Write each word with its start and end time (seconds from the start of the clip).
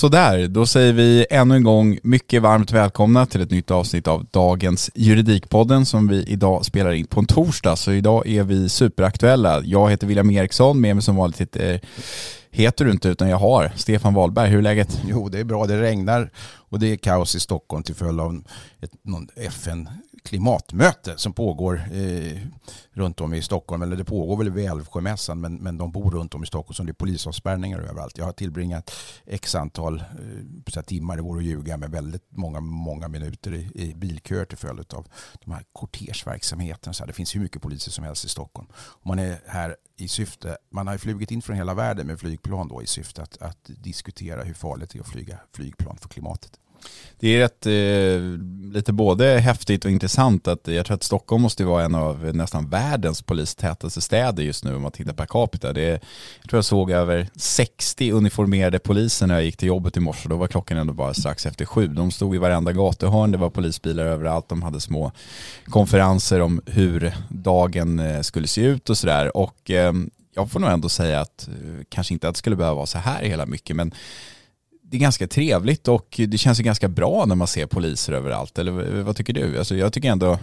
Sådär, 0.00 0.48
då 0.48 0.66
säger 0.66 0.92
vi 0.92 1.26
ännu 1.30 1.56
en 1.56 1.62
gång 1.62 1.98
mycket 2.02 2.42
varmt 2.42 2.72
välkomna 2.72 3.26
till 3.26 3.40
ett 3.40 3.50
nytt 3.50 3.70
avsnitt 3.70 4.08
av 4.08 4.26
dagens 4.30 4.90
Juridikpodden 4.94 5.86
som 5.86 6.08
vi 6.08 6.24
idag 6.24 6.64
spelar 6.64 6.90
in 6.90 7.06
på 7.06 7.20
en 7.20 7.26
torsdag. 7.26 7.76
Så 7.76 7.92
idag 7.92 8.26
är 8.26 8.42
vi 8.42 8.68
superaktuella. 8.68 9.62
Jag 9.64 9.90
heter 9.90 10.06
William 10.06 10.30
Eriksson, 10.30 10.80
med 10.80 10.96
mig 10.96 11.02
som 11.02 11.16
vanligt 11.16 11.40
heter, 11.40 11.80
heter 12.50 12.84
du 12.84 12.90
inte 12.90 13.08
utan 13.08 13.28
jag 13.28 13.36
har 13.36 13.72
Stefan 13.76 14.14
Wahlberg. 14.14 14.50
Hur 14.50 14.58
är 14.58 14.62
läget? 14.62 15.00
Jo, 15.08 15.28
det 15.28 15.38
är 15.38 15.44
bra. 15.44 15.66
Det 15.66 15.80
regnar 15.80 16.30
och 16.70 16.78
det 16.78 16.92
är 16.92 16.96
kaos 16.96 17.34
i 17.34 17.40
Stockholm 17.40 17.82
till 17.82 17.94
följd 17.94 18.20
av 18.20 18.44
ett, 18.80 18.90
någon 19.02 19.28
FN 19.36 19.88
klimatmöte 20.22 21.14
som 21.16 21.32
pågår 21.32 21.82
eh, 21.92 22.38
runt 22.92 23.20
om 23.20 23.34
i 23.34 23.42
Stockholm. 23.42 23.82
Eller 23.82 23.96
det 23.96 24.04
pågår 24.04 24.36
väl 24.36 24.50
vid 24.50 24.70
Älvsjömässan 24.70 25.40
men, 25.40 25.54
men 25.54 25.78
de 25.78 25.92
bor 25.92 26.10
runt 26.10 26.34
om 26.34 26.42
i 26.42 26.46
Stockholm 26.46 26.74
så 26.74 26.82
det 26.82 26.90
är 26.90 26.94
polisavspärrningar 26.94 27.78
överallt. 27.78 28.18
Jag 28.18 28.24
har 28.24 28.32
tillbringat 28.32 28.90
x 29.26 29.54
antal 29.54 29.98
eh, 30.74 30.82
timmar, 30.82 31.16
det 31.16 31.22
vore 31.22 31.38
att 31.38 31.44
ljuga, 31.44 31.76
med 31.76 31.90
väldigt 31.90 32.26
många, 32.30 32.60
många 32.60 33.08
minuter 33.08 33.54
i, 33.54 33.70
i 33.74 33.94
bilköer 33.94 34.44
till 34.44 34.58
följd 34.58 34.94
av 34.94 35.06
de 35.44 35.52
här 35.52 35.64
kortersverksamheten. 35.72 36.94
Så 36.94 37.02
här, 37.02 37.06
det 37.06 37.12
finns 37.12 37.34
hur 37.34 37.40
mycket 37.40 37.62
poliser 37.62 37.90
som 37.90 38.04
helst 38.04 38.24
i 38.24 38.28
Stockholm. 38.28 38.68
Och 38.72 39.06
man 39.06 39.18
är 39.18 39.40
här 39.46 39.76
i 39.96 40.08
syfte, 40.08 40.58
man 40.70 40.86
har 40.86 40.98
flugit 40.98 41.30
in 41.30 41.42
från 41.42 41.56
hela 41.56 41.74
världen 41.74 42.06
med 42.06 42.20
flygplan 42.20 42.68
då 42.68 42.82
i 42.82 42.86
syfte 42.86 43.22
att, 43.22 43.42
att 43.42 43.70
diskutera 43.78 44.42
hur 44.42 44.54
farligt 44.54 44.90
det 44.90 44.98
är 44.98 45.00
att 45.00 45.08
flyga 45.08 45.38
flygplan 45.52 45.96
för 45.96 46.08
klimatet. 46.08 46.60
Det 47.20 47.36
är 47.36 47.38
rätt, 47.38 47.66
eh, 47.66 48.72
lite 48.74 48.92
både 48.92 49.38
häftigt 49.38 49.84
och 49.84 49.90
intressant 49.90 50.48
att 50.48 50.68
jag 50.68 50.86
tror 50.86 50.94
att 50.94 51.02
Stockholm 51.02 51.42
måste 51.42 51.64
vara 51.64 51.84
en 51.84 51.94
av 51.94 52.34
nästan 52.34 52.68
världens 52.68 53.22
polistätaste 53.22 54.00
städer 54.00 54.42
just 54.42 54.64
nu 54.64 54.74
om 54.74 54.82
man 54.82 54.92
tittar 54.92 55.12
per 55.12 55.26
capita. 55.26 55.72
Det 55.72 55.82
är, 55.82 56.00
jag 56.40 56.48
tror 56.50 56.58
jag 56.58 56.64
såg 56.64 56.90
över 56.90 57.28
60 57.36 58.12
uniformerade 58.12 58.78
poliser 58.78 59.26
när 59.26 59.34
jag 59.34 59.44
gick 59.44 59.56
till 59.56 59.68
jobbet 59.68 59.96
i 59.96 60.00
morse. 60.00 60.28
Då 60.28 60.36
var 60.36 60.46
klockan 60.46 60.78
ändå 60.78 60.92
bara 60.92 61.14
strax 61.14 61.46
efter 61.46 61.64
sju. 61.64 61.88
De 61.88 62.10
stod 62.10 62.34
i 62.34 62.38
varenda 62.38 62.72
gatuhörn, 62.72 63.30
det 63.30 63.38
var 63.38 63.50
polisbilar 63.50 64.04
överallt. 64.04 64.48
De 64.48 64.62
hade 64.62 64.80
små 64.80 65.12
konferenser 65.64 66.40
om 66.40 66.60
hur 66.66 67.12
dagen 67.28 67.98
eh, 67.98 68.20
skulle 68.20 68.46
se 68.46 68.60
ut 68.60 68.90
och 68.90 68.98
sådär. 68.98 69.36
Och 69.36 69.70
eh, 69.70 69.92
jag 70.34 70.50
får 70.50 70.60
nog 70.60 70.70
ändå 70.70 70.88
säga 70.88 71.20
att 71.20 71.48
eh, 71.48 71.84
kanske 71.88 72.14
inte 72.14 72.28
att 72.28 72.34
det 72.34 72.38
skulle 72.38 72.56
behöva 72.56 72.74
vara 72.74 72.86
så 72.86 72.98
här 72.98 73.22
hela 73.22 73.46
mycket, 73.46 73.76
men 73.76 73.94
det 74.90 74.96
är 74.96 75.00
ganska 75.00 75.26
trevligt 75.26 75.88
och 75.88 76.20
det 76.28 76.38
känns 76.38 76.60
ju 76.60 76.64
ganska 76.64 76.88
bra 76.88 77.24
när 77.26 77.34
man 77.34 77.46
ser 77.46 77.66
poliser 77.66 78.12
överallt. 78.12 78.58
Eller 78.58 79.02
vad 79.02 79.16
tycker 79.16 79.32
du? 79.32 79.58
Alltså 79.58 79.76
jag 79.76 79.92
tycker 79.92 80.10
ändå, 80.10 80.38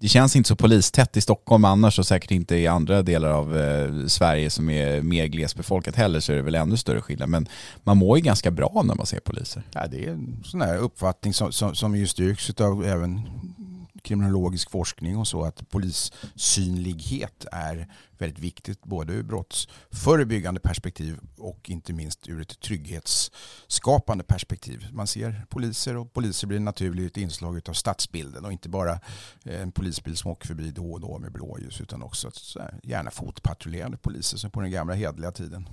det 0.00 0.08
känns 0.08 0.36
inte 0.36 0.48
så 0.48 0.56
polistätt 0.56 1.16
i 1.16 1.20
Stockholm 1.20 1.64
annars 1.64 1.98
och 1.98 2.06
säkert 2.06 2.30
inte 2.30 2.56
i 2.56 2.66
andra 2.66 3.02
delar 3.02 3.28
av 3.28 3.58
eh, 3.58 4.06
Sverige 4.06 4.50
som 4.50 4.70
är 4.70 5.02
mer 5.02 5.26
glesbefolkat 5.26 5.96
heller 5.96 6.20
så 6.20 6.32
är 6.32 6.36
det 6.36 6.42
väl 6.42 6.54
ännu 6.54 6.76
större 6.76 7.00
skillnad. 7.00 7.28
Men 7.28 7.48
man 7.82 7.96
mår 7.96 8.18
ju 8.18 8.24
ganska 8.24 8.50
bra 8.50 8.82
när 8.84 8.94
man 8.94 9.06
ser 9.06 9.20
poliser. 9.20 9.62
Ja, 9.72 9.86
det 9.86 10.04
är 10.04 10.10
en 10.10 10.42
sån 10.44 10.60
här 10.60 10.78
uppfattning 10.78 11.34
som, 11.34 11.52
som, 11.52 11.74
som 11.74 11.96
ju 11.96 12.06
styrks 12.06 12.50
av 12.50 12.84
även 12.84 13.22
kriminologisk 14.04 14.70
forskning 14.70 15.16
och 15.16 15.28
så 15.28 15.44
att 15.44 15.70
polissynlighet 15.70 17.46
är 17.52 17.88
väldigt 18.18 18.38
viktigt 18.38 18.84
både 18.84 19.12
ur 19.12 19.22
brottsförebyggande 19.22 20.60
perspektiv 20.60 21.18
och 21.38 21.70
inte 21.70 21.92
minst 21.92 22.28
ur 22.28 22.40
ett 22.40 22.60
trygghetsskapande 22.60 24.24
perspektiv. 24.24 24.88
Man 24.92 25.06
ser 25.06 25.46
poliser 25.48 25.96
och 25.96 26.12
poliser 26.12 26.46
blir 26.46 26.58
ett 26.58 26.62
naturligt 26.62 27.16
inslag 27.16 27.68
av 27.68 27.72
stadsbilden 27.72 28.44
och 28.44 28.52
inte 28.52 28.68
bara 28.68 28.92
eh, 29.44 29.62
en 29.62 29.72
polisbil 29.72 30.16
som 30.16 30.30
åker 30.30 30.46
förbi 30.46 30.70
då 30.70 30.92
och 30.92 31.00
då 31.00 31.18
med 31.18 31.32
blåljus 31.32 31.80
utan 31.80 32.02
också 32.02 32.30
gärna 32.82 33.10
fotpatrullerande 33.10 33.96
poliser 33.96 34.38
som 34.38 34.50
på 34.50 34.60
den 34.60 34.70
gamla 34.70 34.94
hedliga 34.94 35.32
tiden. 35.32 35.68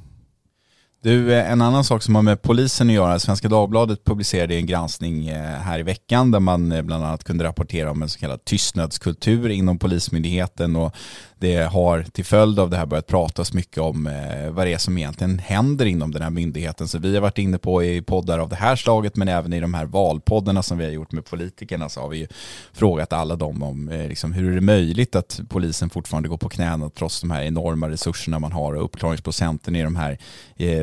Du, 1.04 1.34
eh, 1.34 1.52
en 1.52 1.62
annan 1.62 1.84
sak 1.84 2.04
som 2.04 2.16
har 2.16 2.22
med 2.22 2.42
polisen 2.42 2.90
att 2.90 2.94
göra. 2.94 3.20
Svenska 3.20 3.48
Dagbladet 3.48 4.04
publicerade 4.04 4.56
en 4.56 4.66
granskning 4.66 5.28
eh, 5.28 5.42
här 5.42 5.80
i 5.80 5.84
veckan 5.84 6.32
där 6.32 6.40
man 6.40 6.72
eh, 6.72 6.82
bland 6.82 7.06
annat 7.06 7.24
kunde 7.24 7.44
rapportera 7.44 7.92
om 7.92 8.02
en 8.02 8.10
så 8.10 8.20
kallad 8.20 8.46
tystnadskultur 8.46 9.50
inom 9.50 9.80
Polismyndigheten 9.80 10.76
och 10.76 10.96
det 11.40 11.56
har 11.56 12.04
till 12.04 12.26
följd 12.26 12.60
av 12.60 12.70
det 12.70 12.78
här 12.78 12.86
börjat 12.86 13.08
pratas 13.08 13.54
mycket 13.54 13.78
om 13.78 14.10
vad 14.52 14.68
det 14.68 14.74
är 14.74 14.78
som 14.78 14.98
egentligen 14.98 15.40
händer 15.40 15.86
inom 15.86 16.12
den 16.12 16.22
här 16.22 16.30
myndigheten. 16.30 16.88
Så 16.88 16.98
vi 16.98 17.14
har 17.14 17.22
varit 17.22 17.38
inne 17.38 17.58
på 17.58 17.84
i 17.84 18.02
poddar 18.02 18.40
av 18.40 18.50
det 18.50 18.56
här 18.56 18.76
slaget 18.76 19.16
men 19.16 19.28
även 19.28 19.54
i 19.54 19.60
de 19.60 19.74
här 19.74 19.86
valpoddarna 19.86 20.64
som 20.64 20.78
vi 20.78 20.84
har 20.84 20.92
gjort 20.92 21.12
med 21.12 21.26
politikerna 21.26 21.90
så 21.90 22.02
har 22.02 22.10
vi 22.10 22.18
ju 22.18 22.28
frågat 22.74 23.14
alla 23.14 23.36
dem 23.36 23.64
om 23.64 23.90
liksom, 24.10 24.34
hur 24.34 24.52
är 24.52 24.56
det 24.56 24.62
möjligt 24.62 25.16
att 25.16 25.40
polisen 25.50 25.90
fortfarande 25.90 26.30
går 26.30 26.38
på 26.38 26.50
knäna 26.50 26.90
trots 26.90 27.22
de 27.22 27.32
här 27.32 27.44
enorma 27.44 27.90
resurserna 27.90 28.40
man 28.40 28.52
har 28.52 28.74
och 28.74 28.86
uppklaringsprocenten 28.86 29.76
i 29.76 29.84
de 29.84 29.96
här 29.96 30.18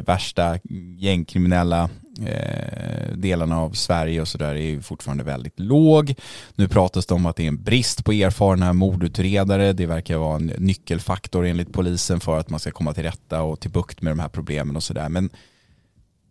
värsta 0.09 0.59
gängkriminella 0.99 1.91
eh, 2.27 3.17
delarna 3.17 3.61
av 3.61 3.71
Sverige 3.71 4.21
och 4.21 4.29
sådär 4.29 4.55
är 4.55 4.71
ju 4.71 4.83
fortfarande 4.83 5.25
väldigt 5.25 5.61
låg. 5.61 6.15
Nu 6.55 6.69
pratas 6.69 7.07
det 7.07 7.15
om 7.15 7.27
att 7.27 7.37
det 7.37 7.43
är 7.43 7.49
en 7.49 7.63
brist 7.63 8.05
på 8.05 8.13
erfarna 8.13 8.73
mordutredare. 8.73 9.73
Det 9.73 9.87
verkar 9.87 10.17
vara 10.17 10.37
en 10.37 10.47
nyckelfaktor 10.47 11.47
enligt 11.47 11.73
polisen 11.73 12.21
för 12.21 12.39
att 12.39 12.51
man 12.51 12.61
ska 12.61 12.71
komma 12.71 12.95
till 12.95 13.03
rätta 13.03 13.43
och 13.43 13.61
till 13.61 13.71
bukt 13.71 14.03
med 14.03 14.11
de 14.11 14.19
här 14.19 14.29
problemen 14.29 14.77
och 14.77 14.83
sådär. 14.83 15.09
Men 15.09 15.31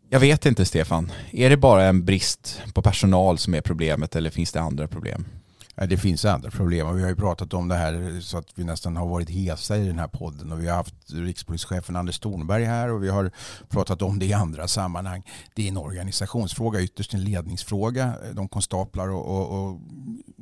jag 0.09 0.19
vet 0.19 0.45
inte 0.45 0.65
Stefan, 0.65 1.11
är 1.31 1.49
det 1.49 1.57
bara 1.57 1.83
en 1.83 2.05
brist 2.05 2.61
på 2.73 2.81
personal 2.81 3.37
som 3.37 3.53
är 3.53 3.61
problemet 3.61 4.15
eller 4.15 4.29
finns 4.29 4.51
det 4.51 4.61
andra 4.61 4.87
problem? 4.87 5.25
Det 5.85 5.97
finns 5.97 6.25
andra 6.25 6.51
problem 6.51 6.87
och 6.87 6.97
vi 6.97 7.01
har 7.01 7.09
ju 7.09 7.15
pratat 7.15 7.53
om 7.53 7.67
det 7.67 7.75
här 7.75 8.21
så 8.21 8.37
att 8.37 8.47
vi 8.55 8.63
nästan 8.63 8.95
har 8.95 9.07
varit 9.07 9.29
hesa 9.29 9.77
i 9.77 9.87
den 9.87 9.99
här 9.99 10.07
podden 10.07 10.51
och 10.51 10.63
vi 10.63 10.67
har 10.67 10.75
haft 10.75 10.95
rikspolischefen 11.11 11.95
Anders 11.95 12.19
Thornberg 12.19 12.63
här 12.63 12.91
och 12.91 13.03
vi 13.03 13.09
har 13.09 13.31
pratat 13.69 14.01
om 14.01 14.19
det 14.19 14.25
i 14.25 14.33
andra 14.33 14.67
sammanhang. 14.67 15.23
Det 15.55 15.63
är 15.63 15.67
en 15.67 15.77
organisationsfråga, 15.77 16.81
ytterst 16.81 17.13
en 17.13 17.23
ledningsfråga. 17.23 18.13
De 18.33 18.47
konstaplar 18.47 19.07
och, 19.07 19.25
och, 19.25 19.69
och 19.69 19.79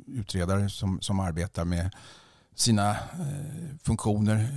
utredare 0.06 0.70
som, 0.70 1.00
som 1.00 1.20
arbetar 1.20 1.64
med 1.64 1.90
sina 2.54 2.90
eh, 2.90 2.96
funktioner 3.82 4.48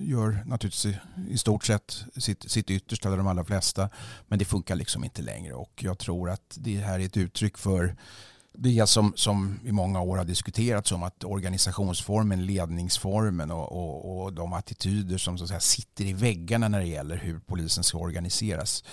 gör 0.00 0.42
naturligtvis 0.46 0.96
i 1.28 1.38
stort 1.38 1.64
sett 1.64 2.04
sitt, 2.16 2.50
sitt 2.50 2.70
yttersta, 2.70 3.08
eller 3.08 3.18
de 3.18 3.26
allra 3.26 3.44
flesta. 3.44 3.88
Men 4.28 4.38
det 4.38 4.44
funkar 4.44 4.74
liksom 4.74 5.04
inte 5.04 5.22
längre 5.22 5.54
och 5.54 5.72
jag 5.84 5.98
tror 5.98 6.30
att 6.30 6.56
det 6.60 6.76
här 6.76 7.00
är 7.00 7.06
ett 7.06 7.16
uttryck 7.16 7.58
för 7.58 7.96
det 8.54 8.86
som, 8.86 9.12
som 9.16 9.60
i 9.64 9.72
många 9.72 10.00
år 10.00 10.16
har 10.16 10.24
diskuterats 10.24 10.92
om 10.92 11.02
att 11.02 11.24
organisationsformen, 11.24 12.46
ledningsformen 12.46 13.50
och, 13.50 13.72
och, 13.72 14.22
och 14.22 14.32
de 14.32 14.52
attityder 14.52 15.18
som 15.18 15.38
så 15.38 15.44
att 15.44 15.48
säga, 15.48 15.60
sitter 15.60 16.04
i 16.04 16.12
väggarna 16.12 16.68
när 16.68 16.80
det 16.80 16.86
gäller 16.86 17.16
hur 17.16 17.38
polisen 17.38 17.84
ska 17.84 17.98
organiseras 17.98 18.84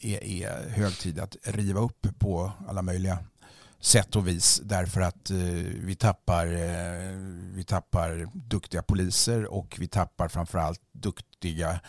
är, 0.00 0.24
är 0.24 0.68
hög 0.70 0.98
tid 0.98 1.18
att 1.18 1.36
riva 1.42 1.80
upp 1.80 2.06
på 2.18 2.52
alla 2.68 2.82
möjliga 2.82 3.18
sätt 3.80 4.16
och 4.16 4.28
vis. 4.28 4.60
Därför 4.64 5.00
att 5.00 5.30
eh, 5.30 5.36
vi, 5.84 5.96
tappar, 5.96 6.46
eh, 6.46 7.16
vi 7.54 7.64
tappar 7.64 8.28
duktiga 8.34 8.82
poliser 8.82 9.44
och 9.44 9.76
vi 9.78 9.88
tappar 9.88 10.28
framförallt 10.28 10.80
duktiga 10.92 11.80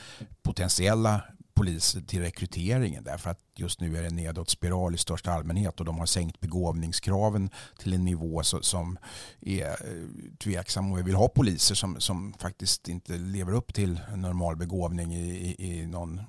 potentiella 0.42 1.22
poliser 1.60 2.02
till 2.02 2.22
rekryteringen 2.22 3.04
därför 3.04 3.30
att 3.30 3.40
just 3.56 3.82
nu 3.82 3.98
är 3.98 4.04
det 4.04 4.10
nedåt 4.10 4.50
spiral 4.50 4.96
i 4.96 4.98
största 4.98 5.32
allmänhet 5.32 5.80
och 5.80 5.86
de 5.86 6.00
har 6.00 6.06
sänkt 6.06 6.40
begåvningskraven 6.40 7.50
till 7.80 7.94
en 7.94 8.06
nivå 8.06 8.44
som 8.44 8.98
är 9.42 9.68
eh, 9.68 10.38
tveksam 10.44 10.92
och 10.92 10.98
vi 10.98 11.04
vill 11.04 11.16
ha 11.16 11.28
poliser 11.28 11.76
som, 11.76 12.02
som 12.02 12.34
faktiskt 12.34 12.88
inte 12.88 13.18
lever 13.18 13.54
upp 13.54 13.74
till 13.74 14.00
en 14.14 14.22
normal 14.22 14.56
begåvning 14.56 15.16
i, 15.16 15.56
i, 15.58 15.82
i 15.82 15.88
någon 15.88 16.22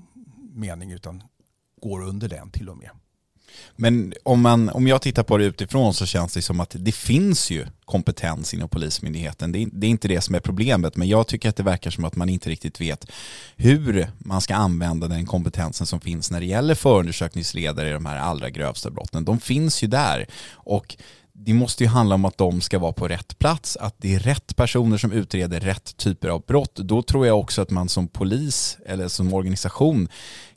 mening 0.55 0.91
utan 0.91 1.23
går 1.81 2.03
under 2.03 2.29
den 2.29 2.51
till 2.51 2.69
och 2.69 2.77
med. 2.77 2.91
Men 3.77 4.15
om, 4.23 4.41
man, 4.41 4.69
om 4.69 4.87
jag 4.87 5.03
tittar 5.03 5.23
på 5.23 5.39
det 5.39 5.45
utifrån 5.45 5.95
så 5.95 6.07
känns 6.07 6.35
det 6.35 6.43
som 6.43 6.61
att 6.61 6.77
det 6.79 6.93
finns 6.93 7.51
ju 7.51 7.67
kompetens 7.85 8.55
inom 8.55 8.69
Polismyndigheten. 8.69 9.53
Det 9.53 9.59
är, 9.59 9.69
det 9.73 9.87
är, 9.87 9.91
inte 9.91 10.09
det 10.09 10.21
som 10.21 10.35
är 10.35 10.41
problemet, 10.41 10.97
men 10.97 11.09
jag 11.09 11.27
tycker 11.27 11.49
att 11.49 11.57
det 11.57 11.63
verkar 11.63 11.91
som 11.91 12.05
att 12.05 12.17
man 12.17 12.29
inte 12.29 12.51
riktigt 12.51 12.81
vet 12.81 13.07
hur 13.57 14.11
man 14.19 14.41
ska 14.41 14.55
använda 14.55 15.09
den 15.09 15.27
kompetensen 15.27 15.87
som 15.87 16.01
finns 16.01 16.31
när 16.31 16.41
det 16.41 16.47
gäller 16.47 16.75
förundersökningsledare 16.75 17.89
i 17.89 17.93
de 17.93 18.07
här 18.07 18.17
allra 18.17 18.51
grövsta 18.51 18.91
brotten. 18.91 19.25
De 19.25 19.41
finns 19.41 19.83
ju 19.83 19.87
där 19.87 20.27
och 20.53 20.97
det 21.45 21.55
måste 21.55 21.85
ju 21.85 21.89
handla 21.89 22.15
om 22.15 22.25
att 22.25 22.39
de 22.39 22.61
ska 22.61 22.79
vara 22.79 22.93
på 22.93 23.09
rätt 23.09 23.39
plats, 23.39 23.77
att 23.77 23.95
det 23.99 24.15
är 24.15 24.19
rätt 24.19 24.57
personer 24.57 24.99
som 24.99 25.13
utreder 25.13 25.61
rätt 25.61 25.97
typer 25.97 26.29
av 26.29 26.43
brott. 26.47 26.75
Då 26.75 27.03
tror 27.03 27.27
jag 27.27 27.39
också 27.39 27.63
att 27.63 27.71
man 27.71 27.89
som 27.89 28.09
polis 28.09 28.79
eller 28.87 29.09
som 29.09 29.35
organisation 29.35 30.09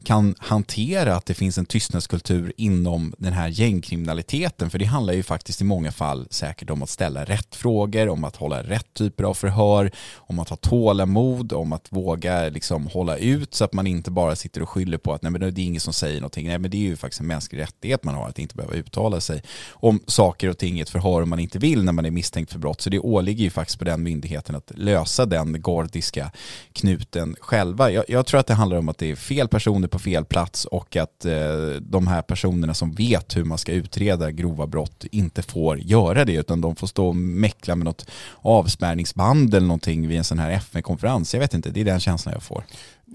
kan 0.04 0.36
hantera 0.40 1.16
att 1.16 1.26
det 1.26 1.34
finns 1.34 1.58
en 1.58 1.66
tystnadskultur 1.66 2.54
inom 2.58 3.14
den 3.18 3.34
här 3.34 3.48
gängkriminaliteten. 3.48 4.70
För 4.70 4.80
det 4.80 4.86
handlar 4.86 5.14
ju 5.14 5.24
faktiskt 5.24 5.62
i 5.62 5.64
många 5.64 5.92
fall 5.92 6.28
säkert 6.30 6.70
om 6.70 6.84
att 6.84 6.90
ställa 6.90 7.26
rätt 7.26 7.56
frågor, 7.56 8.10
om 8.10 8.24
att 8.24 8.36
hålla 8.36 8.64
rätt 8.64 8.94
typer 8.94 9.24
av 9.24 9.34
förhör, 9.34 9.92
om 10.16 10.40
att 10.40 10.50
ha 10.50 10.58
tålamod, 10.58 11.54
om 11.54 11.74
att 11.74 11.88
våga 11.90 12.50
liksom 12.50 12.88
hålla 12.88 13.18
ut 13.18 13.54
så 13.54 13.64
att 13.64 13.74
man 13.74 13.88
inte 13.88 14.12
bara 14.12 14.36
sitter 14.36 14.62
och 14.62 14.70
skyller 14.70 14.98
på 14.98 15.14
att 15.14 15.22
nej, 15.22 15.32
men 15.32 15.42
det 15.42 15.62
är 15.62 15.66
ingen 15.66 15.82
som 15.82 15.94
säger 15.94 16.16
någonting. 16.16 16.48
Nej, 16.48 16.58
men 16.58 16.72
det 16.72 16.78
är 16.78 16.82
ju 16.82 16.96
faktiskt 16.96 17.22
en 17.22 17.28
mänsklig 17.28 17.60
rättighet 17.60 18.04
man 18.04 18.16
har 18.16 18.30
att 18.30 18.40
inte 18.40 18.56
behöva 18.56 18.74
uttala 18.74 19.22
sig 19.22 19.44
om 19.72 20.00
saker 20.08 20.50
och 20.50 20.58
ting 20.58 20.78
i 20.78 20.82
ett 20.82 20.90
förhör 20.90 21.22
om 21.22 21.30
man 21.30 21.40
inte 21.40 21.60
vill 21.60 21.84
när 21.84 21.92
man 21.92 22.06
är 22.06 22.12
misstänkt 22.12 22.52
för 22.52 22.60
brott. 22.60 22.82
Så 22.82 22.90
det 22.90 23.00
åligger 23.00 23.44
ju 23.44 23.50
faktiskt 23.50 23.80
på 23.80 23.86
den 23.86 24.04
myndigheten 24.04 24.56
att 24.56 24.72
lösa 24.76 25.26
den 25.26 25.62
gordiska 25.62 26.32
knuten 26.74 27.36
själva. 27.40 27.92
Jag, 27.92 28.06
jag 28.08 28.26
tror 28.26 28.40
att 28.40 28.48
det 28.48 28.54
handlar 28.54 28.78
om 28.78 28.90
att 28.90 28.98
det 28.98 29.12
är 29.12 29.16
fel 29.16 29.48
personer 29.48 29.88
på 29.94 30.00
fel 30.00 30.26
plats 30.26 30.66
och 30.66 30.96
att 30.96 31.26
eh, 31.26 31.34
de 31.82 32.08
här 32.08 32.22
personerna 32.22 32.74
som 32.74 32.92
vet 32.92 33.38
hur 33.38 33.44
man 33.44 33.58
ska 33.58 33.72
utreda 33.72 34.32
grova 34.32 34.68
brott 34.68 35.06
inte 35.12 35.42
får 35.42 35.80
göra 35.80 36.26
det 36.26 36.34
utan 36.34 36.62
de 36.62 36.76
får 36.76 36.88
stå 36.88 37.08
och 37.08 37.16
meckla 37.16 37.76
med 37.76 37.86
något 37.86 38.06
avspärrningsband 38.42 39.54
eller 39.54 39.68
någonting 39.68 40.08
vid 40.08 40.18
en 40.18 40.24
sån 40.24 40.40
här 40.40 40.52
FN-konferens. 40.52 41.34
Jag 41.34 41.42
vet 41.42 41.54
inte, 41.54 41.70
det 41.70 41.82
är 41.82 41.86
den 41.86 42.00
känslan 42.00 42.34
jag 42.34 42.44
får. 42.44 42.64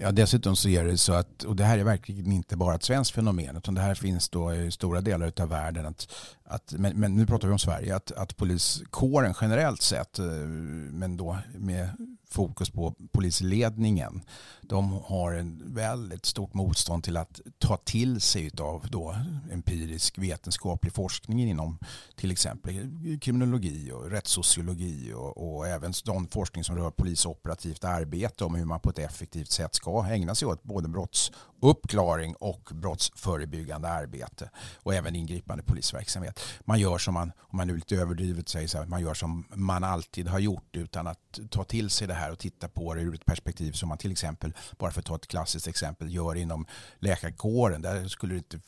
Ja, 0.01 0.11
dessutom 0.11 0.55
så 0.55 0.69
är 0.69 0.85
det 0.85 0.97
så 0.97 1.13
att, 1.13 1.43
och 1.43 1.55
det 1.55 1.63
här 1.63 1.77
är 1.77 1.83
verkligen 1.83 2.31
inte 2.31 2.57
bara 2.57 2.75
ett 2.75 2.83
svenskt 2.83 3.15
fenomen, 3.15 3.57
utan 3.57 3.75
det 3.75 3.81
här 3.81 3.95
finns 3.95 4.29
då 4.29 4.53
i 4.53 4.71
stora 4.71 5.01
delar 5.01 5.33
av 5.39 5.49
världen. 5.49 5.85
Att, 5.85 6.07
att, 6.43 6.73
men, 6.77 6.99
men 6.99 7.15
nu 7.15 7.25
pratar 7.25 7.47
vi 7.47 7.53
om 7.53 7.59
Sverige, 7.59 7.95
att, 7.95 8.11
att 8.11 8.37
poliskåren 8.37 9.33
generellt 9.41 9.81
sett, 9.81 10.19
eh, 10.19 10.25
men 10.25 11.17
då 11.17 11.37
med 11.55 11.89
fokus 12.29 12.69
på 12.69 12.95
polisledningen. 13.11 14.21
De 14.61 14.91
har 15.05 15.33
en 15.33 15.73
väldigt 15.73 16.25
stort 16.25 16.53
motstånd 16.53 17.03
till 17.03 17.17
att 17.17 17.39
ta 17.57 17.77
till 17.77 18.21
sig 18.21 18.51
av 18.59 18.87
då 18.91 19.15
empirisk 19.51 20.17
vetenskaplig 20.17 20.93
forskning 20.93 21.41
inom 21.41 21.79
till 22.15 22.31
exempel 22.31 22.73
kriminologi 23.21 23.91
och 23.91 24.11
rättssociologi 24.11 25.13
och, 25.13 25.57
och 25.57 25.67
även 25.67 25.93
sån 25.93 26.27
forskning 26.27 26.63
som 26.63 26.75
rör 26.75 26.91
polisoperativt 26.91 27.83
arbete 27.83 28.43
om 28.43 28.55
hur 28.55 28.65
man 28.65 28.79
på 28.79 28.89
ett 28.89 28.99
effektivt 28.99 29.51
sätt 29.51 29.75
ska 29.75 29.88
ägna 29.97 30.35
sig 30.35 30.47
åt 30.47 30.63
både 30.63 30.87
brottsuppklaring 30.87 32.35
och 32.35 32.69
brottsförebyggande 32.73 33.89
arbete 33.89 34.49
och 34.75 34.93
även 34.93 35.15
ingripande 35.15 35.63
polisverksamhet. 35.63 36.39
Man 36.65 36.79
gör 36.79 36.97
som 36.97 37.13
man, 37.13 37.31
om 37.39 37.57
man 37.57 37.67
nu 37.67 37.75
lite 37.75 37.95
överdrivet 37.95 38.49
säger 38.49 38.67
så 38.67 38.77
här, 38.77 38.85
man 38.85 39.01
gör 39.01 39.13
som 39.13 39.45
man 39.55 39.83
alltid 39.83 40.27
har 40.27 40.39
gjort 40.39 40.75
utan 40.75 41.07
att 41.07 41.39
ta 41.49 41.63
till 41.63 41.89
sig 41.89 42.07
det 42.07 42.13
här 42.13 42.31
och 42.31 42.39
titta 42.39 42.67
på 42.67 42.93
det 42.93 43.01
ur 43.01 43.15
ett 43.15 43.25
perspektiv 43.25 43.71
som 43.71 43.89
man 43.89 43.97
till 43.97 44.11
exempel, 44.11 44.53
bara 44.77 44.91
för 44.91 44.99
att 44.99 45.05
ta 45.05 45.15
ett 45.15 45.27
klassiskt 45.27 45.67
exempel, 45.67 46.13
gör 46.13 46.35
inom 46.35 46.65
läkarkåren. 46.99 47.81
Där 47.81 48.07
skulle 48.07 48.33
det 48.33 48.37
inte 48.37 48.59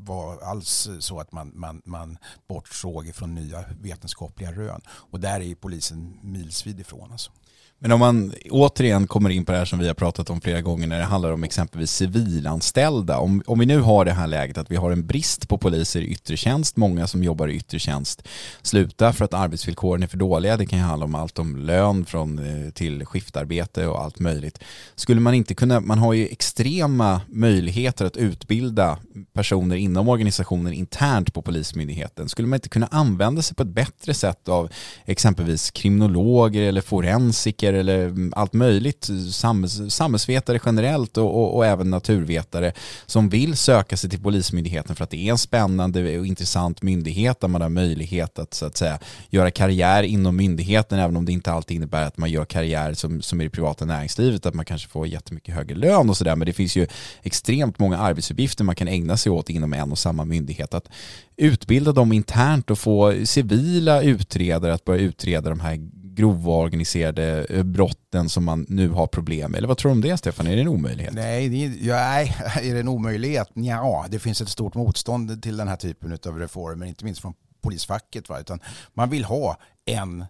vara 0.00 0.46
alls 0.46 0.88
så 1.00 1.20
att 1.20 1.32
man, 1.32 1.52
man, 1.54 1.82
man 1.84 2.18
bortsåg 2.48 3.14
från 3.14 3.34
nya 3.34 3.64
vetenskapliga 3.80 4.52
rön. 4.52 4.80
Och 4.88 5.20
där 5.20 5.40
är 5.40 5.54
polisen 5.54 6.18
milsvid 6.22 6.80
ifrån. 6.80 7.12
Alltså. 7.12 7.30
Men 7.80 7.92
om 7.92 8.00
man 8.00 8.32
återigen 8.50 9.06
kommer 9.06 9.30
in 9.30 9.44
på 9.44 9.52
det 9.52 9.58
här 9.58 9.64
som 9.64 9.78
vi 9.78 9.86
har 9.86 9.94
pratat 9.94 10.30
om 10.30 10.40
flera 10.40 10.60
gånger 10.60 10.86
när 10.86 10.98
det 10.98 11.04
handlar 11.04 11.32
om 11.32 11.44
exempelvis 11.44 11.90
civilanställda. 11.90 13.18
Om, 13.18 13.42
om 13.46 13.58
vi 13.58 13.66
nu 13.66 13.80
har 13.80 14.04
det 14.04 14.12
här 14.12 14.26
läget 14.26 14.58
att 14.58 14.70
vi 14.70 14.76
har 14.76 14.90
en 14.90 15.06
brist 15.06 15.48
på 15.48 15.58
poliser 15.58 16.00
i 16.00 16.06
yttre 16.06 16.36
tjänst, 16.36 16.76
många 16.76 17.06
som 17.06 17.24
jobbar 17.24 17.48
i 17.48 17.54
yttre 17.54 17.78
tjänst 17.78 18.28
slutar 18.62 19.12
för 19.12 19.24
att 19.24 19.34
arbetsvillkoren 19.34 20.02
är 20.02 20.06
för 20.06 20.16
dåliga. 20.16 20.56
Det 20.56 20.66
kan 20.66 20.78
ju 20.78 20.84
handla 20.84 21.04
om 21.04 21.14
allt 21.14 21.38
om 21.38 21.56
lön 21.56 22.04
från, 22.04 22.38
eh, 22.38 22.70
till 22.70 23.06
skiftarbete 23.06 23.86
och 23.86 24.02
allt 24.02 24.18
möjligt. 24.18 24.58
Skulle 24.94 25.20
man 25.20 25.34
inte 25.34 25.54
kunna, 25.54 25.80
man 25.80 25.98
har 25.98 26.12
ju 26.12 26.26
extrema 26.26 27.20
möjligheter 27.28 28.04
att 28.04 28.16
utbilda 28.16 28.98
personer 29.32 29.76
inom 29.76 30.08
organisationen 30.08 30.72
internt 30.72 31.34
på 31.34 31.42
Polismyndigheten. 31.42 32.28
Skulle 32.28 32.48
man 32.48 32.56
inte 32.56 32.68
kunna 32.68 32.86
använda 32.86 33.42
sig 33.42 33.56
på 33.56 33.62
ett 33.62 33.68
bättre 33.68 34.14
sätt 34.14 34.48
av 34.48 34.70
exempelvis 35.04 35.70
kriminologer 35.70 36.62
eller 36.62 36.80
forensiker 36.80 37.67
tekniker 37.68 37.74
eller 37.74 38.06
mm, 38.06 38.32
allt 38.36 38.52
möjligt, 38.52 39.10
samhälls, 39.32 39.94
samhällsvetare 39.94 40.58
generellt 40.66 41.18
och, 41.18 41.34
och, 41.34 41.56
och, 41.56 41.66
även 41.66 41.90
naturvetare 41.90 42.72
som 43.06 43.28
vill 43.28 43.56
söka 43.56 43.96
sig 43.96 44.10
till 44.10 44.20
Polismyndigheten 44.20 44.96
för 44.96 45.04
att 45.04 45.10
det 45.10 45.28
är 45.28 45.30
en 45.30 45.38
spännande 45.38 46.18
och 46.18 46.26
intressant 46.26 46.82
myndighet 46.82 47.40
där 47.40 47.48
man 47.48 47.62
har 47.62 47.68
möjlighet 47.68 48.38
att, 48.38 48.54
så 48.54 48.66
att 48.66 48.76
säga, 48.76 48.98
göra 49.30 49.50
karriär 49.50 50.02
inom 50.02 50.36
myndigheten 50.36 50.98
även 50.98 51.16
om 51.16 51.24
det 51.24 51.32
inte 51.32 51.52
alltid 51.52 51.76
innebär 51.76 52.06
att 52.06 52.18
man 52.18 52.30
gör 52.30 52.44
karriär 52.44 52.94
som, 52.94 53.22
som 53.22 53.40
i 53.40 53.44
det 53.44 53.50
privata 53.50 53.84
näringslivet, 53.84 54.46
att 54.46 54.54
man 54.54 54.64
kanske 54.64 54.88
får 54.88 55.06
jättemycket 55.06 55.54
högre 55.54 55.74
lön 55.74 56.10
och 56.10 56.16
sådär. 56.16 56.36
Men 56.36 56.46
det 56.46 56.52
finns 56.52 56.76
ju 56.76 56.86
extremt 57.22 57.78
många 57.78 57.98
arbetsuppgifter 57.98 58.64
man 58.64 58.74
kan 58.74 58.88
ägna 58.88 59.16
sig 59.16 59.32
åt 59.32 59.50
inom 59.50 59.72
en 59.72 59.92
och 59.92 59.98
samma 59.98 60.24
myndighet. 60.24 60.74
Att 60.74 60.88
utbilda 61.36 61.92
dem 61.92 62.12
internt 62.12 62.70
och 62.70 62.78
få 62.78 63.14
civila 63.24 64.02
utredare 64.02 64.74
att 64.74 64.84
börja 64.84 65.00
utreda 65.00 65.50
de 65.50 65.60
här 65.60 65.78
grova 66.18 66.52
organiserade 66.52 67.44
eh, 67.44 67.62
brotten 67.62 68.28
som 68.28 68.44
man 68.44 68.66
nu 68.68 68.88
har 68.88 69.06
problem 69.06 69.50
med? 69.50 69.58
Eller 69.58 69.68
vad 69.68 69.78
tror 69.78 69.90
du 69.90 69.92
om 69.92 70.00
det 70.00 70.16
Stefan? 70.16 70.46
Är 70.46 70.56
det 70.56 70.62
en 70.62 70.68
omöjlighet? 70.68 71.14
Nej, 71.14 71.48
det 71.48 71.64
är, 71.64 71.68
nej, 71.86 72.36
är 72.70 72.74
det 72.74 72.80
en 72.80 72.88
omöjlighet? 72.88 73.48
Ja, 73.54 74.06
det 74.10 74.18
finns 74.18 74.40
ett 74.40 74.48
stort 74.48 74.74
motstånd 74.74 75.42
till 75.42 75.56
den 75.56 75.68
här 75.68 75.76
typen 75.76 76.18
av 76.26 76.38
reformer, 76.38 76.86
inte 76.86 77.04
minst 77.04 77.20
från 77.20 77.34
polisfacket. 77.60 78.28
Va? 78.28 78.40
Utan 78.40 78.60
man 78.94 79.10
vill 79.10 79.24
ha 79.24 79.58
en 79.84 80.24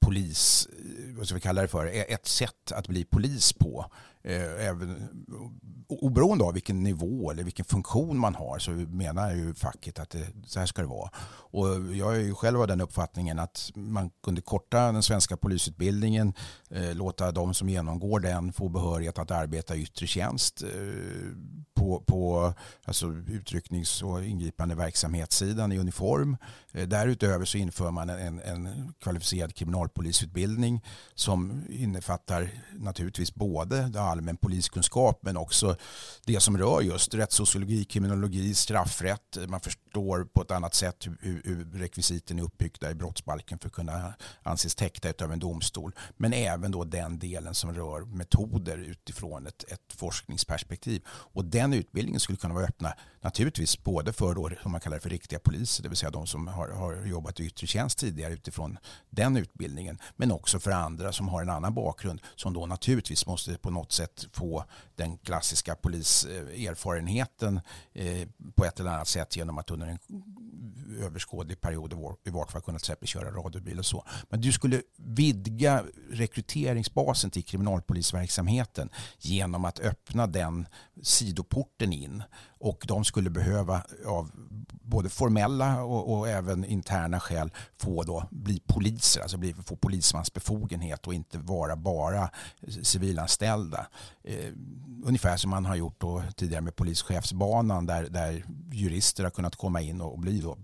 polis, 0.00 0.68
eh, 0.72 1.16
vad 1.16 1.26
ska 1.26 1.34
vi 1.34 1.40
kalla 1.40 1.62
det 1.62 1.68
för, 1.68 1.86
e- 1.86 2.04
ett 2.08 2.26
sätt 2.26 2.72
att 2.72 2.88
bli 2.88 3.04
polis 3.04 3.52
på. 3.52 3.86
Eh, 4.24 4.66
även, 4.68 5.08
oberoende 5.88 6.44
av 6.44 6.52
vilken 6.54 6.82
nivå 6.82 7.30
eller 7.30 7.44
vilken 7.44 7.64
funktion 7.64 8.18
man 8.18 8.34
har 8.34 8.58
så 8.58 8.70
menar 8.70 9.34
ju 9.34 9.54
facket 9.54 9.98
att 9.98 10.10
det, 10.10 10.26
så 10.46 10.58
här 10.58 10.66
ska 10.66 10.82
det 10.82 10.88
vara. 10.88 11.10
Och 11.26 11.66
jag 11.94 12.16
är 12.16 12.20
ju 12.20 12.34
själv 12.34 12.60
av 12.60 12.66
den 12.66 12.80
uppfattningen 12.80 13.38
att 13.38 13.70
man 13.74 14.10
kunde 14.22 14.40
korta 14.40 14.92
den 14.92 15.02
svenska 15.02 15.36
polisutbildningen, 15.36 16.32
eh, 16.70 16.94
låta 16.94 17.32
de 17.32 17.54
som 17.54 17.68
genomgår 17.68 18.20
den 18.20 18.52
få 18.52 18.68
behörighet 18.68 19.18
att 19.18 19.30
arbeta 19.30 19.76
i 19.76 19.82
yttre 19.82 20.06
tjänst 20.06 20.62
eh, 20.62 20.68
på, 21.74 22.00
på 22.00 22.52
alltså 22.84 23.06
utrycknings 23.28 24.02
och 24.02 24.24
ingripande 24.24 24.74
verksamhetssidan 24.74 25.72
i 25.72 25.78
uniform. 25.78 26.36
Eh, 26.72 26.88
därutöver 26.88 27.44
så 27.44 27.58
inför 27.58 27.90
man 27.90 28.10
en, 28.10 28.40
en 28.40 28.92
kvalificerad 29.00 29.54
kriminalpolisutbildning 29.54 30.84
som 31.14 31.64
innefattar 31.68 32.48
naturligtvis 32.72 33.34
både 33.34 33.88
allmän 34.14 34.36
poliskunskap 34.36 35.18
men 35.22 35.36
också 35.36 35.76
det 36.24 36.40
som 36.40 36.58
rör 36.58 36.80
just 36.80 37.14
rättssociologi, 37.14 37.84
kriminologi, 37.84 38.54
straffrätt. 38.54 39.38
Man 39.48 39.60
förstår 39.94 40.24
på 40.24 40.42
ett 40.42 40.50
annat 40.50 40.74
sätt 40.74 41.06
hur, 41.20 41.42
hur 41.44 41.78
rekvisiten 41.78 42.38
är 42.38 42.42
uppbyggda 42.42 42.90
i 42.90 42.94
brottsbalken 42.94 43.58
för 43.58 43.68
att 43.68 43.72
kunna 43.72 44.14
anses 44.42 44.74
täckta 44.74 45.24
av 45.24 45.32
en 45.32 45.38
domstol. 45.38 45.92
Men 46.16 46.32
även 46.32 46.70
då 46.70 46.84
den 46.84 47.18
delen 47.18 47.54
som 47.54 47.74
rör 47.74 48.00
metoder 48.00 48.78
utifrån 48.78 49.46
ett, 49.46 49.64
ett 49.68 49.92
forskningsperspektiv. 49.92 51.02
Och 51.06 51.44
den 51.44 51.72
utbildningen 51.72 52.20
skulle 52.20 52.38
kunna 52.38 52.54
vara 52.54 52.64
öppna 52.64 52.94
naturligtvis 53.20 53.84
både 53.84 54.12
för 54.12 54.34
då, 54.34 54.50
som 54.62 54.72
man 54.72 54.80
kallar 54.80 54.98
för 54.98 55.10
riktiga 55.10 55.38
poliser, 55.38 55.82
det 55.82 55.88
vill 55.88 55.98
säga 55.98 56.10
de 56.10 56.26
som 56.26 56.48
har, 56.48 56.68
har 56.68 57.06
jobbat 57.06 57.40
i 57.40 57.46
yttre 57.46 57.66
tjänst 57.66 57.98
tidigare 57.98 58.32
utifrån 58.32 58.78
den 59.10 59.36
utbildningen. 59.36 59.98
Men 60.16 60.32
också 60.32 60.60
för 60.60 60.70
andra 60.70 61.12
som 61.12 61.28
har 61.28 61.42
en 61.42 61.50
annan 61.50 61.74
bakgrund 61.74 62.20
som 62.36 62.52
då 62.52 62.66
naturligtvis 62.66 63.26
måste 63.26 63.58
på 63.58 63.70
något 63.70 63.92
sätt 63.92 64.26
få 64.32 64.64
den 64.96 65.18
klassiska 65.18 65.74
poliserfarenheten 65.74 67.60
eh, 67.92 68.28
på 68.54 68.64
ett 68.64 68.80
eller 68.80 68.90
annat 68.90 69.08
sätt 69.08 69.36
genom 69.36 69.58
att 69.58 69.70
under 69.70 69.83
en 69.88 69.98
överskådlig 71.00 71.60
period 71.60 71.92
i 72.24 72.30
vart 72.30 72.52
fall 72.52 72.62
kunna 72.62 72.78
till 72.78 72.84
exempel 72.84 73.08
köra 73.08 73.30
radiobil 73.30 73.78
och 73.78 73.86
så. 73.86 74.04
Men 74.30 74.40
du 74.40 74.52
skulle 74.52 74.82
vidga 74.96 75.84
rekryteringsbasen 76.10 77.30
till 77.30 77.44
kriminalpolisverksamheten 77.44 78.88
genom 79.18 79.64
att 79.64 79.80
öppna 79.80 80.26
den 80.26 80.66
sidoporten 81.02 81.92
in 81.92 82.22
och 82.64 82.84
de 82.88 83.04
skulle 83.04 83.30
behöva 83.30 83.82
av 84.06 84.30
både 84.82 85.08
formella 85.08 85.82
och, 85.82 86.18
och, 86.18 86.28
även 86.28 86.64
interna 86.64 87.20
skäl 87.20 87.50
få 87.76 88.02
då 88.02 88.28
bli 88.30 88.60
poliser, 88.66 89.20
alltså 89.20 89.36
bli, 89.36 89.54
få 89.54 89.76
polismansbefogenhet 89.76 91.06
och 91.06 91.14
inte 91.14 91.38
vara 91.38 91.76
bara 91.76 92.30
civilanställda. 92.82 93.86
Eh, 94.24 94.52
ungefär 95.04 95.36
som 95.36 95.50
man 95.50 95.64
har 95.66 95.76
gjort 95.76 96.00
då 96.00 96.22
tidigare 96.36 96.62
med 96.62 96.76
polischefsbanan 96.76 97.86
där, 97.86 98.08
där 98.10 98.44
jurister 98.72 99.24
har 99.24 99.30
kunnat 99.30 99.56
komma 99.56 99.80
in 99.80 100.00
och 100.00 100.18
bli 100.18 100.40
då 100.40 100.58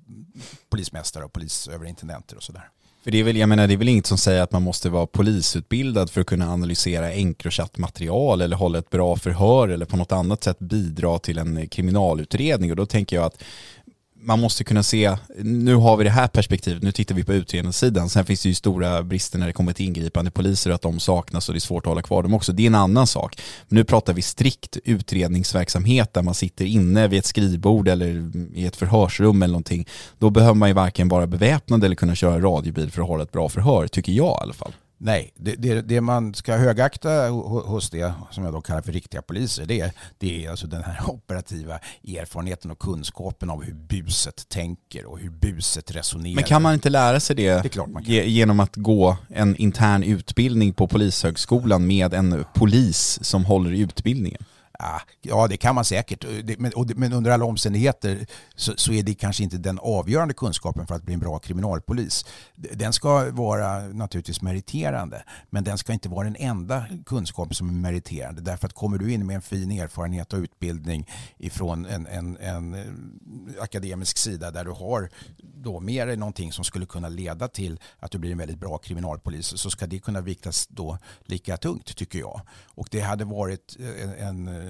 polismästare 0.70 1.24
och 1.24 1.32
polisöverintendenter 1.32 2.36
och 2.36 2.42
sådär. 2.42 2.70
För 3.04 3.10
det 3.10 3.20
är 3.20 3.24
väl, 3.24 3.36
jag 3.36 3.48
menar, 3.48 3.66
det 3.66 3.74
är 3.74 3.78
väl 3.78 3.88
inget 3.88 4.06
som 4.06 4.18
säger 4.18 4.42
att 4.42 4.52
man 4.52 4.62
måste 4.62 4.88
vara 4.90 5.06
polisutbildad 5.06 6.10
för 6.10 6.20
att 6.20 6.26
kunna 6.26 6.52
analysera 6.52 7.12
Encrochat-material 7.12 8.40
eller 8.40 8.56
hålla 8.56 8.78
ett 8.78 8.90
bra 8.90 9.16
förhör 9.16 9.68
eller 9.68 9.86
på 9.86 9.96
något 9.96 10.12
annat 10.12 10.44
sätt 10.44 10.58
bidra 10.58 11.18
till 11.18 11.38
en 11.38 11.68
kriminalutredning. 11.68 12.70
Och 12.70 12.76
då 12.76 12.86
tänker 12.86 13.16
jag 13.16 13.24
att 13.24 13.42
man 14.22 14.40
måste 14.40 14.64
kunna 14.64 14.82
se, 14.82 15.16
nu 15.38 15.74
har 15.74 15.96
vi 15.96 16.04
det 16.04 16.10
här 16.10 16.28
perspektivet, 16.28 16.82
nu 16.82 16.92
tittar 16.92 17.14
vi 17.14 17.24
på 17.24 17.32
utredningssidan. 17.32 18.08
Sen 18.08 18.24
finns 18.24 18.42
det 18.42 18.48
ju 18.48 18.54
stora 18.54 19.02
brister 19.02 19.38
när 19.38 19.46
det 19.46 19.52
kommer 19.52 19.72
till 19.72 19.86
ingripande 19.86 20.30
poliser, 20.30 20.70
att 20.70 20.82
de 20.82 21.00
saknas 21.00 21.48
och 21.48 21.54
det 21.54 21.58
är 21.58 21.60
svårt 21.60 21.86
att 21.86 21.90
hålla 21.90 22.02
kvar 22.02 22.22
dem 22.22 22.34
också. 22.34 22.52
Det 22.52 22.62
är 22.62 22.66
en 22.66 22.74
annan 22.74 23.06
sak. 23.06 23.40
Men 23.68 23.76
nu 23.76 23.84
pratar 23.84 24.12
vi 24.12 24.22
strikt 24.22 24.78
utredningsverksamhet 24.84 26.14
där 26.14 26.22
man 26.22 26.34
sitter 26.34 26.64
inne 26.64 27.08
vid 27.08 27.18
ett 27.18 27.26
skrivbord 27.26 27.88
eller 27.88 28.30
i 28.54 28.66
ett 28.66 28.76
förhörsrum 28.76 29.42
eller 29.42 29.52
någonting. 29.52 29.86
Då 30.18 30.30
behöver 30.30 30.54
man 30.54 30.68
ju 30.68 30.74
varken 30.74 31.08
vara 31.08 31.26
beväpnad 31.26 31.84
eller 31.84 31.94
kunna 31.94 32.14
köra 32.14 32.40
radiobil 32.40 32.90
för 32.90 33.02
att 33.02 33.08
hålla 33.08 33.22
ett 33.22 33.32
bra 33.32 33.48
förhör, 33.48 33.88
tycker 33.88 34.12
jag 34.12 34.38
i 34.40 34.42
alla 34.42 34.54
fall. 34.54 34.72
Nej, 35.02 35.32
det, 35.36 35.54
det, 35.54 35.80
det, 35.80 36.00
man 36.00 36.34
ska 36.34 36.56
högakta 36.56 37.28
hos 37.28 37.90
det 37.90 38.12
som 38.30 38.44
jag 38.44 38.52
då 38.52 38.60
kallar 38.60 38.82
för 38.82 38.92
riktiga 38.92 39.22
poliser 39.22 39.66
det 39.66 39.80
är, 39.80 39.92
det 40.18 40.44
är 40.44 40.50
alltså 40.50 40.66
den 40.66 40.82
här 40.82 41.00
operativa 41.10 41.78
erfarenheten 42.04 42.70
och 42.70 42.78
kunskapen 42.78 43.50
av 43.50 43.62
hur 43.62 43.74
buset 43.74 44.48
tänker 44.48 45.04
och 45.06 45.18
hur 45.18 45.30
buset 45.30 45.90
resonerar. 45.90 46.34
Men 46.34 46.44
kan 46.44 46.62
man 46.62 46.74
inte 46.74 46.90
lära 46.90 47.20
sig 47.20 47.36
det, 47.36 47.62
det 47.62 48.26
genom 48.26 48.60
att 48.60 48.76
gå 48.76 49.16
en 49.28 49.56
intern 49.56 50.02
utbildning 50.02 50.72
på 50.72 50.88
Polishögskolan 50.88 51.86
med 51.86 52.14
en 52.14 52.44
polis 52.54 53.18
som 53.22 53.44
håller 53.44 53.72
i 53.72 53.80
utbildningen? 53.80 54.44
Ah, 54.82 55.00
ja, 55.22 55.46
det 55.46 55.56
kan 55.56 55.74
man 55.74 55.84
säkert. 55.84 56.24
Men, 56.96 57.12
under 57.12 57.30
alla 57.30 57.44
omständigheter 57.44 58.26
så, 58.56 58.92
är 58.92 59.02
det 59.02 59.14
kanske 59.14 59.42
inte 59.42 59.58
den 59.58 59.78
avgörande 59.78 60.34
kunskapen 60.34 60.86
för 60.86 60.94
att 60.94 61.02
bli 61.02 61.14
en 61.14 61.20
bra 61.20 61.38
kriminalpolis. 61.38 62.24
Den 62.54 62.92
ska 62.92 63.30
vara 63.30 63.78
naturligtvis 63.78 64.42
meriterande, 64.42 65.22
men 65.50 65.64
den 65.64 65.78
ska 65.78 65.92
inte 65.92 66.08
vara 66.08 66.24
den 66.24 66.36
enda 66.36 66.84
kunskapen 67.06 67.54
som 67.54 67.68
är 67.68 67.72
meriterande. 67.72 68.40
Därför 68.40 68.66
att 68.66 68.72
kommer 68.72 68.98
du 68.98 69.12
in 69.12 69.26
med 69.26 69.36
en 69.36 69.42
fin 69.42 69.70
erfarenhet 69.70 70.32
och 70.32 70.38
utbildning 70.38 71.08
ifrån 71.38 71.86
en, 71.86 72.06
en, 72.06 72.36
en 72.36 72.74
eh, 72.74 73.62
akademisk 73.62 74.18
sida 74.18 74.50
där 74.50 74.64
du 74.64 74.70
har 74.70 75.10
då 75.42 75.80
mer 75.80 76.06
än 76.06 76.18
någonting 76.18 76.52
som 76.52 76.64
skulle 76.64 76.86
kunna 76.86 77.08
leda 77.08 77.48
till 77.48 77.80
att 77.98 78.10
du 78.10 78.18
blir 78.18 78.32
en 78.32 78.38
väldigt 78.38 78.60
bra 78.60 78.78
kriminalpolis 78.78 79.46
så 79.46 79.70
ska 79.70 79.86
det 79.86 79.98
kunna 79.98 80.20
viktas 80.20 80.66
då 80.66 80.98
lika 81.24 81.56
tungt 81.56 81.96
tycker 81.96 82.18
jag. 82.18 82.40
Och 82.74 82.88
det 82.90 83.00
hade 83.00 83.24
varit 83.24 83.76
en, 84.18 84.48
en 84.48 84.69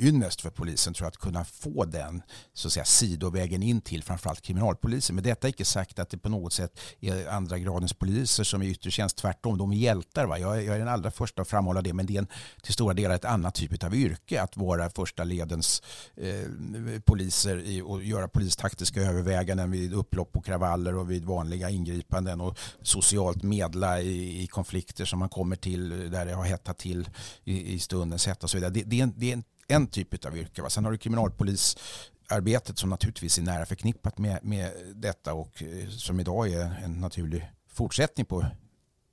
ynnest 0.00 0.40
för 0.40 0.50
polisen 0.50 0.94
tror 0.94 1.04
jag 1.04 1.10
att 1.10 1.16
kunna 1.16 1.44
få 1.44 1.84
den 1.84 2.22
så 2.52 2.68
att 2.68 2.72
säga, 2.72 2.84
sidovägen 2.84 3.62
in 3.62 3.80
till 3.80 4.02
framförallt 4.02 4.40
kriminalpolisen. 4.40 5.14
Men 5.14 5.24
detta 5.24 5.46
är 5.46 5.48
inte 5.48 5.64
sagt 5.64 5.98
att 5.98 6.10
det 6.10 6.18
på 6.18 6.28
något 6.28 6.52
sätt 6.52 6.80
är 7.00 7.28
andra 7.28 7.58
gradens 7.58 7.92
poliser 7.92 8.44
som 8.44 8.62
är 8.62 8.66
yttre 8.66 8.90
tjänst. 8.90 9.16
Tvärtom, 9.16 9.58
de 9.58 9.72
är 9.72 9.76
hjältar. 9.76 10.26
Va? 10.26 10.38
Jag, 10.38 10.64
jag 10.64 10.74
är 10.74 10.78
den 10.78 10.88
allra 10.88 11.10
första 11.10 11.42
att 11.42 11.48
framhålla 11.48 11.82
det. 11.82 11.92
Men 11.92 12.06
det 12.06 12.16
är 12.16 12.18
en, 12.18 12.28
till 12.62 12.72
stora 12.72 12.94
delar 12.94 13.14
ett 13.14 13.24
annat 13.24 13.54
typ 13.54 13.84
av 13.84 13.94
yrke 13.94 14.42
att 14.42 14.56
vara 14.56 14.90
första 14.90 15.24
ledens 15.24 15.82
eh, 16.16 17.00
poliser 17.04 17.58
i, 17.58 17.82
och 17.82 18.02
göra 18.02 18.28
polistaktiska 18.28 19.00
överväganden 19.00 19.70
vid 19.70 19.94
upplopp 19.94 20.36
och 20.36 20.44
kravaller 20.44 20.94
och 20.94 21.10
vid 21.10 21.24
vanliga 21.24 21.70
ingripanden 21.70 22.40
och 22.40 22.58
socialt 22.82 23.42
medla 23.42 24.00
i, 24.00 24.42
i 24.42 24.46
konflikter 24.46 25.04
som 25.04 25.18
man 25.18 25.28
kommer 25.28 25.56
till 25.56 25.92
eh, 25.92 25.98
där 26.10 26.26
det 26.26 26.34
har 26.34 26.44
hettat 26.44 26.78
till 26.78 27.10
i, 27.44 27.74
i 27.74 27.78
stundens 27.78 28.26
hetta 28.26 28.46
och 28.46 28.50
så 28.50 28.56
vidare. 28.56 28.70
Det, 28.70 28.82
det, 28.82 28.98
är 28.98 29.02
en, 29.02 29.14
det 29.16 29.28
är 29.28 29.32
en 29.32 29.44
en 29.70 29.86
typ 29.86 30.24
av 30.24 30.38
yrke. 30.38 30.70
Sen 30.70 30.84
har 30.84 30.92
du 30.92 30.98
kriminalpolisarbetet 30.98 32.78
som 32.78 32.90
naturligtvis 32.90 33.38
är 33.38 33.42
nära 33.42 33.66
förknippat 33.66 34.18
med, 34.18 34.38
med 34.42 34.72
detta 34.94 35.34
och 35.34 35.62
eh, 35.62 35.88
som 35.88 36.20
idag 36.20 36.48
är 36.48 36.80
en 36.84 37.00
naturlig 37.00 37.50
fortsättning 37.68 38.26
på 38.26 38.46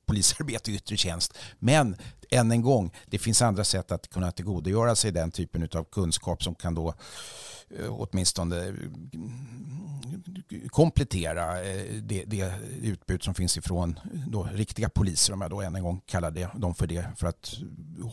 polisarbete 0.07 0.71
i 0.71 0.75
yttre 0.75 0.97
tjänst. 0.97 1.37
Men 1.59 1.95
än 2.29 2.51
en 2.51 2.61
gång, 2.61 2.93
det 3.05 3.17
finns 3.17 3.41
andra 3.41 3.63
sätt 3.63 3.91
att 3.91 4.09
kunna 4.09 4.31
tillgodogöra 4.31 4.95
sig 4.95 5.11
den 5.11 5.31
typen 5.31 5.69
av 5.73 5.83
kunskap 5.83 6.43
som 6.43 6.55
kan 6.55 6.75
då 6.75 6.87
eh, 6.87 6.95
Eh, 7.75 7.89
åtminstone 7.89 8.67
eh, 8.67 8.74
komplettera 10.69 11.62
eh, 11.62 11.93
det, 12.01 12.24
det, 12.27 12.53
utbud 12.81 13.24
som 13.24 13.33
finns 13.33 13.57
ifrån 13.57 14.00
då 14.27 14.43
riktiga 14.43 14.89
poliser, 14.89 15.33
om 15.33 15.41
jag 15.41 15.50
då 15.50 15.62
än 15.62 15.75
en 15.75 15.83
gång 15.83 16.01
kallar 16.05 16.31
det, 16.31 16.50
dem 16.55 16.75
för 16.75 16.88
det, 16.88 17.05
för 17.15 17.27
att 17.27 17.53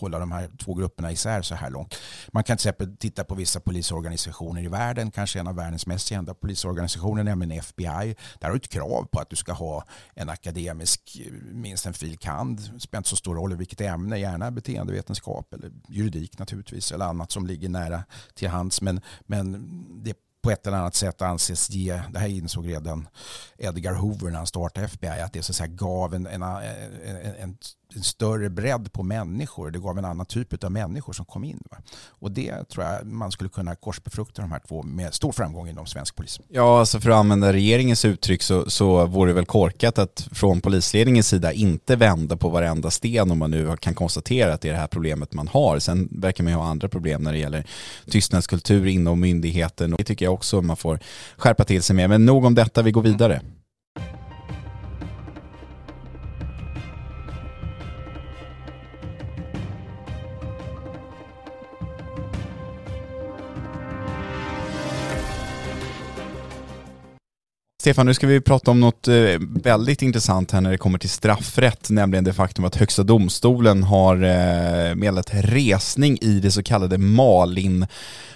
hålla 0.00 0.18
de 0.18 0.32
här 0.32 0.50
två 0.58 0.74
grupperna 0.74 1.12
isär 1.12 1.42
så 1.42 1.54
här 1.54 1.70
långt. 1.70 1.94
Man 2.32 2.44
kan 2.44 2.56
till 2.56 2.68
exempel 2.68 2.96
titta 2.96 3.24
på 3.24 3.34
vissa 3.34 3.60
polisorganisationer 3.60 4.62
i 4.62 4.68
världen, 4.68 5.10
kanske 5.10 5.40
en 5.40 5.46
av 5.46 5.54
världens 5.54 5.86
mest 5.86 6.06
kända 6.06 6.34
polisorganisationer, 6.34 7.22
nämligen 7.22 7.58
FBI. 7.58 8.16
Där 8.38 8.48
har 8.48 8.50
du 8.50 8.56
ett 8.56 8.68
krav 8.68 9.08
på 9.12 9.20
att 9.20 9.30
du 9.30 9.36
ska 9.36 9.52
ha 9.52 9.84
en 10.14 10.28
akademisk, 10.28 11.20
minst 11.52 11.86
en 11.86 11.94
fil. 11.94 12.18
kand. 12.18 12.70
Det 12.74 12.80
spelar 12.80 12.98
inte 12.98 13.10
så 13.10 13.16
stor 13.16 13.34
roll 13.34 13.52
i 13.52 13.56
vilket 13.56 13.80
ämne, 13.80 14.18
gärna 14.18 14.50
beteendevetenskap 14.50 15.54
eller 15.54 15.72
juridik 15.88 16.38
naturligtvis, 16.38 16.92
eller 16.92 17.04
annat 17.04 17.32
som 17.32 17.46
ligger 17.46 17.68
nära 17.68 18.04
till 18.34 18.48
hands. 18.48 18.80
Men, 18.80 19.00
men 19.26 19.43
men 19.50 20.02
det 20.04 20.14
på 20.42 20.50
ett 20.50 20.66
eller 20.66 20.76
annat 20.76 20.94
sätt 20.94 21.22
anses 21.22 21.70
ge, 21.70 22.02
det 22.12 22.18
här 22.18 22.28
insåg 22.28 22.68
redan 22.68 23.08
Edgar 23.58 23.94
Hoover 23.94 24.30
när 24.30 24.36
han 24.36 24.46
startade 24.46 24.86
FBI, 24.86 25.08
att 25.20 25.32
det 25.32 25.42
så 25.42 25.52
att 25.52 25.56
säga 25.56 25.66
gav 25.66 26.14
en, 26.14 26.26
en, 26.26 26.42
en, 26.42 27.34
en 27.38 27.56
en 27.96 28.02
större 28.02 28.50
bredd 28.50 28.92
på 28.92 29.02
människor. 29.02 29.70
Det 29.70 29.78
gav 29.78 29.98
en 29.98 30.04
annan 30.04 30.26
typ 30.26 30.64
av 30.64 30.72
människor 30.72 31.12
som 31.12 31.24
kom 31.24 31.44
in. 31.44 31.62
Va? 31.70 31.76
Och 32.08 32.30
det 32.30 32.68
tror 32.68 32.84
jag 32.84 33.06
man 33.06 33.30
skulle 33.30 33.50
kunna 33.50 33.74
korsbefrukta 33.74 34.42
de 34.42 34.52
här 34.52 34.60
två 34.68 34.82
med 34.82 35.14
stor 35.14 35.32
framgång 35.32 35.68
inom 35.68 35.86
svensk 35.86 36.16
polis. 36.16 36.40
Ja, 36.48 36.80
alltså 36.80 37.00
för 37.00 37.10
att 37.10 37.16
använda 37.16 37.52
regeringens 37.52 38.04
uttryck 38.04 38.42
så, 38.42 38.70
så 38.70 39.06
vore 39.06 39.30
det 39.30 39.34
väl 39.34 39.46
korkat 39.46 39.98
att 39.98 40.28
från 40.32 40.60
polisledningens 40.60 41.28
sida 41.28 41.52
inte 41.52 41.96
vända 41.96 42.36
på 42.36 42.48
varenda 42.48 42.90
sten 42.90 43.30
om 43.30 43.38
man 43.38 43.50
nu 43.50 43.76
kan 43.76 43.94
konstatera 43.94 44.54
att 44.54 44.60
det 44.60 44.68
är 44.68 44.72
det 44.72 44.78
här 44.78 44.86
problemet 44.86 45.32
man 45.32 45.48
har. 45.48 45.78
Sen 45.78 46.08
verkar 46.12 46.44
man 46.44 46.52
ju 46.52 46.58
ha 46.58 46.66
andra 46.66 46.88
problem 46.88 47.22
när 47.22 47.32
det 47.32 47.38
gäller 47.38 47.66
tystnadskultur 48.10 48.86
inom 48.86 49.20
myndigheten 49.20 49.92
och 49.92 49.98
det 49.98 50.04
tycker 50.04 50.24
jag 50.24 50.34
också 50.34 50.62
man 50.62 50.76
får 50.76 50.98
skärpa 51.36 51.64
till 51.64 51.82
sig 51.82 51.96
med. 51.96 52.10
Men 52.10 52.26
nog 52.26 52.44
om 52.44 52.54
detta, 52.54 52.82
vi 52.82 52.90
går 52.90 53.02
vidare. 53.02 53.40
Stefan, 67.84 68.06
nu 68.06 68.14
ska 68.14 68.26
vi 68.26 68.40
prata 68.40 68.70
om 68.70 68.80
något 68.80 69.08
eh, 69.08 69.14
väldigt 69.40 70.02
intressant 70.02 70.50
här 70.50 70.60
när 70.60 70.70
det 70.70 70.78
kommer 70.78 70.98
till 70.98 71.10
straffrätt, 71.10 71.90
nämligen 71.90 72.24
det 72.24 72.32
faktum 72.32 72.64
att 72.64 72.76
Högsta 72.76 73.02
domstolen 73.02 73.82
har 73.82 74.14
eh, 74.14 74.94
meddelat 74.94 75.30
resning 75.32 76.18
i 76.20 76.40
det 76.40 76.50
så 76.50 76.62
kallade 76.62 76.98
Malin 76.98 77.86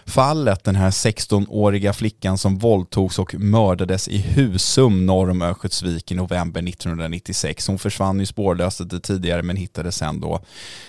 fallet, 0.09 0.65
den 0.65 0.77
här 0.77 0.91
16-åriga 0.91 1.93
flickan 1.93 2.39
som 2.39 2.59
våldtogs 2.59 3.19
och 3.19 3.35
mördades 3.35 4.09
i 4.09 4.19
Husum 4.19 5.07
norr 5.07 5.31
om 5.31 5.43
Örnsköldsvik 5.43 6.13
i 6.13 6.15
november 6.15 6.69
1996. 6.69 7.67
Hon 7.67 7.79
försvann 7.79 8.21
ju 8.21 8.27
spårlöst 8.27 8.81
lite 8.81 9.01
tidigare 9.01 9.43
men 9.43 9.57
hittades 9.57 9.97
sen 9.97 10.21
då 10.21 10.41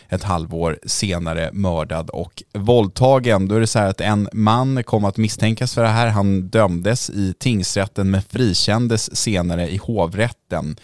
ett 0.09 0.23
halvår 0.23 0.79
senare 0.85 1.49
mördad 1.53 2.09
och 2.09 2.43
våldtagen. 2.53 3.47
Då 3.47 3.55
är 3.55 3.59
det 3.59 3.67
så 3.67 3.79
här 3.79 3.89
att 3.89 4.01
en 4.01 4.29
man 4.33 4.83
kom 4.83 5.05
att 5.05 5.17
misstänkas 5.17 5.73
för 5.73 5.83
det 5.83 5.89
här. 5.89 6.07
Han 6.07 6.49
dömdes 6.49 7.09
i 7.09 7.33
tingsrätten 7.39 8.11
med 8.11 8.23
fri 8.25 8.48
frikändes 8.49 9.15
senare 9.15 9.69
i 9.69 9.77
hovrätten. 9.77 10.75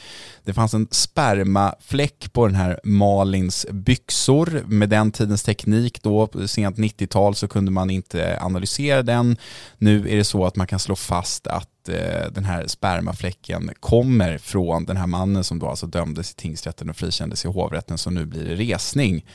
Det 0.43 0.53
fanns 0.53 0.73
en 0.73 0.87
spermafläck 0.91 2.33
på 2.33 2.47
den 2.47 2.55
här 2.55 2.79
Malins 2.83 3.65
byxor. 3.71 4.63
Med 4.67 4.89
den 4.89 5.11
tidens 5.11 5.43
teknik 5.43 6.03
då, 6.03 6.29
sent 6.47 6.77
90-tal, 6.77 7.35
så 7.35 7.47
kunde 7.47 7.71
man 7.71 7.89
inte 7.89 8.37
analysera 8.41 9.03
den. 9.03 9.37
Nu 9.77 10.09
är 10.09 10.15
det 10.15 10.23
så 10.23 10.45
att 10.45 10.55
man 10.55 10.67
kan 10.67 10.79
slå 10.79 10.95
fast 10.95 11.47
att 11.47 11.69
eh, 11.89 12.31
den 12.31 12.45
här 12.45 12.67
spermafläcken 12.67 13.71
kommer 13.79 14.37
från 14.37 14.85
den 14.85 14.97
här 14.97 15.07
mannen 15.07 15.43
som 15.43 15.59
då 15.59 15.67
alltså 15.67 15.87
dömdes 15.87 16.31
i 16.31 16.35
tingsrätten 16.35 16.89
och 16.89 16.95
frikändes 16.95 17.45
i 17.45 17.47
hovrätten 17.47 17.97
så 17.97 18.09
nu 18.09 18.25
blir 18.25 18.45
det 18.45 18.55
resning. 18.55 19.25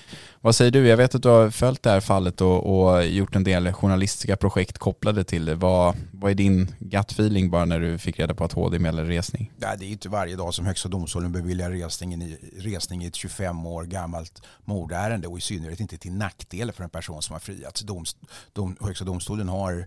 Vad 0.40 0.54
säger 0.54 0.70
du? 0.70 0.88
Jag 0.88 0.96
vet 0.96 1.14
att 1.14 1.22
du 1.22 1.28
har 1.28 1.50
följt 1.50 1.82
det 1.82 1.90
här 1.90 2.00
fallet 2.00 2.40
och, 2.40 2.82
och 2.82 3.06
gjort 3.06 3.36
en 3.36 3.44
del 3.44 3.72
journalistiska 3.72 4.36
projekt 4.36 4.78
kopplade 4.78 5.24
till 5.24 5.44
det. 5.44 5.54
Vad, 5.54 5.96
vad 6.12 6.30
är 6.30 6.34
din 6.34 6.74
gut 6.78 7.12
feeling 7.12 7.50
bara 7.50 7.64
när 7.64 7.80
du 7.80 7.98
fick 7.98 8.18
reda 8.18 8.34
på 8.34 8.44
att 8.44 8.52
HD 8.52 8.78
meddelade 8.78 9.08
resning? 9.08 9.52
Nej, 9.56 9.76
det 9.78 9.84
är 9.84 9.88
inte 9.88 10.08
varje 10.08 10.36
dag 10.36 10.54
som 10.54 10.66
Högsta 10.66 10.88
domstolen 10.88 11.32
beviljar 11.32 11.70
resning 11.70 12.22
i, 12.22 12.38
resning 12.56 13.04
i 13.04 13.06
ett 13.06 13.16
25 13.16 13.66
år 13.66 13.84
gammalt 13.84 14.42
mordärende 14.64 15.28
och 15.28 15.38
i 15.38 15.40
synnerhet 15.40 15.80
inte 15.80 15.98
till 15.98 16.12
nackdel 16.12 16.72
för 16.72 16.84
en 16.84 16.90
person 16.90 17.22
som 17.22 17.32
har 17.32 17.40
friats. 17.40 17.80
Dom, 17.80 18.04
dom, 18.52 18.76
Högsta 18.80 19.04
domstolen 19.04 19.48
har 19.48 19.86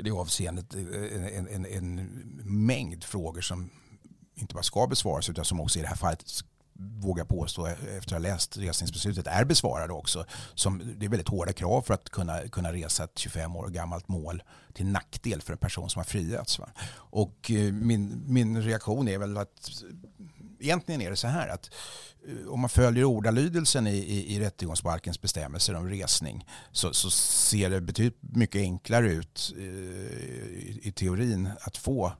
i 0.00 0.02
det 0.02 0.10
avseendet 0.10 0.74
eh, 0.74 1.38
en, 1.38 1.48
en, 1.48 1.66
en 1.66 1.96
mängd 2.44 3.04
frågor 3.04 3.40
som 3.40 3.70
inte 4.34 4.54
bara 4.54 4.62
ska 4.62 4.86
besvaras 4.86 5.28
utan 5.28 5.44
som 5.44 5.60
också 5.60 5.78
i 5.78 5.82
det 5.82 5.88
här 5.88 5.96
fallet 5.96 6.42
vågar 6.80 7.24
påstå 7.24 7.66
eh, 7.66 7.72
efter 7.72 7.96
att 7.96 8.10
ha 8.10 8.18
läst 8.18 8.56
resningsbeslutet 8.56 9.26
är 9.26 9.44
besvarade 9.44 9.92
också. 9.92 10.24
Som, 10.54 10.94
det 10.96 11.06
är 11.06 11.10
väldigt 11.10 11.28
hårda 11.28 11.52
krav 11.52 11.82
för 11.82 11.94
att 11.94 12.10
kunna, 12.10 12.48
kunna 12.48 12.72
resa 12.72 13.04
ett 13.04 13.18
25 13.18 13.56
år 13.56 13.68
gammalt 13.68 14.08
mål 14.08 14.42
till 14.72 14.86
nackdel 14.86 15.42
för 15.42 15.52
en 15.52 15.58
person 15.58 15.90
som 15.90 16.00
har 16.00 16.04
friats. 16.04 16.58
Va? 16.58 16.68
Och 16.92 17.50
eh, 17.50 17.72
min, 17.72 18.22
min 18.26 18.62
reaktion 18.62 19.08
är 19.08 19.18
väl 19.18 19.36
att 19.36 19.82
egentligen 20.60 21.00
är 21.00 21.10
det 21.10 21.16
så 21.16 21.28
här 21.28 21.48
att 21.48 21.70
eh, 22.28 22.48
om 22.48 22.60
man 22.60 22.70
följer 22.70 23.04
ordalydelsen 23.04 23.86
i, 23.86 23.96
i, 23.96 24.34
i 24.36 24.40
rättegångsbalkens 24.40 25.20
bestämmelser 25.20 25.74
om 25.74 25.88
resning 25.88 26.46
så, 26.72 26.92
så 26.92 27.10
ser 27.10 27.70
det 27.70 27.80
betydligt 27.80 28.18
mycket 28.20 28.60
enklare 28.60 29.12
ut 29.12 29.52
eh, 29.56 29.64
i, 29.64 30.80
i 30.82 30.92
teorin 30.92 31.48
att 31.60 31.76
få 31.76 32.12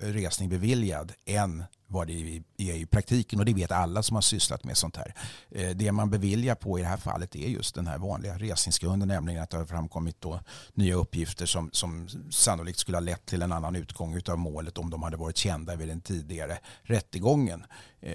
resning 0.00 0.48
beviljad 0.48 1.12
än 1.26 1.64
vad 1.90 2.06
det 2.06 2.42
är 2.56 2.74
i 2.74 2.86
praktiken 2.86 3.38
och 3.38 3.44
det 3.44 3.54
vet 3.54 3.72
alla 3.72 4.02
som 4.02 4.14
har 4.14 4.22
sysslat 4.22 4.64
med 4.64 4.76
sånt 4.76 4.96
här. 4.96 5.14
Eh, 5.50 5.70
det 5.70 5.92
man 5.92 6.10
beviljar 6.10 6.54
på 6.54 6.78
i 6.78 6.82
det 6.82 6.88
här 6.88 6.96
fallet 6.96 7.36
är 7.36 7.48
just 7.48 7.74
den 7.74 7.86
här 7.86 7.98
vanliga 7.98 8.38
resningsgrunden, 8.38 9.08
nämligen 9.08 9.42
att 9.42 9.50
det 9.50 9.56
har 9.56 9.66
framkommit 9.66 10.20
då 10.20 10.40
nya 10.74 10.94
uppgifter 10.94 11.46
som, 11.46 11.70
som 11.72 12.08
sannolikt 12.30 12.78
skulle 12.78 12.96
ha 12.96 13.02
lett 13.02 13.26
till 13.26 13.42
en 13.42 13.52
annan 13.52 13.76
utgång 13.76 14.20
av 14.28 14.38
målet 14.38 14.78
om 14.78 14.90
de 14.90 15.02
hade 15.02 15.16
varit 15.16 15.36
kända 15.36 15.76
vid 15.76 15.88
den 15.88 16.00
tidigare 16.00 16.58
rättegången. 16.82 17.64
Eh, 18.00 18.12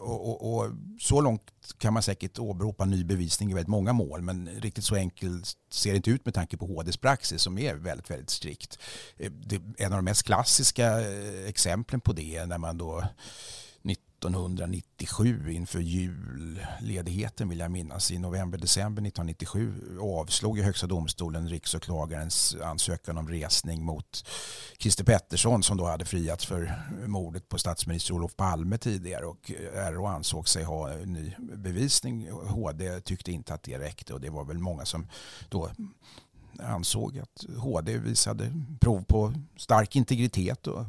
och, 0.00 0.28
och, 0.28 0.54
och, 0.54 0.70
så 1.00 1.20
långt 1.20 1.53
kan 1.78 1.92
man 1.92 2.02
säkert 2.02 2.38
åberopa 2.38 2.84
ny 2.84 3.04
bevisning 3.04 3.50
i 3.50 3.54
väldigt 3.54 3.68
många 3.68 3.92
mål 3.92 4.22
men 4.22 4.48
riktigt 4.48 4.84
så 4.84 4.94
enkelt 4.94 5.52
ser 5.70 5.90
det 5.90 5.96
inte 5.96 6.10
ut 6.10 6.24
med 6.24 6.34
tanke 6.34 6.56
på 6.56 6.66
HDs 6.66 6.96
praxis 6.96 7.42
som 7.42 7.58
är 7.58 7.74
väldigt, 7.74 8.10
väldigt 8.10 8.30
strikt. 8.30 8.78
Eh, 9.16 9.32
en 9.78 9.92
av 9.92 9.98
de 9.98 10.04
mest 10.04 10.22
klassiska 10.22 11.00
eh, 11.00 11.48
exemplen 11.48 12.00
på 12.00 12.12
det 12.12 12.36
är 12.36 12.46
när 12.46 12.58
man 12.58 12.78
då 12.78 13.04
1997 14.28 15.52
inför 15.52 15.80
julledigheten 15.80 17.48
vill 17.48 17.58
jag 17.58 17.70
minnas 17.70 18.10
i 18.10 18.18
november-december 18.18 19.02
1997 19.02 19.98
avslog 20.00 20.58
ju 20.58 20.64
Högsta 20.64 20.86
domstolen 20.86 21.48
riksåklagarens 21.48 22.56
ansökan 22.62 23.18
om 23.18 23.28
resning 23.28 23.84
mot 23.84 24.26
Christer 24.78 25.04
Pettersson 25.04 25.62
som 25.62 25.76
då 25.76 25.84
hade 25.84 26.04
friats 26.04 26.46
för 26.46 26.82
mordet 27.06 27.48
på 27.48 27.58
statsminister 27.58 28.14
Olof 28.14 28.36
Palme 28.36 28.78
tidigare 28.78 29.24
och 29.24 29.52
eh, 29.74 29.92
RÅ 29.92 30.06
ansåg 30.06 30.48
sig 30.48 30.64
ha 30.64 30.88
ny 30.88 31.34
bevisning. 31.38 32.30
HD 32.30 33.00
tyckte 33.00 33.32
inte 33.32 33.54
att 33.54 33.62
det 33.62 33.78
räckte 33.78 34.14
och 34.14 34.20
det 34.20 34.30
var 34.30 34.44
väl 34.44 34.58
många 34.58 34.84
som 34.84 35.06
då 35.48 35.70
ansåg 36.60 37.18
att 37.18 37.44
HD 37.58 37.98
visade 37.98 38.52
prov 38.80 39.04
på 39.04 39.34
stark 39.56 39.96
integritet 39.96 40.66
och 40.66 40.86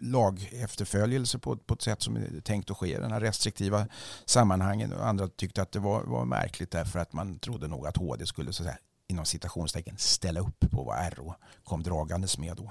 lagefterföljelse 0.00 1.38
på, 1.38 1.56
på 1.56 1.74
ett 1.74 1.82
sätt 1.82 2.02
som 2.02 2.16
är 2.16 2.40
tänkt 2.40 2.70
att 2.70 2.76
ske 2.76 2.96
i 2.96 3.00
den 3.00 3.12
här 3.12 3.20
restriktiva 3.20 3.86
sammanhangen. 4.24 4.92
Och 4.92 5.06
andra 5.06 5.28
tyckte 5.28 5.62
att 5.62 5.72
det 5.72 5.78
var, 5.78 6.02
var 6.02 6.24
märkligt 6.24 6.70
därför 6.70 6.98
att 6.98 7.12
man 7.12 7.38
trodde 7.38 7.68
nog 7.68 7.86
att 7.86 7.96
HD 7.96 8.26
skulle 8.26 8.52
så 8.52 8.62
att 8.62 8.66
säga, 8.66 8.78
inom 9.08 9.24
citationstecken 9.24 9.94
ställa 9.98 10.40
upp 10.40 10.70
på 10.70 10.84
vad 10.84 11.12
RO 11.18 11.34
kom 11.64 11.82
dragandes 11.82 12.38
med 12.38 12.56
då. 12.56 12.70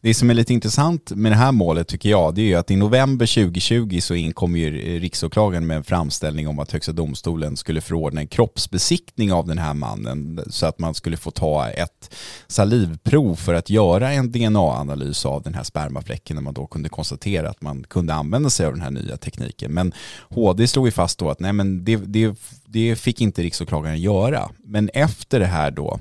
Det 0.00 0.14
som 0.14 0.30
är 0.30 0.34
lite 0.34 0.54
intressant 0.54 1.10
med 1.10 1.32
det 1.32 1.36
här 1.36 1.52
målet 1.52 1.88
tycker 1.88 2.08
jag, 2.08 2.34
det 2.34 2.40
är 2.42 2.46
ju 2.46 2.54
att 2.54 2.70
i 2.70 2.76
november 2.76 3.26
2020 3.26 3.98
så 4.00 4.14
inkom 4.14 4.56
ju 4.56 4.98
riksåklagaren 5.00 5.66
med 5.66 5.76
en 5.76 5.84
framställning 5.84 6.48
om 6.48 6.58
att 6.58 6.72
Högsta 6.72 6.92
domstolen 6.92 7.56
skulle 7.56 7.80
förordna 7.80 8.20
en 8.20 8.28
kroppsbesiktning 8.28 9.32
av 9.32 9.46
den 9.46 9.58
här 9.58 9.74
mannen 9.74 10.40
så 10.50 10.66
att 10.66 10.78
man 10.78 10.94
skulle 10.94 11.16
få 11.16 11.30
ta 11.30 11.68
ett 11.68 12.14
salivprov 12.46 13.34
för 13.34 13.54
att 13.54 13.70
göra 13.70 14.12
en 14.12 14.32
DNA-analys 14.32 15.26
av 15.26 15.42
den 15.42 15.54
här 15.54 15.62
spermafläcken 15.62 16.34
när 16.34 16.42
man 16.42 16.54
då 16.54 16.66
kunde 16.66 16.88
konstatera 16.88 17.50
att 17.50 17.62
man 17.62 17.84
kunde 17.84 18.14
använda 18.14 18.50
sig 18.50 18.66
av 18.66 18.72
den 18.72 18.82
här 18.82 18.90
nya 18.90 19.16
tekniken. 19.16 19.72
Men 19.72 19.92
HD 20.30 20.66
slog 20.66 20.86
ju 20.86 20.92
fast 20.92 21.18
då 21.18 21.30
att 21.30 21.40
nej 21.40 21.52
men 21.52 21.84
det, 21.84 21.96
det, 21.96 22.34
det 22.66 22.96
fick 22.96 23.20
inte 23.20 23.42
riksåklagaren 23.42 24.00
göra. 24.00 24.50
Men 24.58 24.88
efter 24.88 25.40
det 25.40 25.46
här 25.46 25.70
då 25.70 26.00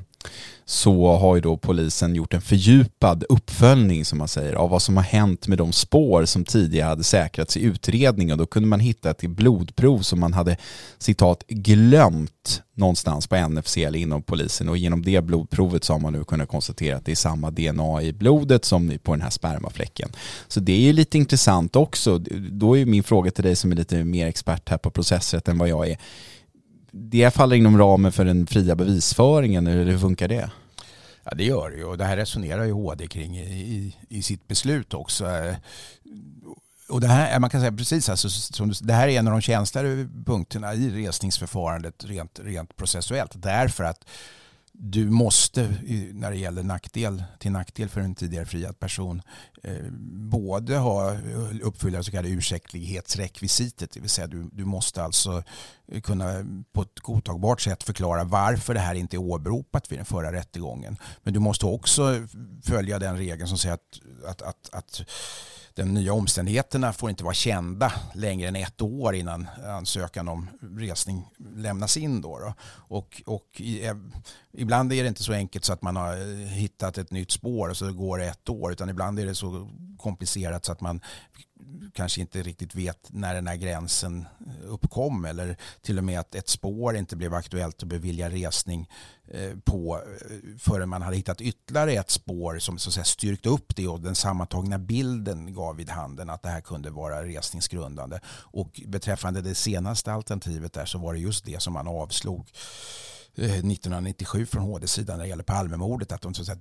så 0.70 1.16
har 1.16 1.36
ju 1.36 1.42
då 1.42 1.58
polisen 1.58 2.16
gjort 2.16 2.34
en 2.34 2.42
fördjupad 2.42 3.24
uppföljning 3.30 4.06
som 4.06 4.18
man 4.18 4.28
säger 4.28 4.54
av 4.54 4.70
vad 4.70 4.82
som 4.82 4.98
har 4.98 5.04
hänt 5.04 5.48
med 5.48 5.58
de 5.58 5.72
spår 5.72 6.26
som 6.26 6.46
tidigare 6.46 6.88
hade 6.88 7.04
säkrats 7.04 7.58
i 7.58 7.62
utredningen. 7.62 8.38
Då 8.38 8.46
kunde 8.46 8.70
man 8.70 8.80
hitta 8.80 9.10
ett 9.10 9.22
blodprov 9.22 10.00
som 10.00 10.20
man 10.20 10.34
hade 10.34 10.58
citat 10.98 11.44
glömt 11.48 12.62
någonstans 12.74 13.28
på 13.28 13.50
NFC 13.50 13.78
eller 13.78 14.00
inom 14.00 14.22
polisen 14.22 14.70
och 14.70 14.78
genom 14.78 15.02
det 15.02 15.22
blodprovet 15.22 15.84
så 15.84 15.94
har 15.94 16.00
man 16.00 16.14
nu 16.14 16.24
kunnat 16.24 16.50
konstatera 16.50 16.98
att 16.98 17.06
det 17.06 17.12
är 17.12 17.16
samma 17.16 17.52
DNA 17.52 18.02
i 18.02 18.14
blodet 18.14 18.66
som 18.66 19.00
på 19.04 19.12
den 19.12 19.22
här 19.22 19.30
spermafläcken. 19.30 20.10
Så 20.48 20.60
det 20.60 20.74
är 20.74 20.82
ju 20.82 20.94
lite 20.94 21.18
intressant 21.18 21.76
också. 21.76 22.18
Då 22.52 22.78
är 22.78 22.86
min 22.86 23.04
fråga 23.04 23.32
till 23.32 23.44
dig 23.44 23.56
som 23.56 23.72
är 23.72 23.76
lite 23.76 24.04
mer 24.04 24.28
expert 24.28 24.70
här 24.70 24.78
på 24.78 24.90
processrätt 24.90 25.48
än 25.48 25.58
vad 25.58 25.70
jag 25.70 25.90
är 25.90 25.98
det 26.92 27.34
faller 27.34 27.56
inom 27.56 27.78
ramen 27.78 28.12
för 28.12 28.26
den 28.26 28.48
fria 28.48 28.76
bevisföringen, 28.76 29.68
eller 29.68 29.92
hur 29.92 29.98
funkar 29.98 30.28
det? 30.28 30.50
Ja 31.24 31.32
det 31.36 31.44
gör 31.44 31.70
det 31.70 31.78
ju 31.78 31.84
och 31.84 31.98
det 31.98 32.06
här 32.06 32.18
resonerar 32.18 32.64
ju 32.64 32.72
HD 32.72 33.08
kring 33.08 33.38
i, 33.38 33.96
i 34.10 34.22
sitt 34.22 34.48
beslut 34.48 34.94
också. 34.94 35.26
Eh, 35.26 35.56
och 36.90 37.02
det 37.02 37.08
här, 37.08 37.40
man 37.40 37.50
kan 37.50 37.62
säga 37.62 37.72
precis, 37.72 38.10
alltså, 38.10 38.30
som, 38.30 38.74
det 38.82 38.94
här 38.94 39.08
är 39.08 39.20
en 39.20 39.28
av 39.28 39.32
de 39.32 39.42
känsligare 39.42 40.08
punkterna 40.26 40.74
i 40.74 40.90
resningsförfarandet 40.90 42.04
rent, 42.06 42.40
rent 42.44 42.76
processuellt. 42.76 43.32
Därför 43.36 43.84
att 43.84 44.06
du 44.80 45.10
måste 45.10 45.76
när 46.14 46.32
det 46.32 46.38
gäller 46.38 46.64
nackdel, 46.64 47.24
till 47.40 47.52
nackdel 47.52 47.90
för 47.90 48.02
en 48.02 48.16
tidigare 48.16 48.46
friad 48.46 48.80
person 48.80 49.22
eh, 49.64 49.92
både 50.32 50.78
ha, 50.78 51.18
uppfylla 51.62 52.04
så 52.04 52.12
kallade 52.12 52.30
ursäktlighetsrekvisitet. 52.30 53.92
Det 53.92 54.00
vill 54.00 54.10
säga 54.10 54.28
du, 54.28 54.50
du 54.54 54.66
måste 54.66 55.04
alltså 55.04 55.44
eh, 55.88 56.02
kunna 56.02 56.46
på 56.72 56.82
ett 56.82 57.00
godtagbart 57.00 57.62
sätt 57.62 57.84
förklara 57.84 58.24
varför 58.24 58.74
det 58.74 58.80
här 58.80 58.96
inte 58.96 59.16
är 59.16 59.20
åberopat 59.20 59.92
vid 59.92 60.00
den 60.00 60.06
förra 60.06 60.32
rättegången. 60.32 60.98
Men 61.24 61.34
du 61.34 61.40
måste 61.40 61.66
också 61.66 62.28
följa 62.64 63.00
den 63.00 63.18
regeln 63.18 63.48
som 63.48 63.58
säger 63.58 63.76
att, 63.76 64.00
att, 64.26 64.42
att, 64.42 64.70
att 64.74 65.02
de 65.78 65.94
nya 65.94 66.14
omständigheterna 66.14 66.94
får 66.94 67.10
inte 67.10 67.24
vara 67.24 67.34
kända 67.34 67.94
längre 68.14 68.48
än 68.48 68.56
ett 68.56 68.82
år 68.82 69.16
innan 69.16 69.48
ansökan 69.66 70.28
om 70.28 70.48
resning 70.62 71.26
lämnas 71.56 71.98
in. 71.98 72.22
Då, 72.22 72.40
då. 72.40 72.54
Och, 72.70 73.22
och 73.26 73.48
i, 73.58 73.86
eh, 73.86 73.96
ibland 74.54 74.94
är 74.94 75.04
det 75.04 75.10
inte 75.10 75.24
så 75.24 75.34
enkelt 75.34 75.66
så 75.66 75.74
att 75.74 75.82
man 75.82 75.96
har 75.96 76.46
hittat 76.46 76.98
ett 76.98 77.12
nytt 77.12 77.32
spår 77.32 77.70
och 77.70 77.78
så 77.78 77.94
går 77.94 78.18
det 78.18 78.26
ett 78.26 78.50
år 78.50 78.72
utan 78.72 78.90
ibland 78.90 79.20
är 79.20 79.26
det 79.26 79.36
så 79.36 79.70
komplicerat 79.98 80.66
så 80.66 80.72
att 80.72 80.82
man 80.82 81.02
kanske 81.94 82.22
inte 82.22 82.42
riktigt 82.42 82.76
vet 82.76 83.08
när 83.10 83.36
den 83.36 83.48
här 83.48 83.56
gränsen 83.56 84.28
eh, 84.48 84.74
uppkom 84.74 85.26
eller 85.26 85.58
till 85.82 85.98
och 85.98 86.04
med 86.04 86.20
att 86.20 86.36
ett 86.36 86.50
spår 86.50 86.96
inte 86.96 87.16
blev 87.16 87.34
aktuellt 87.34 87.84
att 87.84 87.90
bevilja 87.90 88.30
resning 88.30 88.90
eh, 89.28 89.58
på 89.66 89.96
eh, 89.96 90.38
förrän 90.60 90.90
man 90.90 91.02
hade 91.02 91.18
hittat 91.18 91.42
ytterligare 91.42 91.94
ett 91.94 92.10
spår 92.10 92.60
som 92.60 92.78
så 92.78 92.90
att 92.90 92.94
säga, 92.94 93.04
styrkte 93.04 93.50
upp 93.50 93.76
det 93.76 93.88
och 93.88 94.02
den 94.02 94.16
sammantagna 94.16 94.80
bilden 94.80 95.54
gav 95.54 95.76
vid 95.76 95.90
handen 95.90 96.30
att 96.30 96.44
det 96.44 96.50
här 96.50 96.62
kunde 96.62 96.90
vara 96.90 97.24
resningsgrundande. 97.24 98.20
Och 98.28 98.82
beträffande 98.86 99.42
det 99.42 99.56
senaste 99.56 100.14
alternativet 100.14 100.74
där 100.74 100.86
så 100.86 100.98
var 100.98 101.14
det 101.14 101.20
just 101.20 101.46
det 101.46 101.62
som 101.62 101.74
man 101.74 101.88
avslog 101.88 102.52
1997 103.36 104.46
från 104.46 104.64
HD-sidan 104.64 105.18
när 105.18 105.24
det 105.24 105.30
gäller 105.30 105.44
Palmemordet. 105.44 106.12
Att 106.12 106.22
de, 106.22 106.34
så 106.34 106.42
att 106.42 106.48
säga, 106.48 106.60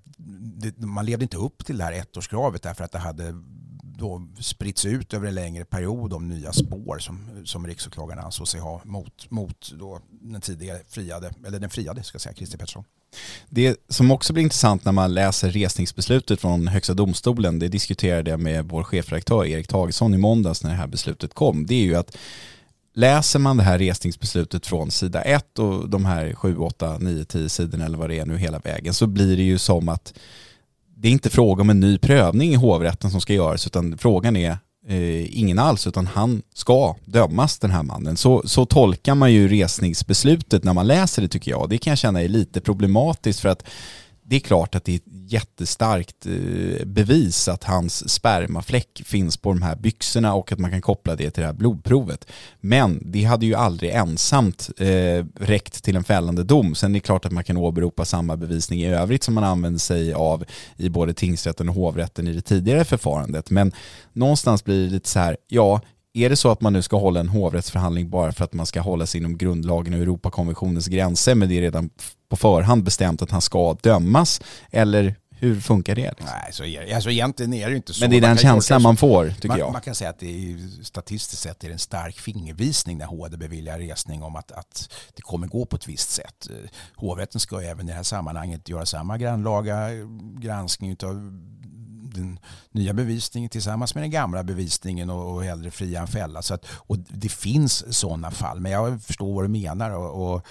man 0.77 1.07
levde 1.07 1.25
inte 1.25 1.37
upp 1.37 1.67
till 1.67 1.79
det 1.79 1.85
här 1.85 1.93
ettårskravet 1.93 2.63
därför 2.63 2.85
att 2.85 2.93
det 2.93 2.99
hade 2.99 3.35
då 3.99 4.29
spritts 4.41 4.85
ut 4.85 5.15
över 5.15 5.29
en 5.29 5.35
längre 5.35 5.65
period 5.65 6.13
om 6.13 6.29
nya 6.29 6.53
spår 6.53 6.99
som, 6.99 7.29
som 7.45 7.67
riksåklagaren 7.67 8.25
ansåg 8.25 8.49
sig 8.49 8.61
ha 8.61 8.81
mot, 8.85 9.31
mot 9.31 9.73
då 9.79 10.01
den 10.11 10.41
tidigare 10.41 10.81
friade, 10.89 11.35
eller 11.47 11.59
den 11.59 11.71
friade 11.71 12.03
ska 12.03 12.15
jag 12.15 12.21
säga, 12.21 12.35
Christer 12.35 12.59
Pettersson. 12.59 12.85
Det 13.49 13.77
som 13.89 14.11
också 14.11 14.33
blir 14.33 14.43
intressant 14.43 14.85
när 14.85 14.93
man 14.93 15.15
läser 15.15 15.51
resningsbeslutet 15.51 16.41
från 16.41 16.69
Högsta 16.69 16.95
domstolen, 16.95 17.59
det 17.59 17.69
diskuterade 17.69 18.31
jag 18.31 18.41
med 18.41 18.69
vår 18.69 18.85
chefredaktör 18.85 19.47
Erik 19.47 19.69
Tagesson 19.69 20.15
i 20.15 20.19
måndags 20.19 20.63
när 20.63 20.71
det 20.71 20.77
här 20.77 20.87
beslutet 20.87 21.35
kom, 21.35 21.67
det 21.67 21.75
är 21.75 21.85
ju 21.85 21.95
att 21.95 22.17
läser 22.95 23.39
man 23.39 23.57
det 23.57 23.63
här 23.63 23.79
resningsbeslutet 23.79 24.67
från 24.67 24.91
sida 24.91 25.23
1 25.23 25.59
och 25.59 25.89
de 25.89 26.05
här 26.05 26.35
7, 26.35 26.57
8, 26.57 26.99
9, 26.99 27.25
10 27.25 27.49
sidorna 27.49 27.85
eller 27.85 27.99
vad 27.99 28.11
det 28.11 28.19
är 28.19 28.27
nu 28.27 28.39
hela 28.39 28.59
vägen 28.59 28.95
så 28.95 29.07
blir 29.07 29.37
det 29.37 29.43
ju 29.43 29.59
som 29.59 29.89
att 29.89 30.15
det 30.99 31.09
är 31.09 31.13
inte 31.13 31.31
fråga 31.31 31.61
om 31.61 31.71
en 31.71 31.81
ny 31.81 31.99
prövning 31.99 32.53
i 32.53 32.57
hovrätten 32.57 33.11
som 33.11 33.21
ska 33.21 33.33
göras 33.35 33.67
utan 33.67 33.99
frågan 33.99 34.37
är 34.37 34.59
eh, 34.89 35.39
ingen 35.39 35.59
alls 35.59 35.87
utan 35.87 36.07
han 36.07 36.43
ska 36.55 36.97
dömas 37.05 37.59
den 37.59 37.71
här 37.71 37.83
mannen. 37.83 38.17
Så, 38.17 38.43
så 38.45 38.67
tolkar 38.67 39.15
man 39.15 39.33
ju 39.33 39.49
resningsbeslutet 39.49 40.65
när 40.65 40.73
man 40.73 40.87
läser 40.87 41.23
det 41.23 41.29
tycker 41.29 41.51
jag. 41.51 41.71
Det 41.71 41.79
kan 41.79 41.91
jag 41.91 41.99
känna 41.99 42.23
är 42.23 42.29
lite 42.29 42.61
problematiskt 42.61 43.41
för 43.41 43.49
att 43.49 43.65
det 44.29 44.37
är 44.37 44.41
klart 44.41 44.75
att 44.75 44.85
det 44.85 44.93
är 44.93 44.97
ett 44.97 45.33
jättestarkt 45.33 46.27
eh, 46.27 46.87
bevis 46.87 47.49
att 47.49 47.65
hans 47.65 48.09
spermafläck 48.09 49.03
finns 49.05 49.37
på 49.37 49.49
de 49.49 49.63
här 49.63 49.77
byxorna 49.77 50.35
och 50.35 50.53
att 50.53 50.59
man 50.59 50.71
kan 50.71 50.81
koppla 50.81 51.17
det 51.17 51.31
till 51.31 51.41
det 51.41 51.47
här 51.47 51.55
blodprovet. 51.55 52.27
Men 52.61 53.03
det 53.05 53.25
hade 53.25 53.47
ju 53.47 53.55
aldrig 53.55 53.91
ensamt 53.91 54.71
eh, 54.79 55.25
räckt 55.35 55.85
till 55.85 55.97
en 55.97 56.05
fällande 56.05 56.45
dom. 56.45 56.75
Sen 56.75 56.91
är 56.91 56.95
det 56.95 57.01
klart 57.01 57.25
att 57.25 57.33
man 57.33 57.45
kan 57.45 57.57
åberopa 57.57 58.05
samma 58.05 58.37
bevisning 58.37 58.83
i 58.83 58.87
övrigt 58.87 59.23
som 59.23 59.35
man 59.35 59.45
använder 59.45 59.81
sig 59.81 60.13
av 60.13 60.45
i 60.77 60.89
både 60.89 61.15
tingsrätten 61.15 61.69
och 61.69 61.75
hovrätten 61.75 62.29
i 62.29 62.33
det 62.33 62.43
tidigare 62.43 62.85
förfarandet. 62.85 63.51
Men 63.51 63.73
någonstans 64.13 64.65
blir 64.65 64.85
det 64.85 64.91
lite 64.91 65.09
så 65.09 65.19
här, 65.19 65.37
ja, 65.49 65.81
är 66.15 66.31
det 66.31 66.37
så 66.37 66.51
att 66.51 66.61
man 66.61 66.73
nu 66.73 66.83
ska 66.83 66.97
hålla 66.97 67.21
en 67.21 67.29
hovrättsförhandling 67.29 68.11
bara 68.11 68.33
för 68.33 68.45
att 68.45 68.53
man 68.53 68.67
ska 68.67 68.81
hålla 68.81 69.07
sig 69.07 69.21
inom 69.21 69.39
grundlagen 69.39 69.95
och 69.95 70.01
Europakonventionens 70.01 70.87
gränser 70.87 71.35
men 71.35 71.49
det 71.49 71.55
är 71.55 71.61
redan 71.61 71.91
på 72.29 72.37
förhand 72.37 72.85
bestämt 72.85 73.23
att 73.23 73.31
han 73.31 73.41
ska 73.41 73.77
dömas? 73.83 74.41
Eller 74.71 75.17
hur 75.39 75.61
funkar 75.61 75.95
det? 75.95 76.11
Liksom? 76.11 76.27
Nej, 76.27 76.53
så 76.53 76.65
är, 76.65 76.95
alltså 76.95 77.11
egentligen 77.11 77.55
är 77.55 77.71
det 77.71 77.77
inte 77.77 77.95
så. 77.95 78.01
Men 78.01 78.11
det 78.11 78.17
är 78.17 78.21
den 78.21 78.37
känslan 78.37 78.83
man 78.83 78.97
får, 78.97 79.31
tycker 79.31 79.49
man, 79.49 79.59
jag. 79.59 79.73
Man 79.73 79.81
kan 79.81 79.95
säga 79.95 80.11
att 80.11 80.19
det 80.19 80.27
är, 80.27 80.85
statistiskt 80.85 81.43
sett 81.43 81.65
är 81.65 81.69
det 81.69 81.75
en 81.75 81.79
stark 81.79 82.19
fingervisning 82.19 82.99
när 82.99 83.07
HD 83.07 83.37
beviljar 83.37 83.79
resning 83.79 84.23
om 84.23 84.37
att, 84.37 84.53
att 84.53 84.93
det 85.15 85.23
kommer 85.23 85.47
gå 85.47 85.67
på 85.67 85.77
ett 85.77 85.89
visst 85.89 86.11
sätt. 86.11 86.49
Hovrätten 86.95 87.41
ska 87.41 87.61
även 87.61 87.87
i 87.87 87.91
det 87.91 87.97
här 87.97 88.03
sammanhanget 88.03 88.69
göra 88.69 88.87
samma 88.87 89.19
grannlaga 89.19 89.89
granskning 90.39 90.97
av 91.03 91.15
den 92.15 92.39
nya 92.71 92.93
bevisningen 92.93 93.51
tillsammans 93.51 93.95
med 93.95 94.05
den 94.05 94.11
gamla 94.11 94.43
bevisningen 94.43 95.11
och, 95.11 95.35
och 95.35 95.45
hellre 95.45 95.71
fria 95.71 96.01
än 96.01 96.07
fälla. 96.07 96.43
Så 96.43 96.55
att, 96.55 96.67
och 96.71 96.99
det 96.99 97.29
finns 97.29 97.97
sådana 97.99 98.31
fall, 98.31 98.61
men 98.61 98.73
jag 98.73 99.03
förstår 99.03 99.35
vad 99.35 99.45
du 99.45 99.49
menar. 99.49 99.91
och, 99.91 100.35
och 100.35 100.47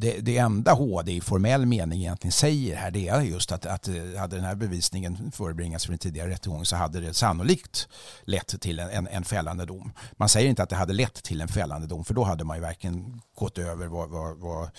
det, 0.00 0.20
det 0.20 0.36
enda 0.36 0.72
HD 0.72 1.12
i 1.12 1.20
formell 1.20 1.66
mening 1.66 2.00
egentligen 2.00 2.32
säger 2.32 2.76
här 2.76 2.90
det 2.90 3.08
är 3.08 3.20
just 3.20 3.52
att, 3.52 3.66
att 3.66 3.88
eh, 3.88 3.94
hade 4.18 4.36
den 4.36 4.44
här 4.44 4.54
bevisningen 4.54 5.32
förebringats 5.32 5.86
för 5.86 5.92
en 5.92 5.98
tidigare 5.98 6.30
rättegång 6.30 6.64
så 6.64 6.76
hade 6.76 7.00
det 7.00 7.14
sannolikt 7.14 7.88
lett 8.24 8.60
till 8.60 8.78
en, 8.78 8.90
en, 8.90 9.06
en, 9.06 9.24
fällande 9.24 9.66
dom. 9.66 9.92
Man 10.12 10.28
säger 10.28 10.48
inte 10.48 10.62
att 10.62 10.68
det 10.68 10.76
hade 10.76 10.92
lett 10.92 11.14
till 11.22 11.40
en 11.40 11.48
fällande 11.48 11.86
dom 11.86 12.04
för 12.04 12.14
då 12.14 12.24
hade 12.24 12.44
man 12.44 12.56
ju 12.56 12.60
verkligen 12.60 13.20
gått 13.34 13.58
över 13.58 13.86
vad, 13.86 14.10
vad, 14.10 14.38
vad, 14.38 14.70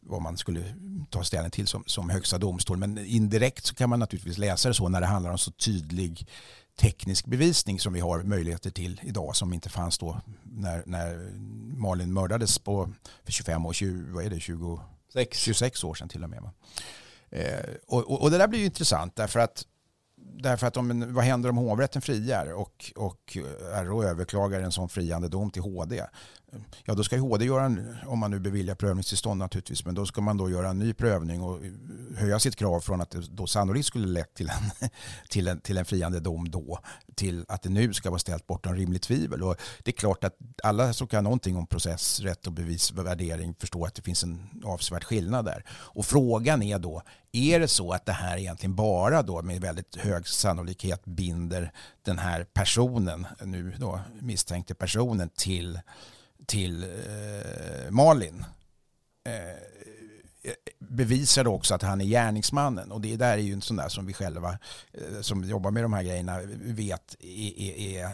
vad 0.00 0.22
man 0.22 0.36
skulle 0.36 0.74
ta 1.10 1.24
ställning 1.24 1.50
till 1.50 1.66
som, 1.66 1.84
som 1.86 2.10
högsta 2.10 2.38
domstol. 2.38 2.76
Men 2.76 2.98
indirekt 2.98 3.64
så 3.64 3.74
kan 3.74 3.90
man 3.90 3.98
naturligtvis 3.98 4.38
läsa 4.38 4.68
det 4.68 4.74
så 4.74 4.88
när 4.88 5.00
det 5.00 5.06
handlar 5.06 5.30
om 5.30 5.38
så 5.38 5.50
tydlig 5.50 6.26
teknisk 6.80 7.26
bevisning 7.26 7.80
som 7.80 7.92
vi 7.92 8.00
har 8.00 8.22
möjligheter 8.22 8.70
till 8.70 9.00
idag 9.04 9.36
som 9.36 9.52
inte 9.52 9.68
fanns 9.68 9.98
då 9.98 10.20
när, 10.42 10.82
när 10.86 11.30
Malin 11.78 12.12
mördades 12.12 12.58
på, 12.58 12.92
för 13.24 13.32
25 13.32 13.66
år, 13.66 13.72
20, 13.72 14.12
vad 14.12 14.24
är 14.24 14.30
det, 14.30 14.40
26, 14.40 15.38
26 15.38 15.84
år 15.84 15.94
sedan 15.94 16.08
till 16.08 16.24
och 16.24 16.30
med. 16.30 16.50
Eh, 17.30 17.74
och, 17.86 18.10
och, 18.10 18.22
och, 18.22 18.30
det 18.30 18.38
där 18.38 18.48
blir 18.48 18.60
ju 18.60 18.66
intressant 18.66 19.16
därför 19.16 19.40
att 19.40 19.66
Därför 20.42 20.66
att 20.66 20.76
om, 20.76 21.14
vad 21.14 21.24
händer 21.24 21.48
om 21.48 21.56
hovrätten 21.56 22.02
friar 22.02 22.52
och, 22.52 22.92
och 22.96 23.36
RO 23.84 24.02
överklagar 24.02 24.60
en 24.60 24.72
sån 24.72 24.88
friande 24.88 25.28
dom 25.28 25.50
till 25.50 25.62
HD? 25.62 26.06
Ja, 26.84 26.94
då 26.94 27.04
ska 27.04 27.16
ju 27.16 27.22
HD 27.22 27.44
göra, 27.44 27.64
en, 27.64 27.96
om 28.06 28.18
man 28.18 28.30
nu 28.30 28.38
beviljar 28.38 28.74
prövningstillstånd 28.74 29.38
naturligtvis, 29.38 29.84
men 29.84 29.94
då 29.94 30.06
ska 30.06 30.20
man 30.20 30.36
då 30.36 30.50
göra 30.50 30.68
en 30.68 30.78
ny 30.78 30.92
prövning 30.92 31.42
och 31.42 31.64
eh, 31.64 31.72
höja 32.16 32.38
sitt 32.38 32.56
krav 32.56 32.80
från 32.80 33.00
att 33.00 33.10
det 33.10 33.20
då 33.30 33.46
sannolikt 33.46 33.86
skulle 33.86 34.06
lett 34.06 34.34
till 34.34 34.48
en, 34.48 34.90
till 35.28 35.48
en, 35.48 35.60
till 35.60 35.78
en 35.78 35.84
friande 35.84 36.20
dom 36.20 36.50
då, 36.50 36.78
till 37.14 37.44
att 37.48 37.62
det 37.62 37.68
nu 37.68 37.94
ska 37.94 38.10
vara 38.10 38.18
ställt 38.18 38.46
bortom 38.46 38.74
rimligt 38.74 39.02
tvivel. 39.02 39.42
Och 39.42 39.56
det 39.84 39.90
är 39.90 39.92
klart 39.92 40.24
att 40.24 40.36
alla 40.62 40.92
som 40.92 41.06
kan 41.06 41.24
någonting 41.24 41.56
om 41.56 41.66
processrätt 41.66 42.46
och 42.46 42.52
bevisvärdering 42.52 43.54
förstår 43.58 43.86
att 43.86 43.94
det 43.94 44.02
finns 44.02 44.22
en 44.22 44.62
avsevärd 44.64 45.04
skillnad 45.04 45.44
där. 45.44 45.64
Och 45.70 46.06
frågan 46.06 46.62
är 46.62 46.78
då, 46.78 47.02
är 47.32 47.60
det 47.60 47.68
så 47.68 47.92
att 47.92 48.06
det 48.06 48.12
här 48.12 48.36
egentligen 48.36 48.74
bara 48.74 49.22
då 49.22 49.42
med 49.42 49.60
väldigt 49.60 49.96
hög 49.96 50.28
sannolikhet 50.28 51.04
binder 51.04 51.72
den 52.02 52.18
här 52.18 52.44
personen, 52.44 53.26
nu 53.44 53.74
då 53.78 54.00
misstänkte 54.20 54.74
personen 54.74 55.30
till 55.36 55.80
till 56.50 56.82
eh, 56.82 57.90
Malin. 57.90 58.44
Eh, 59.24 59.79
bevisar 60.78 61.46
också 61.46 61.74
att 61.74 61.82
han 61.82 62.00
är 62.00 62.04
gärningsmannen. 62.04 62.92
Och 62.92 63.00
det 63.00 63.16
där 63.16 63.32
är 63.32 63.42
ju 63.42 63.52
en 63.52 63.62
sån 63.62 63.76
där 63.76 63.88
som 63.88 64.06
vi 64.06 64.12
själva 64.12 64.58
eh, 64.92 65.20
som 65.20 65.44
jobbar 65.44 65.70
med 65.70 65.84
de 65.84 65.92
här 65.92 66.02
grejerna 66.02 66.40
vet 66.62 67.16
är, 67.20 67.60
är, 67.60 68.00
är, 68.00 68.10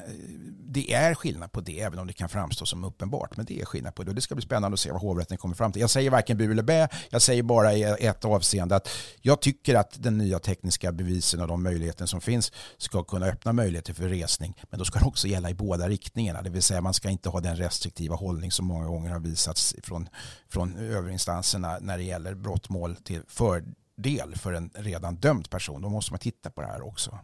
det 0.69 0.93
är 0.93 1.15
skillnad 1.15 1.53
på 1.53 1.61
det, 1.61 1.81
även 1.81 1.99
om 1.99 2.07
det 2.07 2.13
kan 2.13 2.29
framstå 2.29 2.67
som 2.67 2.85
uppenbart. 2.85 3.37
Men 3.37 3.47
det 3.47 3.61
är 3.61 3.65
skillnad 3.65 3.95
på 3.95 4.03
det 4.03 4.09
och 4.11 4.15
det 4.15 4.21
ska 4.21 4.35
bli 4.35 4.45
spännande 4.45 4.75
att 4.75 4.81
se 4.81 4.93
vad 4.93 5.01
hovrätten 5.01 5.39
kommer 5.39 5.55
fram 5.55 5.73
till. 5.73 5.81
Jag 5.81 5.91
säger 5.91 6.11
varken 6.11 6.39
bu 6.39 6.51
eller 6.51 6.63
bä, 6.63 6.89
jag 7.11 7.23
säger 7.23 7.43
bara 7.43 7.75
i 7.75 7.83
ett 7.83 8.25
avseende 8.25 8.77
att 8.77 8.89
jag 9.21 9.41
tycker 9.41 9.75
att 9.75 10.03
den 10.03 10.19
nya 10.19 10.39
tekniska 10.39 10.93
bevisen 10.93 11.41
och 11.41 11.49
de 11.49 11.63
möjligheter 11.63 12.07
som 12.07 12.21
finns 12.21 12.53
ska 12.77 13.03
kunna 13.03 13.27
öppna 13.27 13.53
möjligheter 13.53 13.95
för 13.95 14.09
resning. 14.09 14.55
Men 14.71 14.79
då 14.79 14.85
ska 14.85 14.99
det 14.99 15.05
också 15.05 15.29
gälla 15.29 15.51
i 15.51 15.55
båda 15.55 15.89
riktningarna, 15.89 16.43
det 16.43 16.51
vill 16.51 16.63
säga 16.63 16.81
man 16.81 16.95
ska 16.95 17.11
inte 17.11 17.29
ha 17.29 17.41
den 17.41 17.57
restriktiva 17.57 18.17
hållning 18.17 18.53
som 18.53 18.67
många 18.67 18.87
gånger 18.87 19.11
har 19.11 19.21
visats 19.21 19.75
från, 19.83 20.09
från 20.49 20.77
överinstanserna 20.77 21.79
när 21.81 21.99
det 21.99 22.05
gäller 22.05 22.16
brottmål 22.21 22.97
till 22.97 23.23
fördel 23.29 24.35
för 24.37 24.53
en 24.53 24.71
redan 24.75 25.17
dömd 25.17 25.51
person. 25.51 25.83
Då 25.83 25.89
måste 25.89 26.13
man 26.13 26.19
titta 26.19 26.51
på 26.51 26.61
det 26.61 26.67
här 26.67 26.87
också. 26.87 27.19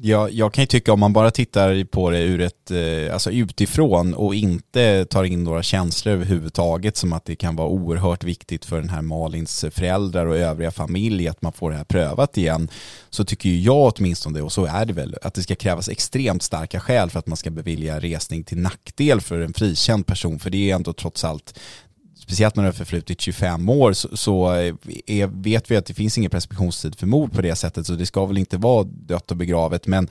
Ja, 0.00 0.28
jag 0.28 0.52
kan 0.52 0.62
ju 0.62 0.66
tycka 0.66 0.92
om 0.92 1.00
man 1.00 1.12
bara 1.12 1.30
tittar 1.30 1.84
på 1.84 2.10
det 2.10 2.22
ur 2.22 2.40
ett, 2.40 2.70
eh, 2.70 3.12
alltså 3.12 3.30
utifrån 3.30 4.14
och 4.14 4.34
inte 4.34 5.04
tar 5.04 5.24
in 5.24 5.44
några 5.44 5.62
känslor 5.62 6.14
överhuvudtaget 6.14 6.96
som 6.96 7.12
att 7.12 7.24
det 7.24 7.36
kan 7.36 7.56
vara 7.56 7.68
oerhört 7.68 8.24
viktigt 8.24 8.64
för 8.64 8.80
den 8.80 8.88
här 8.88 9.02
Malins 9.02 9.64
föräldrar 9.70 10.26
och 10.26 10.36
övriga 10.36 10.70
familj 10.70 11.28
att 11.28 11.42
man 11.42 11.52
får 11.52 11.70
det 11.70 11.76
här 11.76 11.84
prövat 11.84 12.38
igen 12.38 12.68
så 13.10 13.24
tycker 13.24 13.48
ju 13.48 13.60
jag 13.60 13.92
åtminstone, 13.96 14.42
och 14.42 14.52
så 14.52 14.64
är 14.64 14.84
det 14.84 14.92
väl, 14.92 15.16
att 15.22 15.34
det 15.34 15.42
ska 15.42 15.54
krävas 15.54 15.88
extremt 15.88 16.42
starka 16.42 16.80
skäl 16.80 17.10
för 17.10 17.18
att 17.18 17.26
man 17.26 17.36
ska 17.36 17.50
bevilja 17.50 18.00
resning 18.00 18.44
till 18.44 18.58
nackdel 18.58 19.20
för 19.20 19.40
en 19.40 19.54
frikänd 19.54 20.06
person 20.06 20.38
för 20.38 20.50
det 20.50 20.70
är 20.70 20.74
ändå 20.74 20.92
trots 20.92 21.24
allt 21.24 21.58
speciellt 22.28 22.56
när 22.56 22.62
det 22.62 22.68
har 22.68 22.72
förflutit 22.72 23.20
25 23.20 23.68
år 23.68 23.92
så, 23.92 24.16
så 24.16 24.54
eh, 24.54 24.74
är, 25.06 25.26
vet 25.26 25.70
vi 25.70 25.76
att 25.76 25.86
det 25.86 25.94
finns 25.94 26.18
ingen 26.18 26.30
preskriptionstid 26.30 26.98
för 26.98 27.06
mord 27.06 27.32
på 27.32 27.42
det 27.42 27.56
sättet 27.56 27.86
så 27.86 27.92
det 27.92 28.06
ska 28.06 28.26
väl 28.26 28.38
inte 28.38 28.56
vara 28.56 28.84
dött 28.84 29.30
och 29.30 29.36
begravet 29.36 29.86
men 29.86 30.08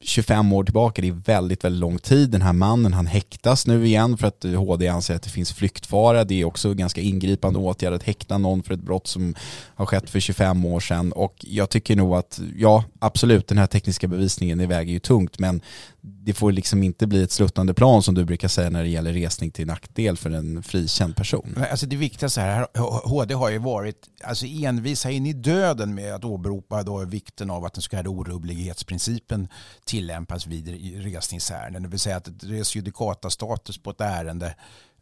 25 0.00 0.52
år 0.52 0.64
tillbaka, 0.64 1.02
det 1.02 1.08
är 1.08 1.12
väldigt, 1.12 1.64
väldigt 1.64 1.80
lång 1.80 1.98
tid. 1.98 2.30
Den 2.30 2.42
här 2.42 2.52
mannen, 2.52 2.92
han 2.92 3.06
häktas 3.06 3.66
nu 3.66 3.86
igen 3.86 4.16
för 4.16 4.26
att 4.26 4.44
HD 4.44 4.88
anser 4.88 5.14
att 5.14 5.22
det 5.22 5.30
finns 5.30 5.52
flyktfara. 5.52 6.24
Det 6.24 6.40
är 6.40 6.44
också 6.44 6.74
ganska 6.74 7.00
ingripande 7.00 7.58
åtgärd 7.58 7.92
att 7.92 8.02
häkta 8.02 8.38
någon 8.38 8.62
för 8.62 8.74
ett 8.74 8.80
brott 8.80 9.06
som 9.06 9.34
har 9.74 9.86
skett 9.86 10.10
för 10.10 10.20
25 10.20 10.64
år 10.64 10.80
sedan. 10.80 11.12
Och 11.12 11.34
jag 11.38 11.70
tycker 11.70 11.96
nog 11.96 12.14
att, 12.14 12.40
ja, 12.56 12.84
absolut, 12.98 13.48
den 13.48 13.58
här 13.58 13.66
tekniska 13.66 14.08
bevisningen, 14.08 14.58
det 14.58 14.66
väger 14.66 14.92
ju 14.92 14.98
tungt, 14.98 15.38
men 15.38 15.60
det 16.08 16.34
får 16.34 16.52
liksom 16.52 16.82
inte 16.82 17.06
bli 17.06 17.22
ett 17.22 17.32
sluttande 17.32 17.74
plan 17.74 18.02
som 18.02 18.14
du 18.14 18.24
brukar 18.24 18.48
säga 18.48 18.70
när 18.70 18.82
det 18.82 18.88
gäller 18.88 19.12
resning 19.12 19.50
till 19.50 19.66
nackdel 19.66 20.16
för 20.16 20.30
en 20.30 20.62
frikänd 20.62 21.16
person. 21.16 21.64
Alltså 21.70 21.86
det 21.86 21.96
viktigaste 21.96 22.40
här, 22.40 22.66
HD 23.08 23.34
har 23.34 23.50
ju 23.50 23.58
varit 23.58 24.08
alltså 24.24 24.46
envisa 24.46 25.10
in 25.10 25.26
i 25.26 25.32
döden 25.32 25.94
med 25.94 26.14
att 26.14 26.24
åberopa 26.24 26.82
då 26.82 27.04
vikten 27.04 27.50
av 27.50 27.64
att 27.64 27.74
den 27.74 27.82
så 27.82 27.90
kallade 27.90 28.08
orubblighetsprincipen 28.08 29.48
tillämpas 29.84 30.46
vid 30.46 30.68
resningsärenden. 31.02 31.82
Det 31.82 31.88
vill 31.88 32.00
säga 32.00 32.16
att 32.16 32.40
det 32.40 32.58
är 32.58 33.28
status 33.30 33.78
på 33.78 33.90
ett 33.90 34.00
ärende 34.00 34.46
eh, 34.46 34.52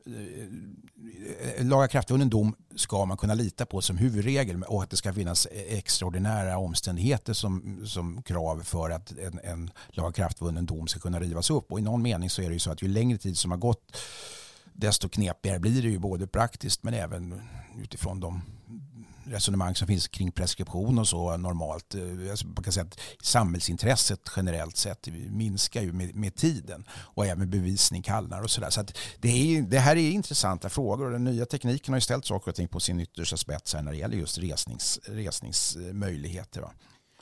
Eh, 0.07 0.13
eh, 1.57 1.67
lagakraftvunnen 1.67 2.31
dom 2.31 2.55
ska 2.77 3.05
man 3.05 3.17
kunna 3.17 3.35
lita 3.35 3.67
på 3.67 3.81
som 3.81 3.97
huvudregel 3.97 4.63
och 4.63 4.83
att 4.83 4.91
det 4.91 4.97
ska 4.97 5.13
finnas 5.13 5.47
extraordinära 5.53 6.59
omständigheter 6.59 7.33
som, 7.33 7.83
som 7.87 8.23
krav 8.23 8.63
för 8.63 8.91
att 8.91 9.19
en, 9.19 9.41
en 9.45 9.71
lagakraftvunnen 9.89 10.67
dom 10.67 10.87
ska 10.87 11.01
kunna 11.01 11.21
rivas 11.21 11.51
upp. 11.51 11.73
Och 11.73 11.79
i 11.79 11.83
någon 11.83 12.03
mening 12.03 12.31
så 12.31 12.43
är 12.43 12.47
det 12.47 12.53
ju 12.53 12.59
så 12.59 12.71
att 12.71 12.83
ju 12.83 12.89
längre 12.89 13.19
tid 13.19 13.39
som 13.39 13.51
har 13.51 13.59
gått 13.59 13.97
desto 14.73 15.09
knepigare 15.09 15.59
blir 15.59 15.83
det 15.83 15.89
ju 15.89 15.99
både 15.99 16.27
praktiskt 16.27 16.83
men 16.83 16.95
även 16.95 17.43
utifrån 17.79 18.21
de 18.21 18.43
resonemang 19.27 19.75
som 19.75 19.87
finns 19.87 20.09
kring 20.09 20.33
preskription 20.33 20.99
och 20.99 21.09
så 21.09 21.37
normalt. 21.37 21.95
Eh, 21.95 22.31
alltså 22.31 22.47
man 22.47 22.65
kan 22.65 22.73
säga 22.73 22.87
att 22.87 23.01
samhällsintresset 23.23 24.21
generellt 24.37 24.77
sett 24.77 25.09
minskar 25.31 25.83
ju 25.83 25.93
med, 25.93 26.15
med 26.15 26.35
tiden 26.35 26.85
och 26.91 27.27
även 27.27 27.51
bevisning 27.51 28.03
kallnar 28.03 28.43
och 28.43 28.51
sådär. 28.51 28.71
Så, 28.71 28.81
så 28.81 28.87
det, 29.21 29.29
är, 29.29 29.63
det 29.63 29.79
här 29.79 29.97
är 29.97 30.11
intressanta 30.11 30.69
frågor 30.69 31.05
och 31.05 31.13
den 31.13 31.25
nya 31.25 31.47
tekniken 31.47 31.93
har 31.93 31.97
ju 31.97 32.01
ställt 32.01 32.27
saker 32.27 32.51
och 32.51 32.55
ting 32.55 32.69
på 32.69 32.81
sin 32.81 33.01
yttersta 33.01 33.37
spets 33.37 33.75
här 33.75 33.83
när 33.83 33.93
det 33.93 33.99
gäller 33.99 34.17
just 34.17 34.39
resnings, 34.39 34.99
resningsmöjligheter. 35.05 36.61
Va? 36.61 36.71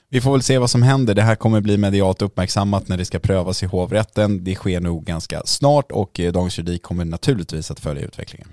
Vi 0.09 0.21
får 0.21 0.31
väl 0.31 0.41
se 0.41 0.57
vad 0.57 0.69
som 0.69 0.83
händer. 0.83 1.13
Det 1.13 1.21
här 1.21 1.35
kommer 1.35 1.61
bli 1.61 1.77
medialt 1.77 2.21
uppmärksammat 2.21 2.87
när 2.87 2.97
det 2.97 3.05
ska 3.05 3.19
prövas 3.19 3.63
i 3.63 3.65
hovrätten. 3.65 4.43
Det 4.43 4.55
sker 4.55 4.79
nog 4.79 5.05
ganska 5.05 5.41
snart 5.45 5.91
och 5.91 6.19
eh, 6.19 6.31
Dagens 6.31 6.57
Juridik 6.57 6.83
kommer 6.83 7.05
naturligtvis 7.05 7.71
att 7.71 7.79
följa 7.79 8.03
utvecklingen. 8.03 8.47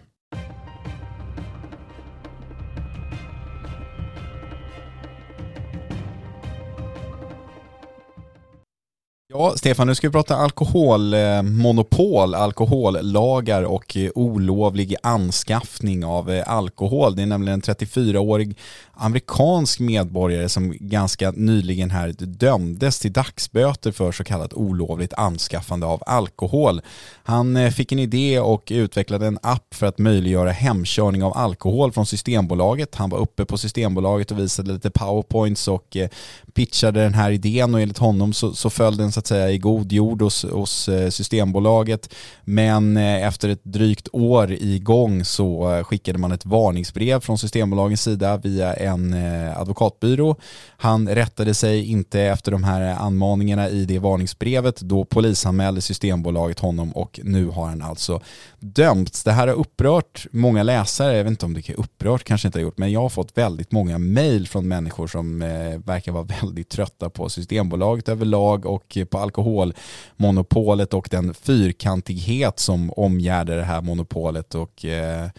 Ja, 9.34 9.54
Stefan, 9.56 9.86
nu 9.86 9.94
ska 9.94 10.08
vi 10.08 10.12
prata 10.12 10.36
alkoholmonopol, 10.36 12.34
eh, 12.34 12.40
alkohollagar 12.40 13.62
och 13.62 13.96
eh, 13.96 14.10
olovlig 14.14 14.96
anskaffning 15.02 16.04
av 16.04 16.30
eh, 16.30 16.50
alkohol. 16.50 17.16
Det 17.16 17.22
är 17.22 17.26
nämligen 17.26 17.54
en 17.54 17.74
34-årig 17.74 18.58
amerikansk 18.92 19.80
medborgare 19.80 20.48
som 20.48 20.74
ganska 20.80 21.30
nyligen 21.30 21.90
här 21.90 22.14
dömdes 22.18 22.98
till 22.98 23.12
dagsböter 23.12 23.92
för 23.92 24.12
så 24.12 24.24
kallat 24.24 24.52
olovligt 24.52 25.12
anskaffande 25.14 25.86
av 25.86 26.02
alkohol. 26.06 26.80
Han 27.22 27.72
fick 27.72 27.92
en 27.92 27.98
idé 27.98 28.40
och 28.40 28.68
utvecklade 28.70 29.26
en 29.26 29.38
app 29.42 29.74
för 29.74 29.86
att 29.86 29.98
möjliggöra 29.98 30.50
hemkörning 30.50 31.24
av 31.24 31.36
alkohol 31.36 31.92
från 31.92 32.06
Systembolaget. 32.06 32.94
Han 32.94 33.10
var 33.10 33.18
uppe 33.18 33.44
på 33.44 33.58
Systembolaget 33.58 34.30
och 34.30 34.38
visade 34.38 34.72
lite 34.72 34.90
powerpoints 34.90 35.68
och 35.68 35.96
pitchade 36.54 37.02
den 37.02 37.14
här 37.14 37.30
idén 37.30 37.74
och 37.74 37.80
enligt 37.80 37.98
honom 37.98 38.32
så, 38.32 38.54
så 38.54 38.70
föll 38.70 38.96
den 38.96 39.12
så 39.12 39.21
att 39.22 39.26
säga 39.26 39.50
i 39.50 39.58
god 39.58 39.92
jord 39.92 40.22
hos, 40.22 40.44
hos 40.44 40.88
eh, 40.88 41.10
Systembolaget. 41.10 42.14
Men 42.44 42.96
eh, 42.96 43.26
efter 43.26 43.48
ett 43.48 43.64
drygt 43.64 44.08
år 44.12 44.52
igång 44.52 45.24
så 45.24 45.74
eh, 45.74 45.84
skickade 45.84 46.18
man 46.18 46.32
ett 46.32 46.46
varningsbrev 46.46 47.20
från 47.20 47.38
Systembolagens 47.38 48.02
sida 48.02 48.36
via 48.36 48.74
en 48.74 49.14
advokatbyrå. 49.56 50.36
Han 50.76 51.08
rättade 51.08 51.54
sig 51.54 51.84
inte 51.84 52.20
efter 52.20 52.52
de 52.52 52.64
här 52.64 52.94
anmaningarna 52.94 53.68
i 53.68 53.84
det 53.84 53.98
varningsbrevet. 53.98 54.80
Då 54.80 55.04
polisanmälde 55.04 55.80
Systembolaget 55.80 56.58
honom 56.58 56.92
och 56.92 57.20
nu 57.22 57.46
har 57.46 57.66
han 57.66 57.82
alltså 57.82 58.20
dömts. 58.60 59.24
Det 59.24 59.32
här 59.32 59.48
har 59.48 59.54
upprört 59.54 60.26
många 60.30 60.62
läsare. 60.62 61.16
Jag 61.16 61.24
vet 61.24 61.30
inte 61.30 61.46
om 61.46 61.54
det 61.54 61.70
är 61.70 61.80
upprört 61.80 62.24
kanske 62.24 62.48
inte 62.48 62.58
har 62.58 62.62
gjort, 62.62 62.78
men 62.78 62.92
jag 62.92 63.00
har 63.00 63.08
fått 63.08 63.38
väldigt 63.38 63.72
många 63.72 63.98
mejl 63.98 64.48
från 64.48 64.68
människor 64.68 65.06
som 65.06 65.38
verkar 65.84 66.12
vara 66.12 66.24
väldigt 66.42 66.68
trötta 66.68 67.10
på 67.10 67.28
Systembolaget 67.28 68.08
överlag 68.08 68.66
och 68.66 68.96
på 69.12 69.18
alkoholmonopolet 69.18 70.94
och 70.94 71.08
den 71.10 71.34
fyrkantighet 71.34 72.58
som 72.58 72.90
omgärdar 72.90 73.56
det 73.56 73.64
här 73.64 73.82
monopolet 73.82 74.54
och 74.54 74.84
eh, 74.84 75.30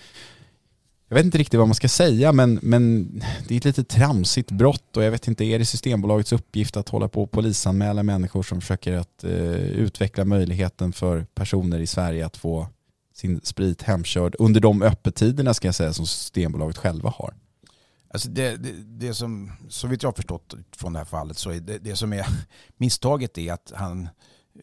jag 1.14 1.16
vet 1.16 1.26
inte 1.26 1.38
riktigt 1.38 1.58
vad 1.58 1.68
man 1.68 1.76
ska 1.76 1.90
säga 1.90 2.32
men, 2.32 2.60
men 2.62 3.10
det 3.48 3.54
är 3.54 3.58
ett 3.58 3.66
lite 3.66 3.84
tramsigt 3.84 4.52
brott 4.52 4.98
och 4.98 5.04
jag 5.04 5.12
vet 5.12 5.28
inte, 5.28 5.46
är 5.46 5.60
det 5.60 5.66
Systembolagets 5.66 6.34
uppgift 6.34 6.78
att 6.78 6.90
hålla 6.90 7.08
på 7.08 7.24
och 7.24 7.32
polisanmäla 7.32 8.04
människor 8.04 8.44
som 8.44 8.62
försöker 8.62 8.94
att 8.94 9.24
eh, 9.24 9.32
utveckla 9.56 10.26
möjligheten 10.26 10.94
för 10.94 11.26
personer 11.36 11.80
i 11.80 11.88
Sverige 11.88 12.26
att 12.26 12.38
få 12.38 12.68
sin 13.16 13.42
sprit 13.44 13.82
hemkörd 13.82 14.36
under 14.40 14.62
de 14.62 14.82
öppettiderna 14.82 15.54
ska 15.54 15.68
jag 15.68 15.76
säga 15.76 15.94
som 15.94 16.08
Systembolaget 16.08 16.78
själva 16.78 17.14
har? 17.16 17.34
Alltså 18.14 18.30
det, 18.30 18.58
det, 18.58 18.72
det 18.84 19.14
som, 19.14 19.52
så 19.70 19.88
vitt 19.88 20.04
jag 20.04 20.08
har 20.08 20.16
förstått 20.16 20.54
från 20.78 20.94
det 20.94 21.00
här 21.00 21.06
fallet 21.06 21.38
så 21.38 21.50
är 21.50 21.60
det, 21.60 21.78
det 21.78 21.96
som 21.96 22.14
är 22.14 22.26
misstaget 22.78 23.38
är 23.38 23.54
att 23.54 23.72
han 23.76 24.10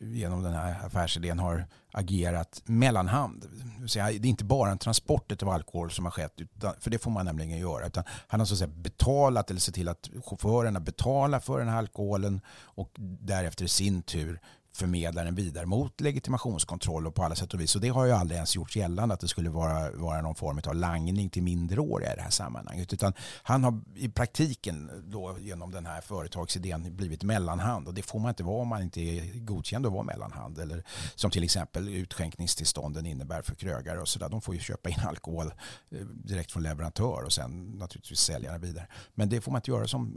genom 0.01 0.43
den 0.43 0.55
här 0.55 0.87
affärsidén 0.87 1.39
har 1.39 1.67
agerat 1.93 2.63
mellanhand. 2.65 3.47
Det 3.95 3.99
är 3.99 4.27
inte 4.27 4.45
bara 4.45 4.71
en 4.71 4.79
transport 4.79 5.43
av 5.43 5.49
alkohol 5.49 5.91
som 5.91 6.05
har 6.05 6.13
skett, 6.13 6.35
utan, 6.37 6.75
för 6.81 6.91
det 6.91 6.99
får 6.99 7.11
man 7.11 7.27
nämligen 7.27 7.59
göra. 7.59 7.87
Utan 7.87 8.05
han 8.29 8.41
har 8.41 8.47
så 8.47 8.55
att 8.55 8.59
säga 8.59 8.69
betalat 8.69 9.51
eller 9.51 9.61
sett 9.61 9.75
till 9.75 9.89
att 9.89 10.11
chaufförerna 10.25 10.81
betalar 10.81 11.41
för 11.41 11.59
den 11.59 11.69
här 11.69 11.79
alkoholen 11.79 12.41
och 12.63 12.91
därefter 13.21 13.65
i 13.65 13.69
sin 13.69 14.03
tur 14.03 14.41
förmedla 14.73 15.25
den 15.25 15.35
vidare 15.35 15.67
mot 15.67 16.01
legitimationskontroll 16.01 17.07
och 17.07 17.15
på 17.15 17.25
alla 17.25 17.35
sätt 17.35 17.55
och 17.55 17.61
vis. 17.61 17.75
Och 17.75 17.81
det 17.81 17.89
har 17.89 18.05
ju 18.05 18.13
aldrig 18.13 18.37
ens 18.37 18.57
gjorts 18.57 18.77
gällande 18.77 19.15
att 19.15 19.21
det 19.21 19.29
skulle 19.29 19.51
vara, 19.51 19.91
vara 19.91 20.23
någon 20.23 20.35
form 20.35 20.61
av 20.67 20.75
langning 20.75 21.31
till 21.31 21.43
minderåriga 21.43 22.13
i 22.13 22.17
det 22.17 22.23
här 22.23 22.31
sammanhanget. 22.31 22.93
Utan 22.93 23.13
han 23.43 23.65
har 23.65 23.81
i 23.95 24.09
praktiken 24.09 24.91
då 25.05 25.37
genom 25.41 25.71
den 25.71 25.87
här 25.87 26.01
företagsidén 26.01 26.97
blivit 26.97 27.23
mellanhand 27.23 27.89
och 27.89 27.95
det 27.95 28.03
får 28.03 28.19
man 28.19 28.29
inte 28.29 28.43
vara 28.43 28.63
om 28.63 28.69
man 28.69 28.83
inte 28.83 29.01
är 29.01 29.39
godkänd 29.39 29.87
att 29.87 29.93
vara 29.93 30.03
mellanhand. 30.03 30.59
Eller 30.59 30.85
som 31.15 31.31
till 31.31 31.45
exempel 31.45 31.89
utskänkningstillstånden 31.89 33.07
innebär 33.07 33.43
för 33.43 33.55
krögare 33.55 34.01
och 34.01 34.09
sådär. 34.09 34.29
De 34.29 34.41
får 34.41 34.55
ju 34.55 34.61
köpa 34.61 34.89
in 34.89 35.01
alkohol 35.01 35.47
eh, 35.91 36.07
direkt 36.07 36.53
från 36.53 36.63
leverantör 36.63 37.23
och 37.25 37.33
sen 37.33 37.65
naturligtvis 37.79 38.21
sälja 38.21 38.53
den 38.53 38.61
vidare. 38.61 38.87
Men 39.15 39.29
det 39.29 39.41
får 39.41 39.53
man 39.53 39.59
inte 39.59 39.71
göra 39.71 39.89
som 39.89 40.15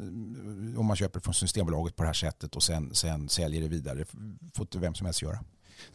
om 0.77 0.85
man 0.85 0.95
köper 0.95 1.19
från 1.19 1.33
Systembolaget 1.33 1.95
på 1.95 2.03
det 2.03 2.07
här 2.07 2.13
sättet 2.13 2.55
och 2.55 2.63
sen, 2.63 2.95
sen 2.95 3.29
säljer 3.29 3.61
det 3.61 3.67
vidare 3.67 4.05
får 4.53 4.63
inte 4.63 4.79
vem 4.79 4.93
som 4.93 5.05
helst 5.05 5.21
göra. 5.21 5.39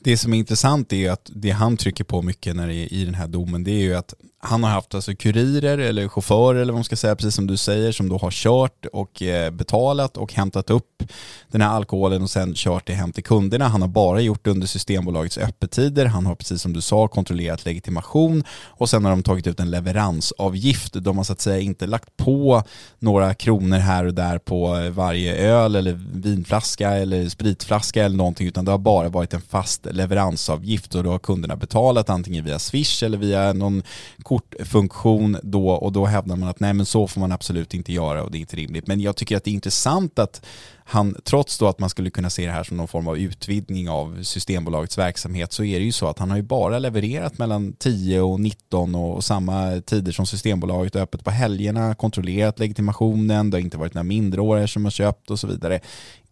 Det 0.00 0.16
som 0.16 0.34
är 0.34 0.38
intressant 0.38 0.92
är 0.92 1.10
att 1.10 1.30
det 1.34 1.50
han 1.50 1.76
trycker 1.76 2.04
på 2.04 2.22
mycket 2.22 2.56
när 2.56 2.66
det 2.66 2.74
är 2.74 2.92
i 2.92 3.04
den 3.04 3.14
här 3.14 3.28
domen 3.28 3.64
det 3.64 3.70
är 3.70 3.82
ju 3.82 3.94
att 3.94 4.14
han 4.40 4.62
har 4.62 4.70
haft 4.70 4.94
alltså 4.94 5.14
kurirer 5.14 5.78
eller 5.78 6.08
chaufförer 6.08 6.60
eller 6.60 6.72
vad 6.72 6.78
man 6.78 6.84
ska 6.84 6.96
säga, 6.96 7.16
precis 7.16 7.34
som 7.34 7.46
du 7.46 7.56
säger, 7.56 7.92
som 7.92 8.08
då 8.08 8.18
har 8.18 8.30
kört 8.30 8.86
och 8.92 9.22
eh, 9.22 9.50
betalat 9.50 10.16
och 10.16 10.32
hämtat 10.32 10.70
upp 10.70 11.02
den 11.50 11.60
här 11.60 11.68
alkoholen 11.68 12.22
och 12.22 12.30
sen 12.30 12.54
kört 12.54 12.86
det 12.86 12.92
hem 12.92 13.12
till 13.12 13.24
kunderna. 13.24 13.68
Han 13.68 13.82
har 13.82 13.88
bara 13.88 14.20
gjort 14.20 14.44
det 14.44 14.50
under 14.50 14.66
Systembolagets 14.66 15.38
öppettider. 15.38 16.06
Han 16.06 16.26
har 16.26 16.34
precis 16.34 16.62
som 16.62 16.72
du 16.72 16.80
sa 16.80 17.08
kontrollerat 17.08 17.64
legitimation 17.64 18.44
och 18.66 18.90
sen 18.90 19.04
har 19.04 19.10
de 19.10 19.22
tagit 19.22 19.46
ut 19.46 19.60
en 19.60 19.70
leveransavgift. 19.70 20.92
De 20.94 21.16
har 21.16 21.24
så 21.24 21.32
att 21.32 21.40
säga 21.40 21.60
inte 21.60 21.86
lagt 21.86 22.16
på 22.16 22.62
några 22.98 23.34
kronor 23.34 23.78
här 23.78 24.04
och 24.04 24.14
där 24.14 24.38
på 24.38 24.76
eh, 24.76 24.90
varje 24.90 25.34
öl 25.36 25.76
eller 25.76 25.92
vinflaska 26.12 26.90
eller 26.90 27.28
spritflaska 27.28 28.04
eller 28.04 28.16
någonting 28.16 28.48
utan 28.48 28.64
det 28.64 28.70
har 28.70 28.78
bara 28.78 29.08
varit 29.08 29.34
en 29.34 29.40
fast 29.40 29.67
leveransavgift 29.82 30.94
och 30.94 31.04
då 31.04 31.10
har 31.10 31.18
kunderna 31.18 31.56
betalat 31.56 32.10
antingen 32.10 32.44
via 32.44 32.58
Swish 32.58 33.02
eller 33.02 33.18
via 33.18 33.52
någon 33.52 33.82
kortfunktion 34.22 35.36
då 35.42 35.70
och 35.70 35.92
då 35.92 36.06
hävdar 36.06 36.36
man 36.36 36.48
att 36.48 36.60
nej 36.60 36.74
men 36.74 36.86
så 36.86 37.06
får 37.06 37.20
man 37.20 37.32
absolut 37.32 37.74
inte 37.74 37.92
göra 37.92 38.22
och 38.22 38.30
det 38.30 38.38
är 38.38 38.40
inte 38.40 38.56
rimligt. 38.56 38.86
Men 38.86 39.00
jag 39.00 39.16
tycker 39.16 39.36
att 39.36 39.44
det 39.44 39.50
är 39.50 39.52
intressant 39.52 40.18
att 40.18 40.42
han, 40.90 41.16
trots 41.24 41.58
då 41.58 41.68
att 41.68 41.78
man 41.78 41.90
skulle 41.90 42.10
kunna 42.10 42.30
se 42.30 42.46
det 42.46 42.52
här 42.52 42.64
som 42.64 42.76
någon 42.76 42.88
form 42.88 43.08
av 43.08 43.18
utvidgning 43.18 43.88
av 43.88 44.22
Systembolagets 44.22 44.98
verksamhet 44.98 45.52
så 45.52 45.64
är 45.64 45.78
det 45.78 45.84
ju 45.84 45.92
så 45.92 46.06
att 46.06 46.18
han 46.18 46.30
har 46.30 46.36
ju 46.36 46.42
bara 46.42 46.78
levererat 46.78 47.38
mellan 47.38 47.72
10 47.72 48.20
och 48.20 48.40
19 48.40 48.94
och 48.94 49.24
samma 49.24 49.80
tider 49.80 50.12
som 50.12 50.26
Systembolaget 50.26 50.96
är 50.96 51.00
öppet 51.00 51.24
på 51.24 51.30
helgerna, 51.30 51.94
kontrollerat 51.94 52.58
legitimationen, 52.58 53.50
det 53.50 53.56
har 53.56 53.60
inte 53.60 53.78
varit 53.78 53.94
några 53.94 54.04
mindreåriga 54.04 54.68
som 54.68 54.84
har 54.84 54.90
köpt 54.90 55.30
och 55.30 55.40
så 55.40 55.46
vidare. 55.46 55.80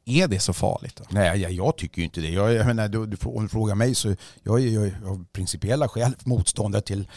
Är 0.09 0.29
det 0.29 0.40
så 0.40 0.53
farligt? 0.53 0.97
Då? 0.97 1.05
Nej, 1.11 1.40
jag, 1.40 1.53
jag 1.53 1.77
tycker 1.77 2.03
inte 2.03 2.21
det. 2.21 2.29
Jag, 2.29 2.53
jag 2.53 2.66
menar, 2.66 2.88
du, 2.88 3.07
du, 3.07 3.16
om 3.25 3.42
du 3.42 3.49
frågar 3.49 3.75
mig 3.75 3.95
så 3.95 4.14
jag 4.42 4.61
är 4.62 4.69
jag 4.69 4.92
av 5.05 5.25
principiella 5.33 5.88
skäl 5.88 6.14
motståndare 6.25 6.83
till 6.83 7.09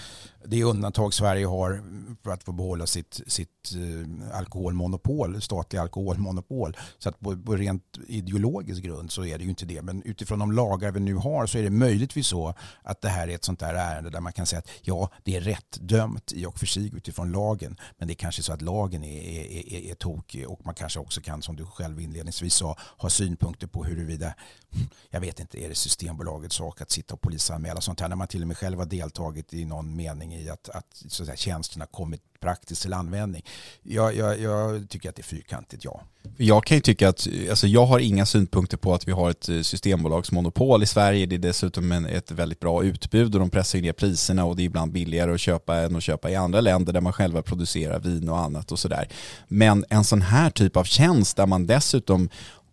det 0.45 0.63
undantag 0.63 1.13
Sverige 1.13 1.45
har 1.45 1.84
för 2.23 2.32
att 2.32 2.43
få 2.43 2.52
behålla 2.52 2.88
sitt, 2.88 3.21
sitt 3.28 3.71
eh, 3.75 4.38
alkoholmonopol, 4.38 5.41
statliga 5.41 5.82
alkoholmonopol. 5.82 6.78
Så 6.97 7.10
att 7.10 7.19
på, 7.19 7.38
på 7.38 7.56
rent 7.56 7.97
ideologisk 8.08 8.84
grund 8.84 9.12
så 9.12 9.25
är 9.25 9.38
det 9.38 9.43
ju 9.43 9.49
inte 9.49 9.65
det. 9.65 9.82
Men 9.82 10.04
utifrån 10.04 10.39
de 10.39 10.52
lagar 10.52 10.91
vi 10.91 10.99
nu 10.99 11.15
har 11.15 11.45
så 11.45 11.58
är 11.58 11.63
det 11.63 11.69
möjligtvis 11.69 12.28
så 12.28 12.54
att 12.84 13.02
det 13.02 13.10
här 13.10 13.28
är 13.28 13.36
ett 13.36 13.45
sånt 13.45 13.60
där 13.60 13.73
ärende 13.73 14.10
där 14.10 14.19
man 14.19 14.34
kan 14.34 14.45
säga 14.45 14.60
att 14.60 14.69
ja, 14.82 15.10
det 15.23 15.36
är 15.36 15.41
rätt 15.41 15.78
dömt 15.82 16.32
i 16.34 16.45
och 16.45 16.60
för 16.60 16.65
sig 16.65 16.95
utifrån 16.95 17.32
lagen. 17.32 17.78
Men 17.97 18.08
det 18.08 18.13
är 18.13 18.15
kanske 18.15 18.43
så 18.43 18.54
att 18.54 18.62
lagen 18.62 19.04
är, 19.04 19.21
är, 19.21 19.73
är, 19.73 19.91
är 19.91 19.95
tokig 19.95 20.49
och 20.49 20.65
man 20.65 20.75
kanske 20.75 20.99
också 20.99 21.21
kan, 21.21 21.41
som 21.41 21.56
du 21.56 21.65
själv 21.65 22.02
inledningsvis 22.02 22.54
sa, 22.54 22.78
ha 22.97 23.10
synpunkter 23.10 23.67
på 23.67 23.84
huruvida, 23.84 24.34
jag 25.10 25.21
vet 25.21 25.39
inte, 25.39 25.63
är 25.63 25.69
det 25.69 25.75
Systembolagets 25.75 26.56
sak 26.56 26.82
att 26.82 26.91
sitta 26.91 27.13
och 27.13 27.21
polisanmäla 27.21 27.82
sånt 27.82 27.99
här 27.99 28.08
när 28.08 28.15
man 28.15 28.28
till 28.28 28.41
och 28.41 28.47
med 28.47 28.58
själv 28.58 28.80
har 28.80 28.86
deltagit 28.86 29.54
i 29.54 29.65
någon 29.65 29.95
mening 29.95 30.28
i 30.31 30.49
att, 30.49 30.69
att 30.69 31.03
så 31.07 31.23
att 31.23 31.27
säga, 31.27 31.37
tjänsterna 31.37 31.85
kommit 31.85 32.21
praktiskt 32.39 32.81
till 32.81 32.93
användning. 32.93 33.45
Jag, 33.83 34.15
jag, 34.15 34.39
jag 34.39 34.89
tycker 34.89 35.09
att 35.09 35.15
det 35.15 35.21
är 35.21 35.23
fyrkantigt, 35.23 35.85
ja. 35.85 36.01
Jag 36.37 36.65
kan 36.65 36.77
ju 36.77 36.81
tycka 36.81 37.09
att, 37.09 37.27
alltså 37.49 37.67
jag 37.67 37.85
har 37.85 37.99
inga 37.99 38.25
synpunkter 38.25 38.77
på 38.77 38.93
att 38.93 39.07
vi 39.07 39.11
har 39.11 39.29
ett 39.29 39.49
eh, 39.49 39.61
systembolagsmonopol 39.61 40.83
i 40.83 40.85
Sverige. 40.85 41.25
Det 41.25 41.35
är 41.35 41.39
dessutom 41.39 41.91
en, 41.91 42.05
ett 42.05 42.31
väldigt 42.31 42.59
bra 42.59 42.83
utbud 42.83 43.35
och 43.35 43.39
de 43.39 43.49
pressar 43.49 43.79
ju 43.79 43.81
ner 43.81 43.93
priserna 43.93 44.45
och 44.45 44.55
det 44.55 44.61
är 44.61 44.65
ibland 44.65 44.91
billigare 44.91 45.33
att 45.33 45.39
köpa 45.39 45.77
än 45.77 45.95
att 45.95 46.03
köpa 46.03 46.29
i 46.29 46.35
andra 46.35 46.61
länder 46.61 46.93
där 46.93 47.01
man 47.01 47.13
själva 47.13 47.41
producerar 47.41 47.99
vin 47.99 48.29
och 48.29 48.39
annat 48.39 48.71
och 48.71 48.79
sådär. 48.79 49.07
Men 49.47 49.85
en 49.89 50.03
sån 50.03 50.21
här 50.21 50.49
typ 50.49 50.77
av 50.77 50.83
tjänst 50.83 51.37
där 51.37 51.45
man 51.45 51.67
dessutom 51.67 52.29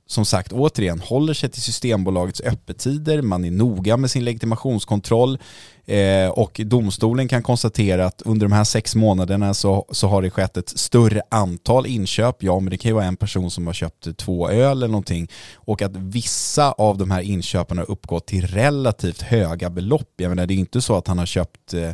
som 0.07 0.25
sagt, 0.25 0.53
återigen, 0.53 1.01
håller 1.01 1.35
sig 1.35 1.49
till 1.49 1.63
Systembolagets 1.63 2.41
öppettider, 2.41 3.23
man 3.23 3.45
är 3.45 3.51
noga 3.51 3.97
med 3.97 4.11
sin 4.11 4.25
legitimationskontroll 4.25 5.39
eh, 5.87 6.29
och 6.29 6.61
domstolen 6.65 7.29
kan 7.29 7.43
konstatera 7.43 8.07
att 8.07 8.23
under 8.23 8.47
de 8.47 8.53
här 8.53 8.65
sex 8.65 8.95
månaderna 8.95 9.55
så, 9.55 9.87
så 9.91 10.09
har 10.09 10.23
det 10.23 10.31
skett 10.31 10.57
ett 10.57 10.69
större 10.69 11.23
antal 11.29 11.87
inköp. 11.87 12.43
Ja, 12.43 12.61
men 12.61 12.71
det 12.71 12.79
kan 12.79 12.89
ju 12.89 12.95
vara 12.95 13.05
en 13.05 13.17
person 13.17 13.51
som 13.51 13.67
har 13.67 13.75
köpt 13.75 14.17
två 14.17 14.51
öl 14.51 14.77
eller 14.77 14.89
någonting 14.89 15.31
och 15.55 15.83
att 15.83 15.97
vissa 15.97 16.73
av 16.73 16.99
de 16.99 17.11
här 17.11 17.21
inköpen 17.21 17.79
har 17.79 17.91
uppgått 17.91 18.27
till 18.27 18.47
relativt 18.47 19.23
höga 19.23 19.71
belopp. 19.71 20.13
Jag 20.17 20.29
menar, 20.29 20.47
det 20.47 20.55
är 20.55 20.59
inte 20.59 20.81
så 20.81 20.97
att 20.97 21.09
han 21.09 21.19
har 21.19 21.27
köpt 21.27 21.75
eh, 21.75 21.91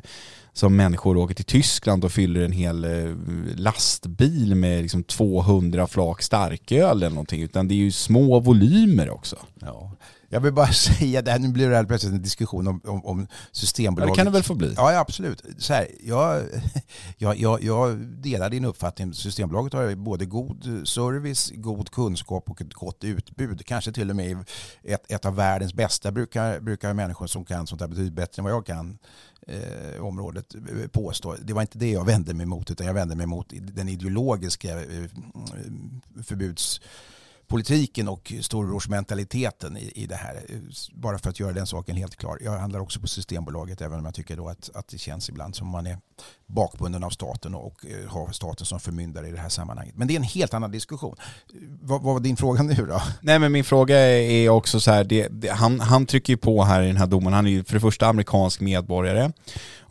som 0.53 0.77
människor 0.77 1.17
åker 1.17 1.35
till 1.35 1.45
Tyskland 1.45 2.05
och 2.05 2.12
fyller 2.12 2.41
en 2.41 2.53
hel 2.53 2.85
eh, 2.85 3.17
lastbil 3.57 4.55
med 4.55 4.83
liksom 4.83 5.05
200 5.05 5.87
flak 5.87 6.23
starköl 6.23 6.97
eller 6.97 7.11
någonting, 7.11 7.43
utan 7.43 7.69
det 7.69 7.75
är 7.75 7.77
ju 7.77 7.93
små 7.93 8.41
volymer 8.41 9.11
också. 9.11 9.37
Ja. 9.61 9.93
Jag 10.33 10.41
vill 10.41 10.53
bara 10.53 10.73
säga 10.73 11.23
det 11.23 11.31
här, 11.31 11.38
nu 11.38 11.49
blir 11.49 11.69
det 11.69 11.77
här 11.77 11.85
plötsligt 11.85 12.12
en 12.12 12.23
diskussion 12.23 12.67
om, 12.67 12.81
om, 12.85 13.05
om 13.05 13.27
Systembolaget. 13.53 14.09
Ja, 14.09 14.15
det 14.15 14.17
kan 14.17 14.27
det 14.27 14.38
väl 14.38 14.43
få 14.43 14.55
bli? 14.55 14.75
Ja, 14.77 14.99
absolut. 14.99 15.43
Så 15.59 15.73
här, 15.73 15.87
jag, 16.03 16.43
jag, 17.19 17.37
jag, 17.38 17.62
jag 17.62 17.99
delar 17.99 18.51
din 18.51 18.65
uppfattning. 18.65 19.15
Systembolaget 19.15 19.73
har 19.73 19.95
både 19.95 20.25
god 20.25 20.88
service, 20.88 21.53
god 21.55 21.91
kunskap 21.91 22.51
och 22.51 22.61
ett 22.61 22.75
gott 22.75 23.05
utbud. 23.05 23.67
Kanske 23.67 23.93
till 23.93 24.11
och 24.11 24.17
med 24.17 24.45
ett, 24.83 25.12
ett 25.12 25.25
av 25.25 25.37
världens 25.37 25.75
bästa 25.75 26.11
brukar, 26.11 26.61
brukar 26.61 26.95
människor 26.95 27.27
som 27.27 27.45
kan 27.45 27.67
sånt 27.67 27.81
här 27.81 27.88
betydligt 27.88 28.15
bättre 28.15 28.41
än 28.41 28.45
vad 28.45 28.53
jag 28.53 28.67
kan 28.67 28.99
eh, 29.46 30.05
området 30.05 30.55
eh, 30.55 30.88
påstå. 30.88 31.37
Det 31.42 31.52
var 31.52 31.62
inte 31.62 31.78
det 31.78 31.90
jag 31.90 32.05
vände 32.05 32.35
mig 32.35 32.46
mot 32.46 32.70
utan 32.70 32.87
jag 32.87 32.94
vände 32.94 33.16
mig 33.16 33.26
mot 33.26 33.52
den 33.52 33.88
ideologiska 33.88 34.81
eh, 34.81 35.05
förbuds 36.24 36.81
politiken 37.53 38.09
och 38.09 38.33
storebrorsmentaliteten 38.41 39.77
i, 39.77 39.93
i 39.95 40.07
det 40.07 40.17
här. 40.17 40.43
Bara 40.93 41.19
för 41.19 41.31
att 41.31 41.41
göra 41.41 41.53
den 41.53 41.67
saken 41.67 41.97
helt 41.97 42.17
klar. 42.17 42.38
Jag 42.41 42.59
handlar 42.59 42.81
också 42.81 43.01
på 43.01 43.07
Systembolaget 43.07 43.81
även 43.81 43.99
om 43.99 44.05
jag 44.05 44.15
tycker 44.15 44.37
då 44.37 44.49
att, 44.49 44.71
att 44.75 44.88
det 44.88 44.99
känns 44.99 45.29
ibland 45.29 45.57
som 45.57 45.69
man 45.69 45.87
är 45.87 45.99
bakbunden 46.47 47.05
av 47.05 47.11
staten 47.11 47.55
och 47.55 47.73
och 47.73 47.87
har 48.09 48.33
staten 48.33 48.67
som 48.67 48.81
förmyndare 48.81 49.29
i 49.29 49.31
det 49.31 49.38
här 49.38 49.49
sammanhanget. 49.49 49.97
Men 49.97 50.09
det 50.09 50.15
är 50.15 50.17
en 50.17 50.23
helt 50.23 50.55
annan 50.55 50.71
diskussion. 50.71 51.17
Vad, 51.81 52.03
vad 52.03 52.15
var 52.15 52.21
din 52.21 52.37
fråga 52.37 52.62
nu 52.62 52.75
då? 52.75 53.03
Nej 53.21 53.38
men 53.38 53.53
min 53.53 53.65
fråga 53.65 53.97
är 53.99 54.49
också 54.49 54.81
så 54.81 54.91
här, 54.91 55.05
det, 55.05 55.29
det, 55.29 55.49
han, 55.49 55.81
han 55.81 56.07
trycker 56.07 56.33
ju 56.33 56.37
på 56.37 56.65
här 56.65 56.83
i 56.83 56.87
den 56.87 56.97
här 56.97 57.07
domen, 57.07 57.33
han 57.33 57.47
är 57.47 57.51
ju 57.51 57.65
för 57.65 57.75
det 57.75 57.81
första 57.81 58.07
amerikansk 58.07 58.61
medborgare 58.61 59.33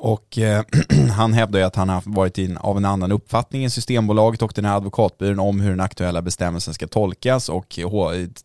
och 0.01 0.37
eh, 0.37 0.63
han 1.15 1.33
hävdar 1.33 1.59
ju 1.59 1.65
att 1.65 1.75
han 1.75 1.89
har 1.89 2.03
varit 2.05 2.37
in, 2.37 2.57
av 2.57 2.77
en 2.77 2.85
annan 2.85 3.11
uppfattning 3.11 3.63
än 3.63 3.71
Systembolaget 3.71 4.41
och 4.41 4.51
den 4.55 4.65
här 4.65 4.75
advokatbyrån 4.75 5.39
om 5.39 5.59
hur 5.59 5.69
den 5.69 5.79
aktuella 5.79 6.21
bestämmelsen 6.21 6.73
ska 6.73 6.87
tolkas. 6.87 7.49
Och 7.49 7.79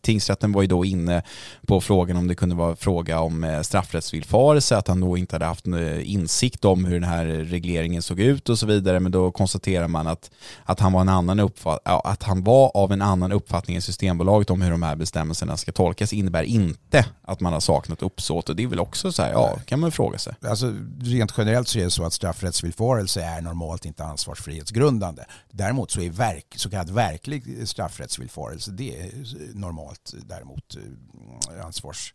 tingsrätten 0.01 0.51
var 0.51 0.61
ju 0.61 0.67
då 0.67 0.85
inne 0.85 1.23
på 1.67 1.81
frågan 1.81 2.17
om 2.17 2.27
det 2.27 2.35
kunde 2.35 2.55
vara 2.55 2.75
fråga 2.75 3.19
om 3.19 3.43
eh, 3.43 3.61
straffrättsvillfarelse, 3.61 4.77
att 4.77 4.87
han 4.87 5.01
då 5.01 5.17
inte 5.17 5.35
hade 5.35 5.45
haft 5.45 5.67
eh, 5.67 6.11
insikt 6.11 6.65
om 6.65 6.85
hur 6.85 6.93
den 6.93 7.09
här 7.09 7.25
regleringen 7.25 8.01
såg 8.01 8.19
ut 8.19 8.49
och 8.49 8.59
så 8.59 8.65
vidare, 8.65 8.99
men 8.99 9.11
då 9.11 9.31
konstaterar 9.31 9.87
man 9.87 10.07
att, 10.07 10.31
att, 10.63 10.79
han, 10.79 10.93
var 10.93 11.01
en 11.01 11.09
annan 11.09 11.39
uppfatt, 11.39 11.79
att 11.83 12.23
han 12.23 12.43
var 12.43 12.71
av 12.73 12.91
en 12.91 13.01
annan 13.01 13.31
uppfattning 13.31 13.75
än 13.75 13.81
Systembolaget 13.81 14.49
om 14.49 14.61
hur 14.61 14.71
de 14.71 14.83
här 14.83 14.95
bestämmelserna 14.95 15.57
ska 15.57 15.71
tolkas 15.71 16.13
innebär 16.13 16.43
inte 16.43 17.05
att 17.21 17.39
man 17.39 17.53
har 17.53 17.59
saknat 17.59 18.01
uppsåt. 18.01 18.49
Och 18.49 18.55
det 18.55 18.63
är 18.63 18.67
väl 18.67 18.79
också 18.79 19.11
så 19.11 19.21
här, 19.21 19.31
ja, 19.31 19.59
kan 19.65 19.79
man 19.79 19.91
fråga 19.91 20.17
sig. 20.17 20.33
Alltså 20.41 20.73
rent 21.01 21.33
generellt 21.37 21.46
Generellt 21.47 21.67
så 21.67 21.79
är 21.79 21.83
det 21.83 21.91
så 21.91 22.03
att 22.03 22.13
straffrättsvillfarelse 22.13 23.21
är 23.21 23.41
normalt 23.41 23.85
inte 23.85 24.03
ansvarsfrihetsgrundande. 24.03 25.23
Däremot 25.51 25.91
så 25.91 26.01
är 26.01 26.09
verk, 26.09 26.55
så 26.57 26.69
kallad 26.69 26.89
verklig 26.89 27.67
straffrättsvillfarelse 27.67 28.71
det 28.71 29.01
är 29.01 29.11
normalt 29.53 30.13
däremot 30.25 30.75
ansvarsfrihetsgrundande. 30.75 31.61
ansvars 31.65 32.13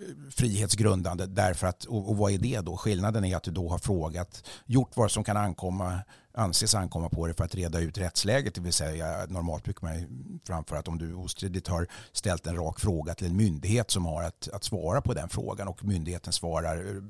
eh, 0.00 0.30
frihetsgrundande 0.30 1.26
därför 1.26 1.66
att, 1.66 1.84
och, 1.84 2.08
och 2.08 2.16
vad 2.16 2.32
är 2.32 2.38
det 2.38 2.60
då? 2.60 2.76
Skillnaden 2.76 3.24
är 3.24 3.36
att 3.36 3.42
du 3.42 3.50
då 3.50 3.68
har 3.68 3.78
frågat, 3.78 4.44
gjort 4.66 4.96
vad 4.96 5.10
som 5.10 5.24
kan 5.24 5.36
ankomma 5.36 6.00
anses 6.34 6.74
ankomma 6.74 7.08
på 7.08 7.26
det 7.26 7.34
för 7.34 7.44
att 7.44 7.54
reda 7.54 7.80
ut 7.80 7.98
rättsläget. 7.98 8.54
Det 8.54 8.60
vill 8.60 8.72
säga 8.72 9.26
normalt 9.28 9.64
brukar 9.64 9.86
man 9.88 10.06
framföra 10.46 10.78
att 10.78 10.88
om 10.88 10.98
du 10.98 11.14
ostridigt 11.14 11.68
har 11.68 11.86
ställt 12.12 12.46
en 12.46 12.56
rak 12.56 12.80
fråga 12.80 13.14
till 13.14 13.26
en 13.26 13.36
myndighet 13.36 13.90
som 13.90 14.06
har 14.06 14.22
att, 14.22 14.48
att 14.52 14.64
svara 14.64 15.00
på 15.00 15.14
den 15.14 15.28
frågan 15.28 15.68
och 15.68 15.84
myndigheten 15.84 16.32
svarar 16.32 16.76
eh, 16.76 17.02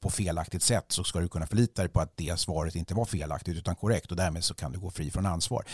på 0.00 0.10
felaktigt 0.10 0.62
sätt 0.62 0.84
så 0.88 1.04
ska 1.04 1.20
du 1.20 1.28
kunna 1.28 1.46
förlita 1.46 1.82
dig 1.82 1.88
på 1.88 2.00
att 2.00 2.16
det 2.16 2.38
svaret 2.40 2.74
inte 2.74 2.94
var 2.94 3.04
felaktigt 3.04 3.56
utan 3.56 3.76
korrekt 3.76 4.10
och 4.10 4.16
därmed 4.16 4.44
så 4.44 4.54
kan 4.54 4.72
du 4.72 4.78
gå 4.78 4.90
fri 4.90 5.10
från 5.10 5.26
ansvar. 5.26 5.64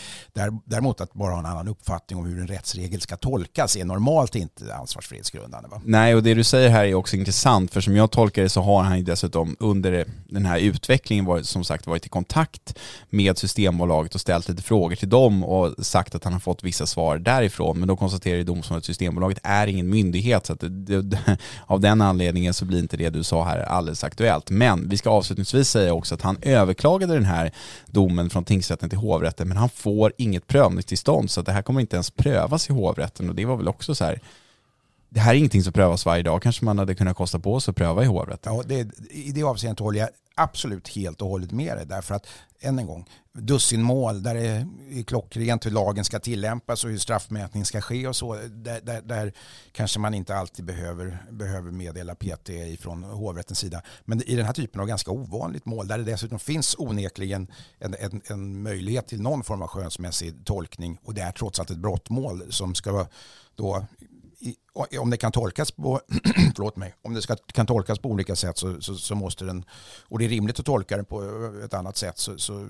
Däremot 0.65 1.01
att 1.01 1.13
bara 1.13 1.31
ha 1.31 1.39
en 1.39 1.45
annan 1.45 1.67
uppfattning 1.67 2.19
om 2.19 2.25
hur 2.25 2.39
en 2.39 2.47
rättsregel 2.47 3.01
ska 3.01 3.17
tolkas 3.17 3.75
är 3.75 3.85
normalt 3.85 4.35
inte 4.35 4.75
ansvarsfrihetsgrundande. 4.75 5.69
Va? 5.69 5.81
Nej, 5.85 6.15
och 6.15 6.23
det 6.23 6.33
du 6.33 6.43
säger 6.43 6.69
här 6.69 6.85
är 6.85 6.93
också 6.93 7.15
intressant 7.15 7.71
för 7.71 7.81
som 7.81 7.95
jag 7.95 8.11
tolkar 8.11 8.41
det 8.43 8.49
så 8.49 8.61
har 8.61 8.83
han 8.83 9.03
dessutom 9.03 9.55
under 9.59 10.05
den 10.29 10.45
här 10.45 10.59
utvecklingen 10.59 11.25
varit, 11.25 11.45
som 11.45 11.63
sagt 11.63 11.87
varit 11.87 12.05
i 12.05 12.09
kontakt 12.09 12.77
med 13.09 13.37
Systembolaget 13.37 14.15
och 14.15 14.21
ställt 14.21 14.49
lite 14.49 14.63
frågor 14.63 14.95
till 14.95 15.09
dem 15.09 15.43
och 15.43 15.85
sagt 15.85 16.15
att 16.15 16.23
han 16.23 16.33
har 16.33 16.39
fått 16.39 16.63
vissa 16.63 16.85
svar 16.85 17.17
därifrån. 17.17 17.79
Men 17.79 17.87
då 17.87 17.95
konstaterar 17.95 18.43
domstolen 18.43 18.77
att 18.77 18.85
Systembolaget 18.85 19.39
är 19.43 19.67
ingen 19.67 19.89
myndighet 19.89 20.45
så 20.45 20.53
att 20.53 20.59
det, 20.59 21.01
det, 21.01 21.19
av 21.65 21.79
den 21.79 22.01
anledningen 22.01 22.53
så 22.53 22.65
blir 22.65 22.79
inte 22.79 22.97
det 22.97 23.09
du 23.09 23.23
sa 23.23 23.43
här 23.43 23.59
alldeles 23.59 24.03
aktuellt. 24.03 24.49
Men 24.49 24.89
vi 24.89 24.97
ska 24.97 25.09
avslutningsvis 25.09 25.69
säga 25.69 25.93
också 25.93 26.15
att 26.15 26.21
han 26.21 26.37
överklagade 26.41 27.13
den 27.13 27.25
här 27.25 27.51
domen 27.85 28.29
från 28.29 28.43
tingsrätten 28.43 28.89
till 28.89 28.99
hovrätten 28.99 29.47
men 29.47 29.57
han 29.57 29.69
får 29.69 30.13
inget 30.17 30.47
prövningstillstånd 30.47 31.31
så 31.31 31.39
att 31.39 31.45
det 31.45 31.51
här 31.51 31.61
kommer 31.61 31.81
inte 31.81 31.95
ens 31.95 32.11
prövas 32.11 32.69
i 32.69 32.73
hovrätten 32.73 33.29
och 33.29 33.35
det 33.35 33.45
var 33.45 33.57
väl 33.57 33.67
också 33.67 33.95
så 33.95 34.05
här 34.05 34.21
det 35.09 35.19
här 35.19 35.33
är 35.33 35.37
ingenting 35.37 35.63
som 35.63 35.73
prövas 35.73 36.05
varje 36.05 36.23
dag. 36.23 36.41
Kanske 36.41 36.65
man 36.65 36.77
hade 36.79 36.95
kunnat 36.95 37.17
kosta 37.17 37.39
på 37.39 37.59
sig 37.59 37.71
att 37.71 37.77
pröva 37.77 38.03
i 38.03 38.05
hovrätten. 38.05 38.55
Ja, 38.55 38.63
det, 38.65 38.89
I 39.09 39.31
det 39.31 39.43
avseendet 39.43 39.79
håller 39.79 39.99
jag 39.99 40.09
absolut 40.35 40.87
helt 40.87 41.21
och 41.21 41.29
hållet 41.29 41.51
med 41.51 41.77
dig. 41.77 41.85
Därför 41.85 42.15
att, 42.15 42.27
än 42.59 42.79
en 42.79 42.85
gång, 42.85 43.05
dussinmål 43.33 44.23
där 44.23 44.35
det 44.35 44.65
är 44.99 45.03
klockrent 45.03 45.65
hur 45.65 45.71
lagen 45.71 46.05
ska 46.05 46.19
tillämpas 46.19 46.83
och 46.83 46.89
hur 46.89 46.97
straffmätning 46.97 47.65
ska 47.65 47.81
ske 47.81 48.07
och 48.07 48.15
så. 48.15 48.35
Där, 48.35 48.81
där, 48.81 49.01
där, 49.01 49.33
kanske 49.71 49.99
man 49.99 50.13
inte 50.13 50.35
alltid 50.35 50.65
behöver, 50.65 51.17
behöver 51.31 51.71
meddela 51.71 52.15
PT 52.15 52.49
från 52.79 53.03
hovrättens 53.03 53.59
sida. 53.59 53.81
Men 54.05 54.23
i 54.29 54.35
den 54.35 54.45
här 54.45 54.53
typen 54.53 54.81
av 54.81 54.87
ganska 54.87 55.11
ovanligt 55.11 55.65
mål 55.65 55.87
där 55.87 55.97
det 55.97 56.03
dessutom 56.03 56.39
finns 56.39 56.75
onekligen 56.77 57.47
en, 57.79 57.95
en, 57.99 58.21
en 58.25 58.61
möjlighet 58.61 59.07
till 59.07 59.21
någon 59.21 59.43
form 59.43 59.61
av 59.61 59.67
skönsmässig 59.67 60.45
tolkning 60.45 60.99
och 61.03 61.13
det 61.13 61.21
är 61.21 61.31
trots 61.31 61.59
allt 61.59 61.71
ett 61.71 61.77
brottmål 61.77 62.43
som 62.49 62.75
ska 62.75 62.91
vara 62.91 63.07
då 63.55 63.85
om 64.99 65.09
det 65.09 65.17
kan 65.17 65.31
tolkas 65.31 65.71
på, 65.71 66.01
förlåt 66.55 66.75
mig, 66.75 66.95
om 67.01 67.13
det 67.13 67.21
ska, 67.21 67.35
kan 67.35 67.65
tolkas 67.65 67.99
på 67.99 68.09
olika 68.09 68.35
sätt 68.35 68.57
så, 68.57 68.81
så, 68.81 68.95
så, 68.95 69.15
måste 69.15 69.45
den, 69.45 69.65
och 70.09 70.19
det 70.19 70.25
är 70.25 70.29
rimligt 70.29 70.59
att 70.59 70.65
tolka 70.65 70.95
den 70.95 71.05
på 71.05 71.23
ett 71.65 71.73
annat 71.73 71.97
sätt 71.97 72.17
så, 72.17 72.37
så 72.37 72.67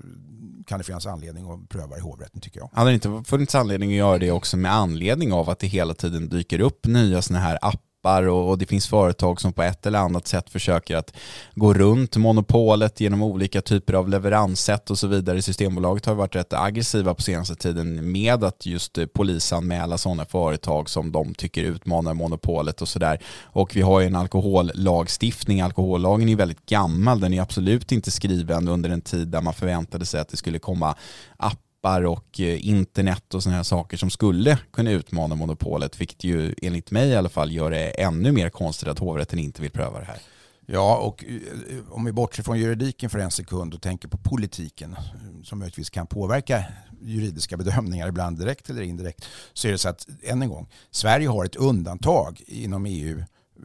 kan 0.66 0.78
det 0.78 0.84
finnas 0.84 1.06
anledning 1.06 1.50
att 1.50 1.68
pröva 1.68 1.96
i 1.96 2.00
hovrätten 2.00 2.40
tycker 2.40 2.60
jag. 2.60 2.70
Hade 2.72 2.90
det 2.90 2.94
inte 2.94 3.22
funnits 3.30 3.54
anledning 3.54 3.90
att 3.90 3.96
göra 3.96 4.18
det 4.18 4.30
också 4.30 4.56
med 4.56 4.72
anledning 4.72 5.32
av 5.32 5.50
att 5.50 5.58
det 5.58 5.66
hela 5.66 5.94
tiden 5.94 6.28
dyker 6.28 6.60
upp 6.60 6.86
nya 6.86 7.22
sådana 7.22 7.44
här 7.44 7.58
appar 7.62 7.87
appar 8.08 8.28
och, 8.28 8.50
och 8.50 8.58
det 8.58 8.66
finns 8.66 8.86
företag 8.88 9.40
som 9.40 9.52
på 9.52 9.62
ett 9.62 9.86
eller 9.86 9.98
annat 9.98 10.26
sätt 10.26 10.50
försöker 10.50 10.96
att 10.96 11.16
gå 11.54 11.74
runt 11.74 12.16
monopolet 12.16 13.00
genom 13.00 13.22
olika 13.22 13.60
typer 13.60 13.94
av 13.94 14.08
leveranssätt 14.08 14.90
och 14.90 14.98
så 14.98 15.06
vidare. 15.06 15.42
Systembolaget 15.42 16.06
har 16.06 16.14
varit 16.14 16.36
rätt 16.36 16.52
aggressiva 16.52 17.14
på 17.14 17.22
senaste 17.22 17.54
tiden 17.54 18.12
med 18.12 18.44
att 18.44 18.66
just 18.66 18.98
eh, 18.98 19.06
polisanmäla 19.06 19.98
sådana 19.98 20.24
företag 20.24 20.90
som 20.90 21.12
de 21.12 21.34
tycker 21.34 21.62
utmanar 21.62 22.14
monopolet 22.14 22.82
och 22.82 22.88
sådär. 22.88 23.18
Och 23.44 23.76
vi 23.76 23.80
har 23.80 24.00
ju 24.00 24.06
en 24.06 24.16
alkohollagstiftning. 24.16 25.60
Alkohollagen 25.60 26.28
är 26.28 26.36
väldigt 26.36 26.66
gammal. 26.66 27.20
Den 27.20 27.34
är 27.34 27.42
absolut 27.42 27.92
inte 27.92 28.10
skriven 28.10 28.68
under 28.68 28.90
en 28.90 29.00
tid 29.00 29.28
där 29.28 29.40
man 29.40 29.54
förväntade 29.54 30.06
sig 30.06 30.20
att 30.20 30.28
det 30.28 30.36
skulle 30.36 30.58
komma 30.58 30.94
appar 31.36 31.67
och 31.82 32.40
eh, 32.40 32.68
internet 32.68 33.34
och 33.34 33.42
sådana 33.42 33.56
här 33.56 33.62
saker 33.62 33.96
som 33.96 34.10
skulle 34.10 34.58
kunna 34.72 34.90
utmana 34.90 35.34
monopolet, 35.34 36.00
vilket 36.00 36.24
ju 36.24 36.54
enligt 36.62 36.90
mig 36.90 37.08
i 37.08 37.16
alla 37.16 37.28
fall 37.28 37.52
gör 37.52 37.70
det 37.70 37.88
ännu 37.88 38.32
mer 38.32 38.50
konstigt 38.50 38.88
att 38.88 38.98
hovrätten 38.98 39.38
inte 39.38 39.62
vill 39.62 39.70
pröva 39.70 39.98
det 39.98 40.04
här. 40.04 40.18
Ja, 40.66 40.96
och 40.96 41.24
eh, 41.24 41.78
om 41.90 42.04
vi 42.04 42.12
bortser 42.12 42.42
från 42.42 42.58
juridiken 42.58 43.10
för 43.10 43.18
en 43.18 43.30
sekund 43.30 43.74
och 43.74 43.82
tänker 43.82 44.08
på 44.08 44.18
politiken 44.18 44.92
eh, 44.92 45.42
som 45.44 45.58
möjligtvis 45.58 45.90
kan 45.90 46.06
påverka 46.06 46.64
juridiska 47.00 47.56
bedömningar, 47.56 48.08
ibland 48.08 48.38
direkt 48.38 48.70
eller 48.70 48.82
indirekt, 48.82 49.28
så 49.52 49.68
är 49.68 49.72
det 49.72 49.78
så 49.78 49.88
att, 49.88 50.06
än 50.22 50.42
en 50.42 50.48
gång, 50.48 50.68
Sverige 50.90 51.28
har 51.28 51.44
ett 51.44 51.56
undantag 51.56 52.42
inom 52.46 52.86
EU 52.86 53.22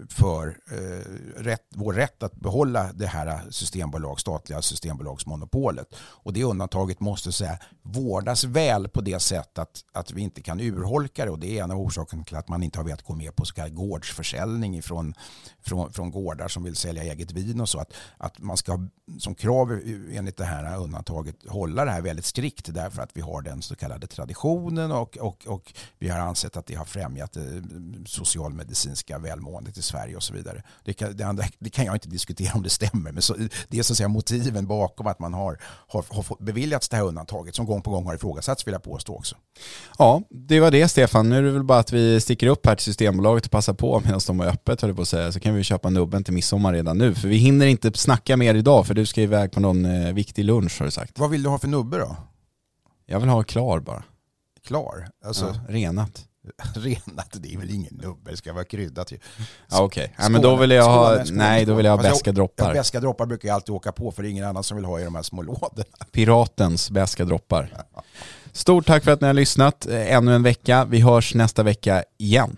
för 0.09 0.57
eh, 0.71 1.41
rätt, 1.41 1.65
vår 1.69 1.93
rätt 1.93 2.23
att 2.23 2.35
behålla 2.35 2.93
det 2.93 3.07
här 3.07 3.41
systembolag, 3.49 4.19
statliga 4.19 4.61
systembolagsmonopolet. 4.61 5.95
Och 5.95 6.33
det 6.33 6.43
undantaget 6.43 6.99
måste 6.99 7.31
säga, 7.31 7.57
vårdas 7.81 8.43
väl 8.43 8.87
på 8.87 9.01
det 9.01 9.19
sätt 9.19 9.57
att, 9.57 9.83
att 9.91 10.11
vi 10.11 10.21
inte 10.21 10.41
kan 10.41 10.59
urholka 10.59 11.25
det. 11.25 11.31
Och 11.31 11.39
det 11.39 11.59
är 11.59 11.63
en 11.63 11.71
av 11.71 11.79
orsakerna 11.79 12.23
till 12.23 12.35
att 12.35 12.47
man 12.47 12.63
inte 12.63 12.79
har 12.79 12.85
velat 12.85 13.03
gå 13.03 13.15
med 13.15 13.35
på 13.35 13.45
så 13.45 13.53
kallad 13.53 13.75
gårdsförsäljning 13.75 14.81
från, 14.81 15.13
från, 15.61 15.93
från 15.93 16.11
gårdar 16.11 16.47
som 16.47 16.63
vill 16.63 16.75
sälja 16.75 17.03
eget 17.03 17.31
vin 17.31 17.61
och 17.61 17.69
så. 17.69 17.79
Att, 17.79 17.93
att 18.17 18.39
man 18.39 18.57
ska 18.57 18.87
som 19.19 19.35
krav 19.35 19.79
enligt 20.11 20.37
det 20.37 20.45
här 20.45 20.77
undantaget 20.77 21.35
hålla 21.47 21.85
det 21.85 21.91
här 21.91 22.01
väldigt 22.01 22.25
strikt 22.25 22.73
därför 22.73 23.01
att 23.01 23.11
vi 23.13 23.21
har 23.21 23.41
den 23.41 23.61
så 23.61 23.75
kallade 23.75 24.07
traditionen 24.07 24.91
och, 24.91 25.17
och, 25.17 25.47
och 25.47 25.73
vi 25.99 26.09
har 26.09 26.19
ansett 26.19 26.57
att 26.57 26.65
det 26.65 26.75
har 26.75 26.85
främjat 26.85 27.33
det 27.33 27.63
socialmedicinska 28.05 29.19
välmåendet 29.19 29.77
Sverige 29.83 30.15
och 30.15 30.23
så 30.23 30.33
vidare. 30.33 30.63
Det 30.83 30.93
kan, 30.93 31.17
det, 31.17 31.23
andra, 31.23 31.43
det 31.59 31.69
kan 31.69 31.85
jag 31.85 31.95
inte 31.95 32.09
diskutera 32.09 32.53
om 32.53 32.63
det 32.63 32.69
stämmer, 32.69 33.11
men 33.11 33.21
så, 33.21 33.35
det 33.67 33.79
är 33.79 33.83
så 33.83 33.93
att 33.93 33.97
säga 33.97 34.07
motiven 34.07 34.67
bakom 34.67 35.07
att 35.07 35.19
man 35.19 35.33
har, 35.33 35.59
har, 35.87 36.05
har 36.09 36.43
beviljats 36.43 36.89
det 36.89 36.95
här 36.95 37.03
undantaget 37.03 37.55
som 37.55 37.65
gång 37.65 37.81
på 37.81 37.91
gång 37.91 38.05
har 38.05 38.15
ifrågasatts 38.15 38.67
vill 38.67 38.71
jag 38.71 38.83
påstå 38.83 39.15
också. 39.15 39.35
Ja, 39.97 40.21
det 40.29 40.59
var 40.59 40.71
det 40.71 40.87
Stefan. 40.87 41.29
Nu 41.29 41.37
är 41.37 41.41
det 41.41 41.51
väl 41.51 41.63
bara 41.63 41.79
att 41.79 41.91
vi 41.91 42.21
sticker 42.21 42.47
upp 42.47 42.65
här 42.65 42.75
till 42.75 42.85
Systembolaget 42.85 43.45
och 43.45 43.51
passar 43.51 43.73
på 43.73 44.01
medan 44.05 44.19
de 44.27 44.39
har 44.39 44.47
öppet, 44.47 44.81
höll 44.81 44.95
på 44.95 45.01
att 45.01 45.07
säga, 45.07 45.31
så 45.31 45.39
kan 45.39 45.55
vi 45.55 45.63
köpa 45.63 45.89
nubben 45.89 46.23
till 46.23 46.33
midsommar 46.33 46.73
redan 46.73 46.97
nu. 46.97 47.15
För 47.15 47.27
vi 47.27 47.37
hinner 47.37 47.65
inte 47.65 47.91
snacka 47.93 48.37
mer 48.37 48.55
idag, 48.55 48.87
för 48.87 48.93
du 48.93 49.05
ska 49.05 49.21
iväg 49.21 49.51
på 49.51 49.59
någon 49.59 49.85
eh, 49.85 50.13
viktig 50.13 50.45
lunch 50.45 50.79
har 50.79 50.85
du 50.85 50.91
sagt. 50.91 51.19
Vad 51.19 51.29
vill 51.29 51.43
du 51.43 51.49
ha 51.49 51.57
för 51.57 51.67
nubbe 51.67 51.97
då? 51.97 52.15
Jag 53.05 53.19
vill 53.19 53.29
ha 53.29 53.43
klar 53.43 53.79
bara. 53.79 54.03
Klar? 54.65 55.07
Alltså, 55.25 55.45
ja, 55.45 55.73
renat. 55.73 56.25
renat, 56.75 57.29
det 57.31 57.53
är 57.53 57.57
väl 57.57 57.69
ingen 57.69 57.93
nubbe, 57.93 58.31
det 58.31 58.37
ska 58.37 58.53
vara 58.53 58.63
kryddat 58.63 59.11
ju. 59.11 59.17
Ja, 59.69 59.81
Okej, 59.81 60.03
okay. 60.03 60.15
ja, 60.17 60.29
men 60.29 60.41
då 60.41 60.55
vill 60.55 60.71
jag 60.71 60.83
ha, 60.83 61.07
skålen, 61.07 61.25
skålen, 61.25 61.37
nej 61.37 61.65
då 61.65 61.73
vill 61.73 61.85
jag 61.85 61.97
ha 61.97 62.03
beska 62.03 62.31
droppar. 62.31 62.67
Ja, 62.67 62.73
beska 62.73 62.99
droppar 62.99 63.25
brukar 63.25 63.47
jag 63.47 63.55
alltid 63.55 63.75
åka 63.75 63.91
på 63.91 64.11
för 64.11 64.23
det 64.23 64.29
är 64.29 64.31
ingen 64.31 64.45
annan 64.45 64.63
som 64.63 64.77
vill 64.77 64.85
ha 64.85 64.99
i 64.99 65.03
de 65.03 65.15
här 65.15 65.23
små 65.23 65.41
lådorna. 65.41 65.83
Piratens 66.11 66.91
beska 66.91 67.25
droppar. 67.25 67.83
Stort 68.51 68.85
tack 68.85 69.03
för 69.03 69.11
att 69.11 69.21
ni 69.21 69.27
har 69.27 69.33
lyssnat 69.33 69.85
ännu 69.89 70.35
en 70.35 70.43
vecka. 70.43 70.85
Vi 70.85 70.99
hörs 70.99 71.33
nästa 71.33 71.63
vecka 71.63 72.03
igen. 72.17 72.57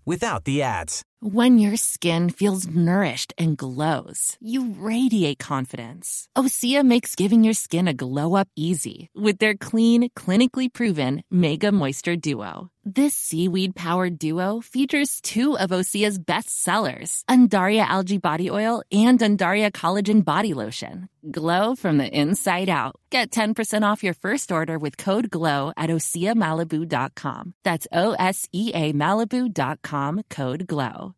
without 0.05 0.45
the 0.45 0.61
ads. 0.61 1.03
When 1.23 1.59
your 1.59 1.75
skin 1.75 2.31
feels 2.31 2.67
nourished 2.67 3.31
and 3.37 3.55
glows, 3.55 4.37
you 4.39 4.73
radiate 4.79 5.37
confidence. 5.37 6.27
Osea 6.35 6.83
makes 6.83 7.13
giving 7.13 7.43
your 7.43 7.53
skin 7.53 7.87
a 7.87 7.93
glow 7.93 8.35
up 8.35 8.47
easy 8.55 9.09
with 9.15 9.37
their 9.37 9.53
clean, 9.53 10.09
clinically 10.11 10.73
proven 10.73 11.21
Mega 11.29 11.71
Moisture 11.71 12.15
Duo. 12.15 12.71
This 12.83 13.13
seaweed 13.13 13.75
powered 13.75 14.17
duo 14.17 14.61
features 14.61 15.21
two 15.21 15.57
of 15.57 15.69
Osea's 15.69 16.17
best 16.17 16.63
sellers, 16.63 17.23
Undaria 17.29 17.85
Algae 17.85 18.17
Body 18.17 18.49
Oil 18.49 18.81
and 18.91 19.19
Undaria 19.19 19.71
Collagen 19.71 20.25
Body 20.25 20.55
Lotion. 20.55 21.07
Glow 21.29 21.75
from 21.75 21.99
the 21.99 22.09
inside 22.09 22.69
out. 22.69 22.95
Get 23.11 23.29
10% 23.31 23.83
off 23.83 24.03
your 24.03 24.13
first 24.13 24.53
order 24.53 24.77
with 24.77 24.95
code 24.95 25.29
GLOW 25.29 25.73
at 25.75 25.89
OseaMalibu.com. 25.89 27.53
That's 27.65 27.85
O 27.91 28.13
S 28.13 28.47
E 28.53 28.71
A 28.73 28.93
Malibu.com 28.93 30.21
code 30.29 30.65
GLOW. 30.65 31.13